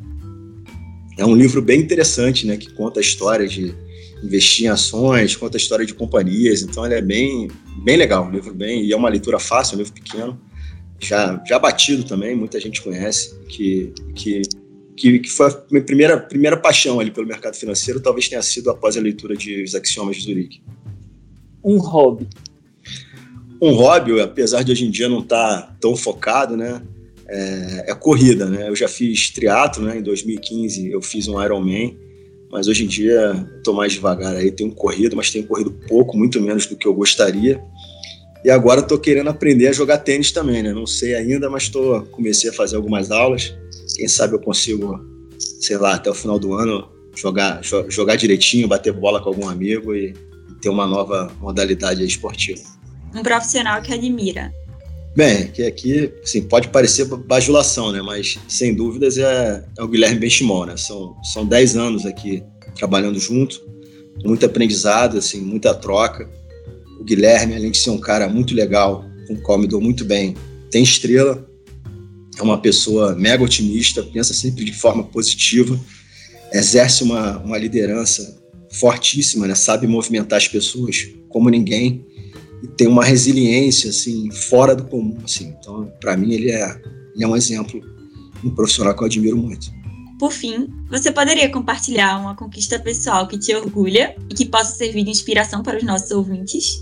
É 1.17 1.25
um 1.25 1.35
livro 1.35 1.61
bem 1.61 1.79
interessante, 1.79 2.45
né, 2.45 2.57
que 2.57 2.73
conta 2.73 2.99
a 2.99 3.01
história 3.01 3.47
de 3.47 3.73
investir 4.23 4.65
em 4.65 4.69
ações, 4.69 5.35
conta 5.35 5.57
a 5.57 5.59
história 5.59 5.85
de 5.85 5.93
companhias. 5.93 6.61
Então 6.61 6.85
ele 6.85 6.95
é 6.95 7.01
bem, 7.01 7.49
bem 7.83 7.97
legal, 7.97 8.25
um 8.25 8.31
livro 8.31 8.53
bem 8.53 8.83
e 8.83 8.91
é 8.91 8.95
uma 8.95 9.09
leitura 9.09 9.39
fácil, 9.39 9.75
um 9.75 9.79
livro 9.79 9.93
pequeno, 9.93 10.39
já 10.99 11.41
já 11.47 11.59
batido 11.59 12.03
também, 12.03 12.35
muita 12.35 12.59
gente 12.59 12.81
conhece, 12.81 13.35
que 13.47 13.93
que 14.15 14.41
que, 14.97 15.19
que 15.19 15.29
foi 15.29 15.47
a 15.47 15.63
minha 15.69 15.83
primeira 15.83 16.17
primeira 16.17 16.57
paixão 16.57 16.99
ali 16.99 17.11
pelo 17.11 17.27
mercado 17.27 17.55
financeiro, 17.55 17.99
talvez 17.99 18.29
tenha 18.29 18.41
sido 18.41 18.69
após 18.69 18.95
a 18.95 19.01
leitura 19.01 19.35
de 19.35 19.63
Os 19.63 19.75
Axiomas 19.75 20.15
de 20.15 20.23
Zurique. 20.23 20.61
Um 21.63 21.77
hobby 21.77 22.27
um 23.61 23.73
hobby, 23.73 24.19
apesar 24.19 24.63
de 24.63 24.71
hoje 24.71 24.85
em 24.85 24.91
dia 24.91 25.07
não 25.07 25.19
estar 25.19 25.61
tá 25.61 25.75
tão 25.79 25.95
focado, 25.95 26.57
né? 26.57 26.81
É, 27.27 27.85
é, 27.91 27.95
corrida, 27.95 28.45
né? 28.45 28.69
Eu 28.69 28.75
já 28.75 28.87
fiz 28.87 29.31
triatlo, 29.31 29.83
né? 29.83 29.97
Em 29.97 30.03
2015 30.03 30.91
eu 30.91 31.01
fiz 31.01 31.27
um 31.27 31.41
Ironman, 31.43 31.97
mas 32.51 32.67
hoje 32.67 32.83
em 32.83 32.87
dia 32.87 33.47
estou 33.57 33.73
mais 33.73 33.93
devagar 33.93 34.35
aí. 34.35 34.51
Tenho 34.51 34.71
corrido, 34.71 35.15
mas 35.15 35.31
tenho 35.31 35.47
corrido 35.47 35.71
pouco, 35.87 36.17
muito 36.17 36.39
menos 36.41 36.67
do 36.67 36.75
que 36.75 36.87
eu 36.87 36.93
gostaria. 36.93 37.61
E 38.45 38.49
agora 38.49 38.79
estou 38.79 38.97
querendo 38.97 39.29
aprender 39.29 39.67
a 39.67 39.73
jogar 39.73 39.97
tênis 39.97 40.31
também, 40.31 40.63
né? 40.63 40.71
Não 40.71 40.85
sei 40.85 41.15
ainda, 41.15 41.49
mas 41.49 41.67
tô, 41.67 42.01
comecei 42.11 42.49
a 42.49 42.53
fazer 42.53 42.77
algumas 42.77 43.11
aulas. 43.11 43.53
Quem 43.95 44.07
sabe 44.07 44.35
eu 44.35 44.39
consigo, 44.39 45.03
sei 45.59 45.77
lá, 45.77 45.95
até 45.95 46.09
o 46.09 46.13
final 46.13 46.39
do 46.39 46.53
ano 46.53 46.87
jogar, 47.15 47.61
jogar 47.89 48.15
direitinho, 48.15 48.67
bater 48.67 48.93
bola 48.93 49.21
com 49.21 49.29
algum 49.29 49.49
amigo 49.49 49.93
e 49.93 50.13
ter 50.61 50.69
uma 50.69 50.85
nova 50.85 51.31
modalidade 51.41 52.05
esportiva 52.05 52.75
um 53.15 53.23
profissional 53.23 53.81
que 53.81 53.93
admira? 53.93 54.53
Bem, 55.15 55.47
que 55.47 55.63
aqui 55.63 56.13
assim, 56.21 56.43
pode 56.43 56.67
parecer 56.67 57.05
bajulação, 57.05 57.91
né? 57.93 58.01
mas 58.01 58.37
sem 58.49 58.75
dúvidas 58.75 59.17
é, 59.17 59.63
é 59.77 59.81
o 59.81 59.87
Guilherme 59.87 60.19
Benchimol. 60.19 60.65
Né? 60.65 60.75
São, 60.75 61.15
são 61.23 61.45
10 61.45 61.77
anos 61.77 62.05
aqui 62.05 62.43
trabalhando 62.75 63.17
junto, 63.17 63.61
muito 64.25 64.45
aprendizado, 64.45 65.17
assim, 65.17 65.39
muita 65.39 65.73
troca. 65.73 66.29
Guilherme, 67.05 67.55
além 67.55 67.71
de 67.71 67.77
ser 67.77 67.91
um 67.91 67.99
cara 67.99 68.27
muito 68.27 68.53
legal, 68.53 69.05
com 69.27 69.33
o 69.33 69.41
qual 69.41 69.57
me 69.57 69.67
dou 69.67 69.79
muito 69.79 70.03
bem, 70.03 70.35
tem 70.71 70.83
estrela, 70.83 71.47
é 72.37 72.41
uma 72.41 72.59
pessoa 72.59 73.15
mega 73.15 73.43
otimista, 73.43 74.03
pensa 74.03 74.33
sempre 74.33 74.65
de 74.65 74.73
forma 74.73 75.03
positiva, 75.03 75.79
exerce 76.51 77.03
uma, 77.03 77.37
uma 77.39 77.57
liderança 77.57 78.41
fortíssima, 78.71 79.47
né? 79.47 79.55
sabe 79.55 79.87
movimentar 79.87 80.37
as 80.37 80.47
pessoas 80.47 81.07
como 81.29 81.49
ninguém 81.49 82.05
e 82.61 82.67
tem 82.67 82.87
uma 82.87 83.03
resiliência 83.03 83.89
assim 83.89 84.29
fora 84.31 84.75
do 84.75 84.85
comum 84.85 85.17
assim. 85.23 85.53
Então, 85.59 85.91
para 85.99 86.17
mim 86.17 86.33
ele 86.33 86.51
é, 86.51 86.81
ele 87.13 87.23
é 87.23 87.27
um 87.27 87.35
exemplo, 87.35 87.79
um 88.43 88.49
profissional 88.49 88.95
que 88.95 89.01
eu 89.01 89.05
admiro 89.05 89.37
muito. 89.37 89.67
Por 90.19 90.31
fim, 90.31 90.69
você 90.89 91.11
poderia 91.11 91.49
compartilhar 91.49 92.19
uma 92.19 92.35
conquista 92.35 92.79
pessoal 92.79 93.27
que 93.27 93.37
te 93.37 93.53
orgulha 93.53 94.15
e 94.29 94.33
que 94.33 94.45
possa 94.45 94.75
servir 94.75 95.03
de 95.03 95.11
inspiração 95.11 95.61
para 95.61 95.77
os 95.77 95.83
nossos 95.83 96.09
ouvintes? 96.11 96.79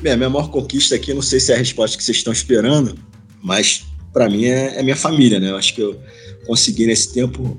Bem, 0.00 0.12
a 0.12 0.16
minha 0.16 0.28
maior 0.28 0.50
conquista 0.50 0.94
aqui, 0.94 1.14
não 1.14 1.22
sei 1.22 1.40
se 1.40 1.52
é 1.52 1.54
a 1.54 1.58
resposta 1.58 1.96
que 1.96 2.04
vocês 2.04 2.18
estão 2.18 2.32
esperando, 2.32 2.98
mas 3.42 3.84
para 4.12 4.28
mim 4.28 4.44
é, 4.44 4.78
é 4.78 4.82
minha 4.82 4.96
família, 4.96 5.40
né? 5.40 5.50
Eu 5.50 5.56
acho 5.56 5.74
que 5.74 5.80
eu 5.80 5.98
consegui 6.46 6.86
nesse 6.86 7.14
tempo 7.14 7.58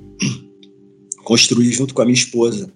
construir 1.25 1.71
junto 1.71 1.95
com 1.95 2.01
a 2.01 2.05
minha 2.05 2.13
esposa 2.13 2.71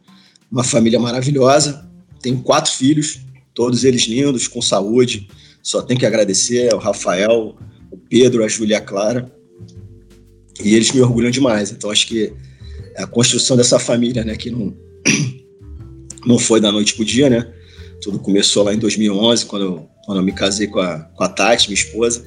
uma 0.52 0.64
família 0.64 1.00
maravilhosa. 1.00 1.88
Tenho 2.22 2.42
quatro 2.42 2.72
filhos, 2.72 3.20
todos 3.54 3.84
eles 3.84 4.04
lindos, 4.04 4.48
com 4.48 4.62
saúde. 4.62 5.28
Só 5.62 5.82
tem 5.82 5.96
que 5.96 6.08
agradecer 6.08 6.74
ao 6.74 6.80
Rafael, 6.80 7.56
o 7.92 7.98
Pedro, 7.98 8.44
a 8.44 8.48
Júlia 8.48 8.82
Clara. 8.82 9.32
E 10.64 10.74
eles 10.74 10.92
me 10.92 11.02
orgulham 11.02 11.30
demais. 11.30 11.72
Então 11.72 11.92
acho 11.92 12.08
que 12.08 12.34
a 12.98 13.06
construção 13.06 13.56
dessa 13.56 13.78
família, 13.78 14.26
né, 14.26 14.36
que 14.36 14.50
não 14.50 14.76
não 16.26 16.40
foi 16.40 16.60
da 16.60 16.72
noite 16.72 16.96
pro 16.96 17.06
dia, 17.06 17.30
né? 17.30 17.61
Tudo 18.02 18.20
começou 18.20 18.64
lá 18.64 18.74
em 18.74 18.80
2011, 18.80 19.46
quando 19.46 19.66
eu, 19.66 19.90
quando 20.06 20.18
eu 20.18 20.24
me 20.24 20.32
casei 20.32 20.68
com 20.68 20.80
a, 20.80 21.00
com 21.00 21.24
a 21.24 21.30
Tati, 21.30 21.70
minha 21.70 21.80
esposa. 21.80 22.26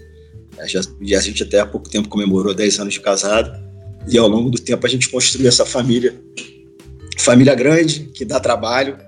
Já, 0.67 0.81
e 1.01 1.15
a 1.17 1.21
gente 1.21 1.43
até 1.43 1.61
há 1.61 1.67
pouco 1.67 1.89
tempo 1.91 2.09
comemorou 2.09 2.55
10 2.55 2.79
anos 2.81 2.95
de 2.95 3.01
casado. 3.01 3.63
E 4.09 4.17
ao 4.17 4.29
longo 4.29 4.51
do 4.51 4.59
tempo 4.59 4.87
a 4.87 4.89
gente 4.89 5.09
construiu 5.09 5.49
essa 5.49 5.65
família. 5.65 6.15
Família 7.19 7.55
grande, 7.55 8.11
que 8.15 8.25
dá 8.25 8.39
trabalho, 8.39 8.99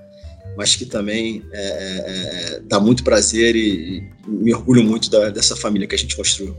mas 0.56 0.74
que 0.74 0.86
também 0.86 1.42
é, 1.52 1.60
é, 1.60 2.56
é, 2.56 2.60
dá 2.64 2.80
muito 2.80 3.04
prazer 3.04 3.54
e, 3.54 3.98
e 3.98 4.10
me 4.26 4.54
orgulho 4.54 4.82
muito 4.82 5.10
da, 5.10 5.30
dessa 5.30 5.54
família 5.54 5.86
que 5.86 5.94
a 5.94 5.98
gente 5.98 6.16
construiu. 6.16 6.56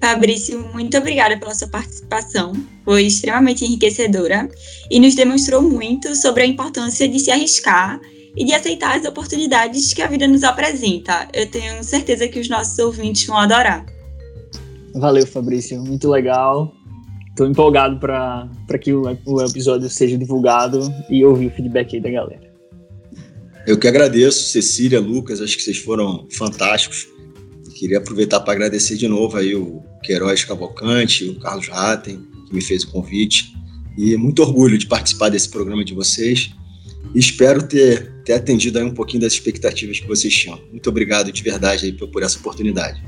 Fabrício, 0.00 0.60
muito 0.72 0.96
obrigada 0.96 1.38
pela 1.38 1.54
sua 1.54 1.68
participação. 1.68 2.52
Foi 2.84 3.04
extremamente 3.04 3.64
enriquecedora 3.64 4.48
e 4.90 5.00
nos 5.00 5.14
demonstrou 5.14 5.62
muito 5.62 6.14
sobre 6.14 6.42
a 6.42 6.46
importância 6.46 7.08
de 7.08 7.18
se 7.18 7.30
arriscar 7.30 8.00
e 8.36 8.44
de 8.44 8.52
aceitar 8.52 8.98
as 8.98 9.06
oportunidades 9.06 9.94
que 9.94 10.02
a 10.02 10.06
vida 10.06 10.28
nos 10.28 10.44
apresenta. 10.44 11.28
Eu 11.32 11.50
tenho 11.50 11.82
certeza 11.82 12.28
que 12.28 12.38
os 12.38 12.48
nossos 12.48 12.78
ouvintes 12.78 13.26
vão 13.26 13.38
adorar. 13.38 13.86
Valeu, 14.94 15.26
Fabrício. 15.26 15.80
Muito 15.82 16.08
legal. 16.10 16.72
Estou 17.30 17.46
empolgado 17.46 17.98
para 17.98 18.48
que 18.80 18.92
o, 18.92 19.02
o 19.26 19.42
episódio 19.42 19.88
seja 19.90 20.16
divulgado 20.16 20.80
e 21.10 21.24
ouvir 21.24 21.48
o 21.48 21.50
feedback 21.50 21.96
aí 21.96 22.02
da 22.02 22.10
galera. 22.10 22.46
Eu 23.66 23.78
que 23.78 23.88
agradeço, 23.88 24.48
Cecília, 24.48 25.00
Lucas, 25.00 25.40
acho 25.40 25.56
que 25.56 25.62
vocês 25.62 25.78
foram 25.78 26.26
fantásticos. 26.30 27.08
Queria 27.74 27.98
aproveitar 27.98 28.40
para 28.40 28.54
agradecer 28.54 28.96
de 28.96 29.08
novo 29.08 29.36
aí 29.36 29.54
o 29.54 29.82
Queiroz 30.02 30.44
Cavalcante, 30.44 31.24
o 31.24 31.38
Carlos 31.40 31.68
Ratten, 31.68 32.18
que 32.46 32.54
me 32.54 32.62
fez 32.62 32.84
o 32.84 32.90
convite. 32.90 33.54
E 33.98 34.16
muito 34.16 34.40
orgulho 34.40 34.78
de 34.78 34.86
participar 34.86 35.28
desse 35.30 35.48
programa 35.48 35.84
de 35.84 35.92
vocês. 35.92 36.54
Espero 37.14 37.62
ter, 37.62 38.12
ter 38.24 38.34
atendido 38.34 38.78
aí 38.78 38.84
um 38.84 38.94
pouquinho 38.94 39.22
das 39.22 39.32
expectativas 39.32 40.00
que 40.00 40.06
vocês 40.06 40.34
tinham. 40.34 40.60
Muito 40.70 40.88
obrigado 40.88 41.32
de 41.32 41.42
verdade 41.42 41.86
aí 41.86 41.92
por, 41.92 42.08
por 42.08 42.22
essa 42.22 42.38
oportunidade. 42.38 43.02